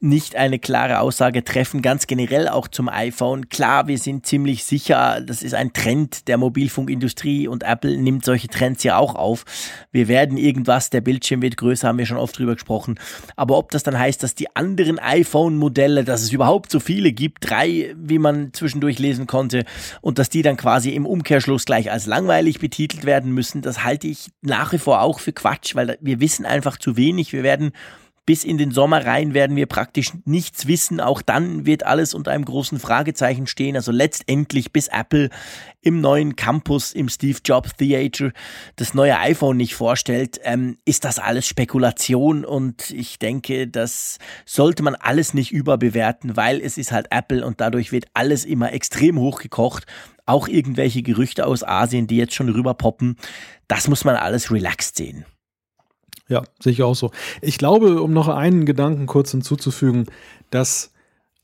[0.00, 1.80] nicht eine klare Aussage treffen.
[1.80, 3.48] Ganz generell auch zum iPhone.
[3.48, 8.48] Klar, wir sind ziemlich sicher, das ist ein Trend der Mobilfunkindustrie und Apple nimmt solche
[8.48, 9.44] Trends ja auch auf.
[9.92, 12.98] Wir werden irgendwas, der Bildschirm wird größer, haben wir schon oft drüber gesprochen.
[13.36, 17.48] Aber ob das dann heißt, dass die anderen iPhone-Modelle, dass es überhaupt so viele gibt,
[17.48, 19.64] drei, wie man zwischendurch lesen konnte,
[20.00, 24.08] und dass die dann quasi im Umkehrschluss gleich als langweilig betitelt werden müssen, das halte
[24.08, 27.32] ich nach wie vor auch für Quatsch, weil wir wissen einfach zu zu wenig.
[27.32, 27.72] Wir werden
[28.28, 31.00] bis in den Sommer rein werden wir praktisch nichts wissen.
[31.00, 33.74] Auch dann wird alles unter einem großen Fragezeichen stehen.
[33.74, 35.30] Also letztendlich, bis Apple
[35.80, 38.32] im neuen Campus im Steve Jobs Theater
[38.76, 42.44] das neue iPhone nicht vorstellt, ähm, ist das alles Spekulation.
[42.44, 47.62] Und ich denke, das sollte man alles nicht überbewerten, weil es ist halt Apple und
[47.62, 49.86] dadurch wird alles immer extrem hochgekocht.
[50.26, 53.16] Auch irgendwelche Gerüchte aus Asien, die jetzt schon rüberpoppen.
[53.68, 55.24] Das muss man alles relaxed sehen.
[56.28, 57.10] Ja, sehe ich auch so.
[57.40, 60.06] Ich glaube, um noch einen Gedanken kurz hinzuzufügen,
[60.50, 60.92] dass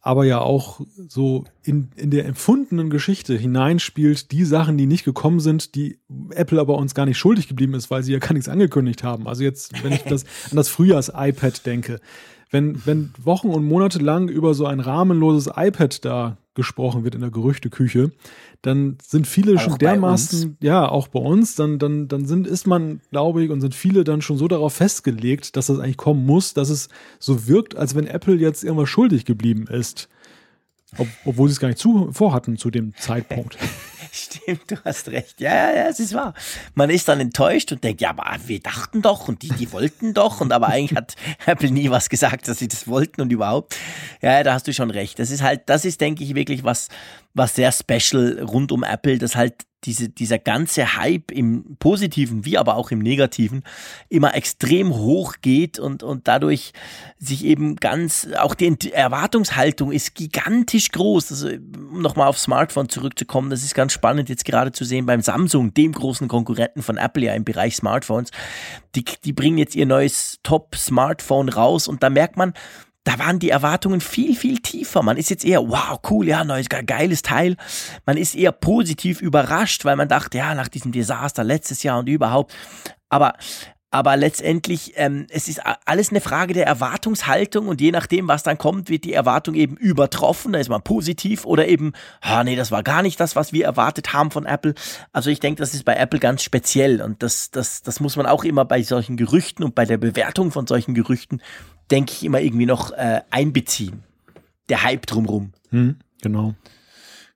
[0.02, 5.40] aber ja auch so in, in der empfundenen Geschichte hineinspielt, die Sachen, die nicht gekommen
[5.40, 5.98] sind, die
[6.30, 9.26] Apple aber uns gar nicht schuldig geblieben ist, weil sie ja gar nichts angekündigt haben.
[9.26, 12.00] Also jetzt, wenn ich das an das Frühjahrs-iPad denke,
[12.50, 17.22] wenn, wenn Wochen und Monate lang über so ein rahmenloses iPad da gesprochen wird in
[17.22, 18.12] der Gerüchteküche,
[18.64, 22.66] dann sind viele auch schon dermaßen, ja, auch bei uns, dann, dann, dann sind, ist
[22.66, 26.24] man, glaube ich, und sind viele dann schon so darauf festgelegt, dass das eigentlich kommen
[26.24, 26.88] muss, dass es
[27.18, 30.08] so wirkt, als wenn Apple jetzt irgendwas schuldig geblieben ist.
[30.96, 33.58] Ob, obwohl sie es gar nicht zu, vorhatten zu dem Zeitpunkt.
[34.12, 35.40] Stimmt, du hast recht.
[35.40, 36.34] Ja, ja, ja, es ist wahr.
[36.74, 40.14] Man ist dann enttäuscht und denkt, ja, aber wir dachten doch und die, die wollten
[40.14, 41.16] doch und aber eigentlich hat
[41.46, 43.76] Apple nie was gesagt, dass sie das wollten und überhaupt.
[44.22, 45.18] Ja, da hast du schon recht.
[45.18, 46.88] Das ist halt, das ist, denke ich, wirklich was,
[47.34, 52.58] was sehr special rund um Apple, dass halt diese, dieser ganze Hype im Positiven wie
[52.58, 53.62] aber auch im Negativen
[54.08, 56.72] immer extrem hoch geht und, und dadurch
[57.18, 61.32] sich eben ganz, auch die Erwartungshaltung ist gigantisch groß.
[61.32, 65.20] Also um nochmal auf Smartphone zurückzukommen, das ist ganz spannend jetzt gerade zu sehen beim
[65.20, 68.30] Samsung, dem großen Konkurrenten von Apple ja im Bereich Smartphones.
[68.94, 72.54] Die, die bringen jetzt ihr neues Top-Smartphone raus und da merkt man,
[73.04, 75.02] da waren die Erwartungen viel, viel tiefer.
[75.02, 77.56] Man ist jetzt eher, wow, cool, ja, neues, geiles Teil.
[78.06, 82.08] Man ist eher positiv überrascht, weil man dachte, ja, nach diesem Desaster letztes Jahr und
[82.08, 82.54] überhaupt.
[83.10, 83.34] Aber
[83.94, 88.58] aber letztendlich, ähm, es ist alles eine Frage der Erwartungshaltung und je nachdem, was dann
[88.58, 90.52] kommt, wird die Erwartung eben übertroffen.
[90.52, 93.64] Da ist man positiv oder eben, ah nee, das war gar nicht das, was wir
[93.64, 94.74] erwartet haben von Apple.
[95.12, 98.26] Also ich denke, das ist bei Apple ganz speziell und das, das, das muss man
[98.26, 101.40] auch immer bei solchen Gerüchten und bei der Bewertung von solchen Gerüchten,
[101.90, 104.02] denke ich, immer irgendwie noch äh, einbeziehen.
[104.68, 105.52] Der Hype drumrum.
[105.70, 106.54] Hm, genau.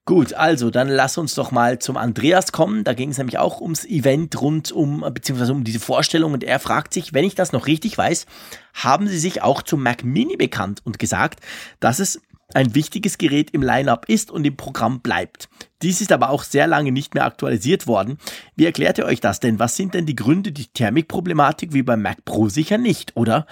[0.08, 2.82] Gut, also dann lass uns doch mal zum Andreas kommen.
[2.82, 6.32] Da ging es nämlich auch ums Event rund um, beziehungsweise um diese Vorstellung.
[6.32, 8.24] Und er fragt sich, wenn ich das noch richtig weiß,
[8.72, 11.40] haben Sie sich auch zum Mac Mini bekannt und gesagt,
[11.78, 12.22] dass es
[12.54, 15.50] ein wichtiges Gerät im Lineup ist und im Programm bleibt.
[15.82, 18.16] Dies ist aber auch sehr lange nicht mehr aktualisiert worden.
[18.56, 19.58] Wie erklärt ihr euch das denn?
[19.58, 20.52] Was sind denn die Gründe?
[20.52, 23.46] Die Thermikproblematik wie beim Mac Pro sicher nicht, oder?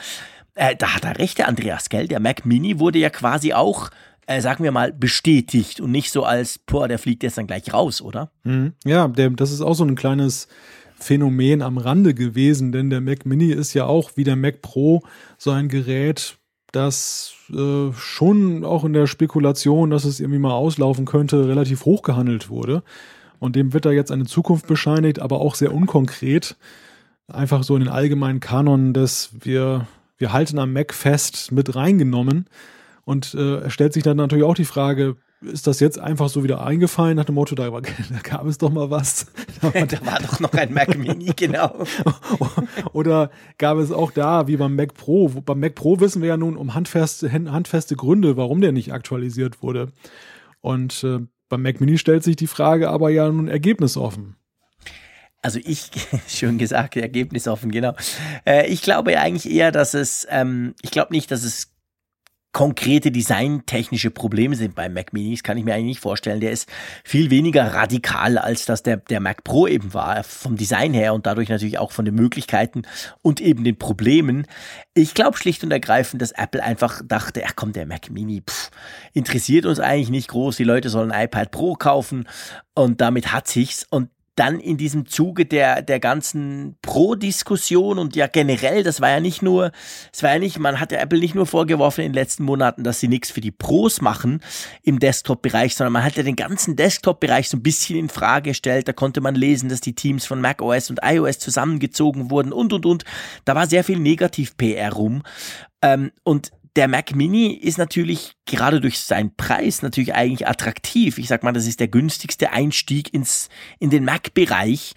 [0.57, 2.09] Äh, da hat er recht, der Andreas, gell?
[2.09, 3.91] Der Mac Mini wurde ja quasi auch
[4.27, 7.73] äh, sagen wir mal, bestätigt und nicht so als, boah, der fliegt jetzt dann gleich
[7.73, 8.31] raus, oder?
[8.43, 8.73] Mhm.
[8.85, 10.49] Ja, der, das ist auch so ein kleines
[10.99, 15.03] Phänomen am Rande gewesen, denn der Mac Mini ist ja auch wie der Mac Pro
[15.39, 16.39] so ein Gerät,
[16.73, 22.03] das äh, schon auch in der Spekulation, dass es irgendwie mal auslaufen könnte, relativ hoch
[22.03, 22.83] gehandelt wurde.
[23.39, 26.57] Und dem wird da jetzt eine Zukunft bescheinigt, aber auch sehr unkonkret.
[27.29, 29.87] Einfach so in den allgemeinen Kanon des wir,
[30.19, 32.47] wir halten am Mac fest mit reingenommen.
[33.05, 36.65] Und äh, stellt sich dann natürlich auch die Frage, ist das jetzt einfach so wieder
[36.65, 37.81] eingefallen nach dem Motto, da, da
[38.23, 39.27] gab es doch mal was.
[39.61, 41.85] da war doch noch ein Mac Mini, genau.
[42.93, 46.37] Oder gab es auch da, wie beim Mac Pro, beim Mac Pro wissen wir ja
[46.37, 49.93] nun um handfeste, handfeste Gründe, warum der nicht aktualisiert wurde.
[50.61, 54.36] Und äh, beim Mac Mini stellt sich die Frage aber ja nun ergebnisoffen.
[55.47, 55.91] Also ich,
[56.27, 57.95] schön gesagt, ergebnisoffen, genau.
[58.45, 61.73] Äh, ich glaube eigentlich eher, dass es, ähm, ich glaube nicht, dass es
[62.53, 65.35] konkrete designtechnische Probleme sind beim Mac Mini.
[65.35, 66.41] Das kann ich mir eigentlich nicht vorstellen.
[66.41, 66.69] Der ist
[67.05, 71.27] viel weniger radikal, als das der, der Mac Pro eben war, vom Design her und
[71.27, 72.83] dadurch natürlich auch von den Möglichkeiten
[73.23, 74.47] und eben den Problemen.
[74.95, 78.71] Ich glaube schlicht und ergreifend, dass Apple einfach dachte, ach komm, der Mac Mini, pff,
[79.13, 80.57] interessiert uns eigentlich nicht groß.
[80.57, 82.27] Die Leute sollen ein iPad Pro kaufen
[82.75, 83.87] und damit hat sich's.
[83.89, 89.21] Und dann in diesem Zuge der, der ganzen Pro-Diskussion und ja generell, das war ja
[89.21, 89.73] nicht nur,
[90.13, 92.85] es war ja nicht, man hat ja Apple nicht nur vorgeworfen in den letzten Monaten,
[92.85, 94.41] dass sie nichts für die Pros machen
[94.83, 98.89] im Desktop-Bereich, sondern man hat ja den ganzen Desktop-Bereich so ein bisschen in Frage gestellt.
[98.89, 102.87] Da konnte man lesen, dass die Teams von macOS und iOS zusammengezogen wurden und und
[102.87, 103.05] und.
[103.45, 105.23] Da war sehr viel Negativ-PR rum.
[105.83, 111.19] Ähm, und der Mac Mini ist natürlich gerade durch seinen Preis natürlich eigentlich attraktiv.
[111.19, 113.49] Ich sag mal, das ist der günstigste Einstieg ins,
[113.79, 114.95] in den Mac-Bereich.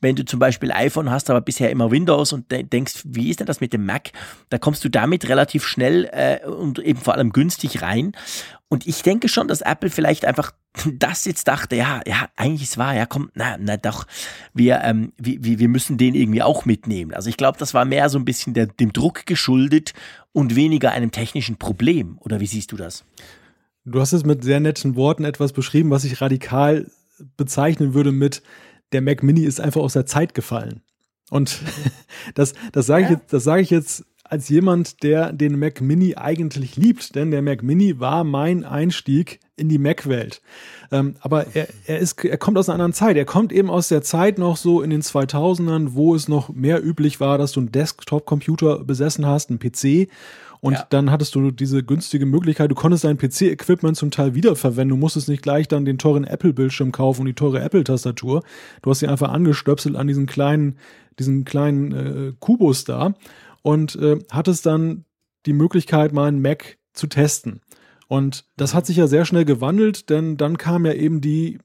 [0.00, 3.46] Wenn du zum Beispiel iPhone hast, aber bisher immer Windows und denkst, wie ist denn
[3.46, 4.12] das mit dem Mac?
[4.48, 8.12] Da kommst du damit relativ schnell äh, und eben vor allem günstig rein.
[8.68, 10.52] Und ich denke schon, dass Apple vielleicht einfach
[10.94, 14.06] das jetzt dachte, ja, ja, eigentlich ist wahr, ja, komm, na, na doch,
[14.54, 17.12] wir, ähm, wir, wir müssen den irgendwie auch mitnehmen.
[17.12, 19.92] Also ich glaube, das war mehr so ein bisschen der, dem Druck geschuldet
[20.32, 22.16] und weniger einem technischen Problem.
[22.20, 23.04] Oder wie siehst du das?
[23.84, 26.86] Du hast es mit sehr netten Worten etwas beschrieben, was ich radikal
[27.36, 28.42] bezeichnen würde mit
[28.92, 30.82] der Mac Mini ist einfach aus der Zeit gefallen.
[31.30, 31.60] Und
[32.34, 36.14] das, das sage ich, jetzt, das sage ich jetzt als jemand, der den Mac Mini
[36.16, 40.40] eigentlich liebt, denn der Mac Mini war mein Einstieg in die Mac-Welt.
[40.92, 43.16] Ähm, aber er, er, ist, er kommt aus einer anderen Zeit.
[43.16, 46.82] Er kommt eben aus der Zeit noch so in den 2000ern, wo es noch mehr
[46.84, 50.08] üblich war, dass du einen Desktop-Computer besessen hast, einen PC.
[50.60, 50.86] Und ja.
[50.90, 54.90] dann hattest du diese günstige Möglichkeit, du konntest dein PC-Equipment zum Teil wiederverwenden.
[54.90, 58.42] Du musstest nicht gleich dann den teuren Apple-Bildschirm kaufen und die teure Apple-Tastatur.
[58.82, 60.76] Du hast sie einfach angestöpselt an diesen kleinen,
[61.18, 63.14] diesen kleinen äh, Kubus da
[63.62, 65.04] und äh, hattest dann
[65.46, 67.60] die Möglichkeit, mal einen Mac zu testen.
[68.08, 71.58] Und das hat sich ja sehr schnell gewandelt, denn dann kam ja eben die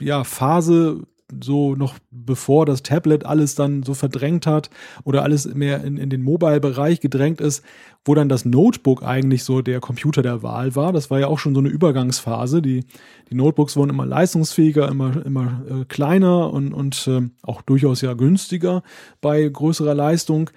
[0.00, 1.02] ja, Phase,
[1.40, 4.70] so noch bevor das Tablet alles dann so verdrängt hat
[5.04, 7.64] oder alles mehr in, in den Mobile-Bereich gedrängt ist,
[8.04, 10.92] wo dann das Notebook eigentlich so der Computer der Wahl war.
[10.92, 12.60] Das war ja auch schon so eine Übergangsphase.
[12.60, 12.84] Die,
[13.30, 18.14] die Notebooks wurden immer leistungsfähiger, immer, immer äh, kleiner und, und äh, auch durchaus ja
[18.14, 18.82] günstiger
[19.20, 20.50] bei größerer Leistung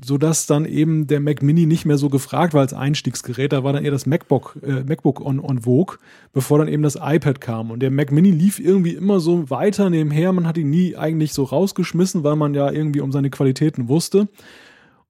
[0.00, 3.52] sodass dann eben der Mac Mini nicht mehr so gefragt war als Einstiegsgerät.
[3.52, 5.98] Da war dann eher das MacBook, äh, MacBook on, on Vogue,
[6.32, 7.70] bevor dann eben das iPad kam.
[7.70, 10.32] Und der Mac Mini lief irgendwie immer so weiter nebenher.
[10.32, 14.28] Man hat ihn nie eigentlich so rausgeschmissen, weil man ja irgendwie um seine Qualitäten wusste.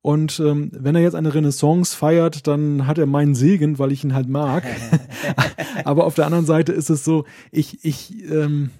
[0.03, 4.03] Und ähm, wenn er jetzt eine Renaissance feiert, dann hat er meinen Segen, weil ich
[4.03, 4.65] ihn halt mag.
[5.85, 8.71] Aber auf der anderen Seite ist es so, ich, ich, ähm,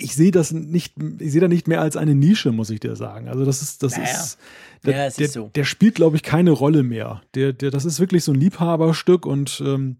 [0.00, 2.96] ich sehe das nicht, ich sehe da nicht mehr als eine Nische, muss ich dir
[2.96, 3.28] sagen.
[3.28, 4.10] Also das ist, das naja.
[4.10, 4.38] ist,
[4.84, 5.50] der, ja, der, ist so.
[5.54, 7.22] der spielt, glaube ich, keine Rolle mehr.
[7.34, 9.96] Der, der, das ist wirklich so ein Liebhaberstück und ähm,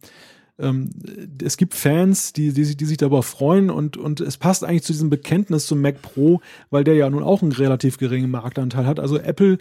[0.59, 0.90] ähm,
[1.43, 4.93] es gibt Fans, die, die, die sich darüber freuen und, und es passt eigentlich zu
[4.93, 6.40] diesem Bekenntnis zum Mac Pro,
[6.70, 9.01] weil der ja nun auch einen relativ geringen Marktanteil hat.
[9.01, 9.59] Also Apple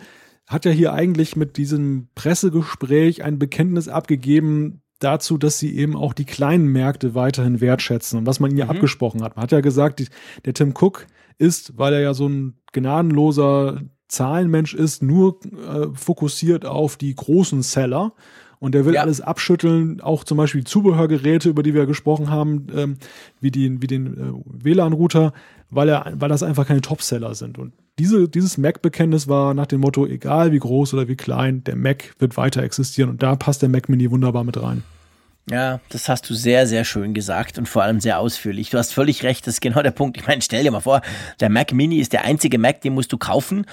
[0.48, 6.14] hat ja hier eigentlich mit diesem Pressegespräch ein Bekenntnis abgegeben dazu, dass sie eben auch
[6.14, 8.70] die kleinen Märkte weiterhin wertschätzen und was man ihnen mhm.
[8.70, 9.36] abgesprochen hat.
[9.36, 10.08] Man hat ja gesagt, die,
[10.46, 11.08] der Tim Cook
[11.38, 17.62] ist, weil er ja so ein gnadenloser Zahlenmensch ist, nur äh, fokussiert auf die großen
[17.62, 18.14] Seller
[18.60, 19.02] und der will ja.
[19.02, 22.98] alles abschütteln, auch zum Beispiel Zubehörgeräte, über die wir gesprochen haben, ähm,
[23.40, 25.34] wie, die, wie den äh, WLAN-Router,
[25.70, 27.58] weil, er, weil das einfach keine Topseller sind.
[27.58, 31.76] Und diese, dieses Mac-Bekenntnis war nach dem Motto, egal wie groß oder wie klein, der
[31.76, 33.10] Mac wird weiter existieren.
[33.10, 34.84] Und da passt der Mac Mini wunderbar mit rein.
[35.52, 38.70] Ja, das hast du sehr, sehr schön gesagt und vor allem sehr ausführlich.
[38.70, 40.16] Du hast völlig recht, das ist genau der Punkt.
[40.18, 41.02] Ich meine, stell dir mal vor,
[41.40, 43.66] der Mac Mini ist der einzige Mac, den musst du kaufen,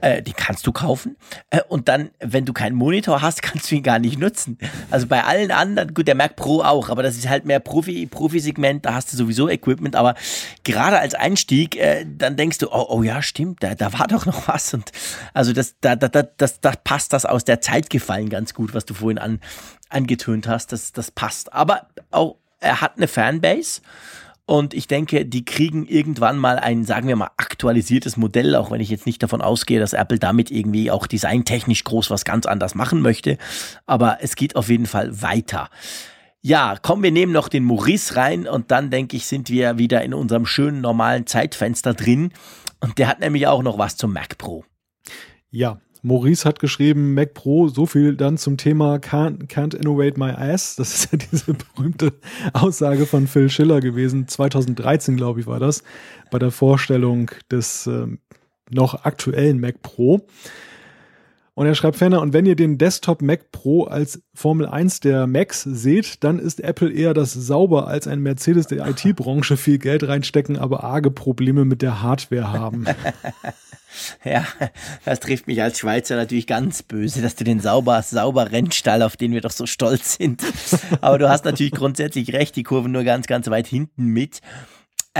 [0.00, 1.16] äh, den kannst du kaufen
[1.50, 4.56] äh, und dann, wenn du keinen Monitor hast, kannst du ihn gar nicht nutzen.
[4.90, 8.06] Also bei allen anderen, gut, der Mac Pro auch, aber das ist halt mehr Profi,
[8.06, 10.14] Profi-Segment, da hast du sowieso Equipment, aber
[10.64, 14.24] gerade als Einstieg, äh, dann denkst du, oh, oh ja, stimmt, da, da war doch
[14.24, 14.92] noch was und
[15.34, 18.72] also das, da, da, da, das, da passt das aus der Zeit gefallen ganz gut,
[18.72, 19.40] was du vorhin an,
[19.90, 21.52] angetönt hast, das, das passt.
[21.52, 23.80] Aber auch, er hat eine Fanbase.
[24.46, 28.80] Und ich denke, die kriegen irgendwann mal ein, sagen wir mal, aktualisiertes Modell, auch wenn
[28.80, 32.74] ich jetzt nicht davon ausgehe, dass Apple damit irgendwie auch designtechnisch groß was ganz anders
[32.74, 33.36] machen möchte.
[33.84, 35.68] Aber es geht auf jeden Fall weiter.
[36.40, 40.02] Ja, kommen wir nehmen noch den Maurice rein und dann denke ich, sind wir wieder
[40.02, 42.32] in unserem schönen normalen Zeitfenster drin.
[42.80, 44.64] Und der hat nämlich auch noch was zum Mac Pro.
[45.50, 50.30] Ja, Maurice hat geschrieben, Mac Pro, so viel dann zum Thema can't, can't innovate my
[50.30, 50.76] ass.
[50.76, 52.12] Das ist ja diese berühmte
[52.52, 54.28] Aussage von Phil Schiller gewesen.
[54.28, 55.82] 2013, glaube ich, war das,
[56.30, 58.06] bei der Vorstellung des äh,
[58.70, 60.26] noch aktuellen Mac Pro.
[61.58, 65.26] Und er schreibt ferner, und wenn ihr den Desktop Mac Pro als Formel 1 der
[65.26, 70.06] Macs seht, dann ist Apple eher das sauber als ein Mercedes der IT-Branche viel Geld
[70.06, 72.86] reinstecken, aber arge Probleme mit der Hardware haben.
[74.22, 74.46] Ja,
[75.06, 79.16] das trifft mich als Schweizer natürlich ganz böse, dass du den sauber, sauber Rennstall, auf
[79.16, 80.42] den wir doch so stolz sind.
[81.00, 84.40] Aber du hast natürlich grundsätzlich recht, die Kurve nur ganz, ganz weit hinten mit.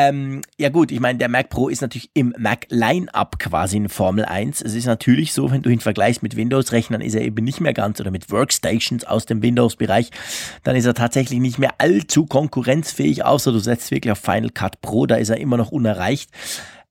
[0.01, 3.89] Ähm, ja gut, ich meine, der Mac Pro ist natürlich im Mac Line-Up quasi in
[3.89, 4.62] Formel 1.
[4.62, 7.75] Es ist natürlich so, wenn du ihn vergleichst mit Windows-Rechnern, ist er eben nicht mehr
[7.75, 10.11] ganz oder mit Workstations aus dem Windows-Bereich,
[10.62, 14.81] dann ist er tatsächlich nicht mehr allzu konkurrenzfähig, außer du setzt wirklich auf Final Cut
[14.83, 16.31] Pro, da ist er immer noch unerreicht.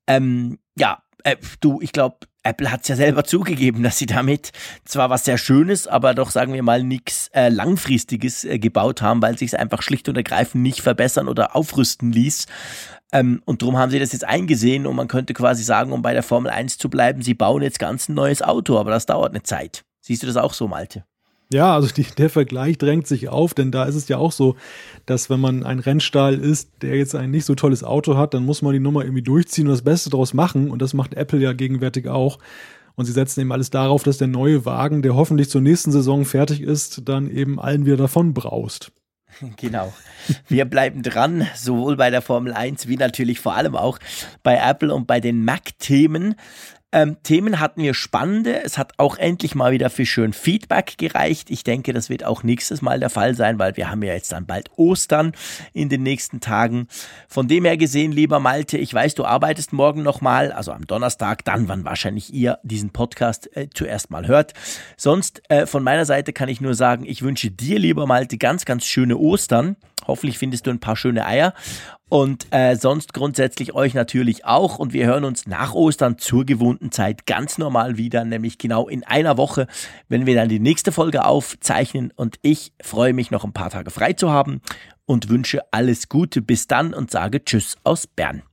[0.05, 4.51] Ähm, ja, äh, du, ich glaube, Apple hat es ja selber zugegeben, dass sie damit
[4.85, 9.21] zwar was sehr Schönes, aber doch sagen wir mal nichts äh, Langfristiges äh, gebaut haben,
[9.21, 12.47] weil sich es einfach schlicht und ergreifend nicht verbessern oder aufrüsten ließ.
[13.11, 16.13] Ähm, und darum haben sie das jetzt eingesehen und man könnte quasi sagen, um bei
[16.13, 19.31] der Formel 1 zu bleiben, sie bauen jetzt ganz ein neues Auto, aber das dauert
[19.31, 19.85] eine Zeit.
[20.01, 21.05] Siehst du das auch so, Malte?
[21.51, 24.57] Ja, also die, der Vergleich drängt sich auf, denn da ist es ja auch so,
[25.05, 28.43] dass wenn man ein Rennstall ist, der jetzt ein nicht so tolles Auto hat, dann
[28.43, 30.69] muss man die Nummer irgendwie durchziehen und das Beste daraus machen.
[30.69, 32.39] Und das macht Apple ja gegenwärtig auch.
[32.95, 36.25] Und sie setzen eben alles darauf, dass der neue Wagen, der hoffentlich zur nächsten Saison
[36.25, 38.91] fertig ist, dann eben allen wieder davon braust.
[39.57, 39.93] Genau.
[40.47, 43.99] Wir bleiben dran, sowohl bei der Formel 1 wie natürlich vor allem auch
[44.43, 46.35] bei Apple und bei den Mac-Themen.
[46.93, 48.63] Ähm, Themen hatten wir spannende.
[48.63, 51.49] Es hat auch endlich mal wieder für schön Feedback gereicht.
[51.49, 54.31] Ich denke, das wird auch nächstes Mal der Fall sein, weil wir haben ja jetzt
[54.31, 55.33] dann bald Ostern
[55.73, 56.87] in den nächsten Tagen.
[57.27, 61.43] Von dem her gesehen, lieber Malte, ich weiß, du arbeitest morgen nochmal, also am Donnerstag,
[61.43, 64.53] dann, wann wahrscheinlich ihr diesen Podcast äh, zuerst mal hört.
[64.95, 68.63] Sonst äh, von meiner Seite kann ich nur sagen, ich wünsche dir, lieber Malte, ganz,
[68.63, 69.75] ganz schöne Ostern.
[70.07, 71.53] Hoffentlich findest du ein paar schöne Eier.
[72.09, 74.79] Und äh, sonst grundsätzlich euch natürlich auch.
[74.79, 79.03] Und wir hören uns nach Ostern zur gewohnten Zeit ganz normal wieder, nämlich genau in
[79.03, 79.67] einer Woche,
[80.07, 82.13] wenn wir dann die nächste Folge aufzeichnen.
[82.15, 84.61] Und ich freue mich noch ein paar Tage frei zu haben
[85.05, 88.43] und wünsche alles Gute bis dann und sage Tschüss aus Bern.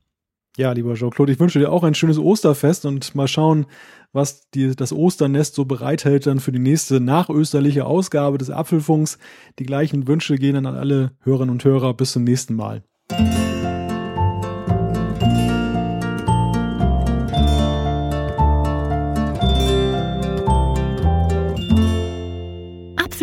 [0.57, 3.65] Ja, lieber Jean-Claude, ich wünsche dir auch ein schönes Osterfest und mal schauen,
[4.13, 9.17] was die, das Osternest so bereithält dann für die nächste nachösterliche Ausgabe des Apfelfunks.
[9.59, 11.93] Die gleichen Wünsche gehen dann an alle Hörerinnen und Hörer.
[11.93, 12.83] Bis zum nächsten Mal.